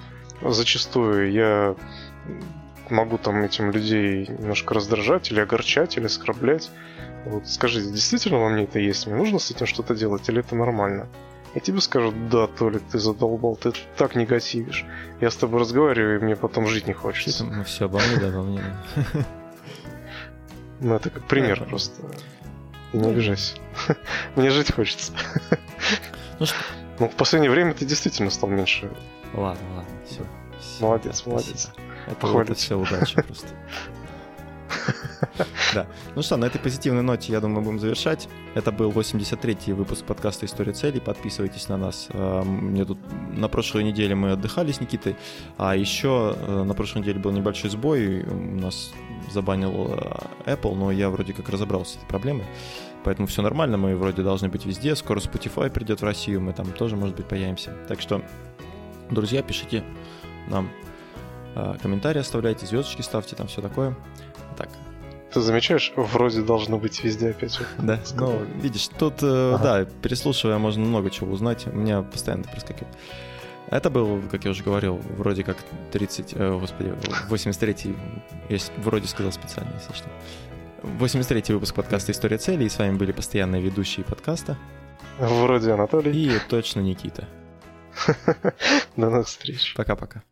зачастую, 0.41 1.33
я 1.33 1.77
могу 2.91 3.19
там 3.19 3.43
этим 3.43 3.71
людей 3.71 4.27
немножко 4.27 4.75
раздражать 4.75 5.31
или 5.31 5.41
огорчать, 5.41 5.97
или 5.97 6.07
оскорблять. 6.07 6.71
Вот 7.25 7.49
скажите, 7.49 7.91
действительно 7.91 8.39
во 8.39 8.49
мне 8.49 8.65
это 8.65 8.79
есть? 8.79 9.07
Мне 9.07 9.17
нужно 9.17 9.39
с 9.39 9.51
этим 9.51 9.67
что-то 9.67 9.95
делать 9.95 10.29
или 10.29 10.41
это 10.41 10.55
нормально? 10.55 11.09
И 11.55 11.61
тебе 11.61 11.81
скажут, 11.81 12.29
да, 12.29 12.47
Толик, 12.47 12.83
ты 12.91 12.99
задолбал, 12.99 13.57
ты 13.57 13.73
так 13.97 14.15
негативишь. 14.15 14.85
Я 15.21 15.31
с 15.31 15.37
тобой 15.37 15.61
разговариваю, 15.61 16.21
и 16.21 16.23
мне 16.23 16.37
потом 16.37 16.67
жить 16.67 16.87
не 16.87 16.93
хочется. 16.93 17.45
Ну 17.45 17.65
все, 17.65 17.87
обо 17.87 17.99
мне, 17.99 18.17
да, 18.21 18.29
обо 18.29 18.43
мне. 18.43 18.63
Ну 20.81 20.95
это 20.95 21.09
как 21.09 21.25
пример 21.25 21.65
просто. 21.65 22.03
Не 22.93 23.09
обижайся. 23.11 23.57
Мне 24.37 24.51
жить 24.51 24.73
хочется. 24.73 25.13
Ну, 26.39 26.47
что? 26.47 26.57
ну, 26.99 27.09
в 27.09 27.15
последнее 27.15 27.51
время 27.51 27.75
ты 27.75 27.85
действительно 27.85 28.31
стал 28.31 28.51
меньше. 28.51 28.91
Ладно, 29.33 29.67
ладно, 29.75 29.91
все. 30.07 30.23
Молодец, 30.81 31.25
молодец. 31.27 31.71
Это, 32.07 32.39
это 32.39 32.55
все 32.55 32.79
удача 32.79 33.23
просто. 33.27 33.49
Да. 35.75 35.87
Ну 36.15 36.23
что, 36.23 36.37
на 36.37 36.47
этой 36.47 36.59
позитивной 36.59 37.03
ноте, 37.03 37.33
я 37.33 37.41
думаю, 37.41 37.63
будем 37.63 37.79
завершать. 37.79 38.29
Это 38.55 38.73
был 38.73 38.91
83-й 38.91 39.73
выпуск 39.73 40.05
подкаста 40.05 40.47
«История 40.47 40.73
целей». 40.73 41.01
Подписывайтесь 41.01 41.69
на 41.69 41.77
нас. 41.77 42.09
А, 42.11 42.43
мне 42.43 42.85
тут 42.85 42.99
на 43.33 43.49
прошлой 43.49 43.85
неделе 43.85 44.15
мы 44.15 44.33
отдыхали 44.33 44.73
с 44.73 44.81
Никитой, 44.81 45.17
а 45.59 45.77
еще 45.77 46.37
э, 46.39 46.63
на 46.63 46.75
прошлой 46.75 47.01
неделе 47.01 47.19
был 47.19 47.33
небольшой 47.33 47.71
сбой. 47.71 48.23
У 48.23 48.61
нас 48.61 48.93
забанил 49.33 49.99
э, 50.47 50.53
Apple, 50.53 50.75
но 50.75 50.91
я 50.91 51.11
вроде 51.11 51.33
как 51.33 51.49
разобрался 51.49 51.95
с 51.95 51.97
этой 51.97 52.07
проблемой. 52.07 52.45
Поэтому 53.05 53.29
все 53.29 53.43
нормально, 53.43 53.77
мы 53.77 53.97
вроде 53.97 54.23
должны 54.23 54.49
быть 54.49 54.67
везде. 54.67 54.97
Скоро 54.97 55.21
Spotify 55.21 55.71
придет 55.71 56.01
в 56.01 56.05
Россию, 56.05 56.41
мы 56.41 56.53
там 56.53 56.73
тоже, 56.73 56.97
может 56.97 57.17
быть, 57.17 57.27
появимся. 57.27 57.73
Так 57.89 58.01
что, 58.01 58.23
друзья, 59.11 59.43
пишите 59.43 59.85
нам 60.49 60.67
э, 60.67 60.86
комментарии, 61.81 62.21
оставляйте, 62.21 62.67
звездочки 62.67 63.03
ставьте, 63.03 63.37
там 63.37 63.47
все 63.47 63.61
такое. 63.63 63.97
Так. 64.57 64.69
Ты 65.33 65.41
замечаешь, 65.41 65.93
вроде 65.97 66.43
должно 66.43 66.79
быть 66.79 67.03
везде 67.05 67.31
опять. 67.31 67.59
Да, 67.79 68.01
ну, 68.15 68.43
видишь, 68.63 68.89
тут, 68.89 69.23
э, 69.23 69.55
ага. 69.55 69.63
да, 69.63 69.85
переслушивая, 69.85 70.59
можно 70.59 70.85
много 70.85 71.11
чего 71.11 71.33
узнать. 71.33 71.67
У 71.67 71.77
меня 71.77 72.03
постоянно 72.03 72.45
проскакивает. 72.45 72.95
Это 73.69 73.91
был, 73.91 74.23
как 74.31 74.45
я 74.45 74.53
уже 74.53 74.63
говорил, 74.63 75.01
вроде 75.17 75.43
как 75.43 75.57
30, 75.93 76.35
э, 76.37 76.59
господи, 76.59 76.95
83-й, 77.29 77.97
я 78.49 78.59
вроде 78.79 79.09
сказал 79.09 79.33
специально, 79.33 79.73
если 79.75 79.93
что. 79.93 80.09
83-й 80.83 81.53
выпуск 81.53 81.75
подкаста 81.75 82.13
«История 82.13 82.39
целей», 82.39 82.67
и 82.67 82.69
с 82.69 82.79
вами 82.79 82.97
были 82.97 83.11
постоянные 83.11 83.61
ведущие 83.61 84.05
подкаста. 84.05 84.57
Вроде 85.19 85.73
Анатолий. 85.73 86.13
И 86.13 86.39
точно 86.49 86.81
Никита. 86.81 87.27
До 88.97 89.11
новых 89.11 89.27
встреч. 89.27 89.75
Пока-пока. 89.75 90.23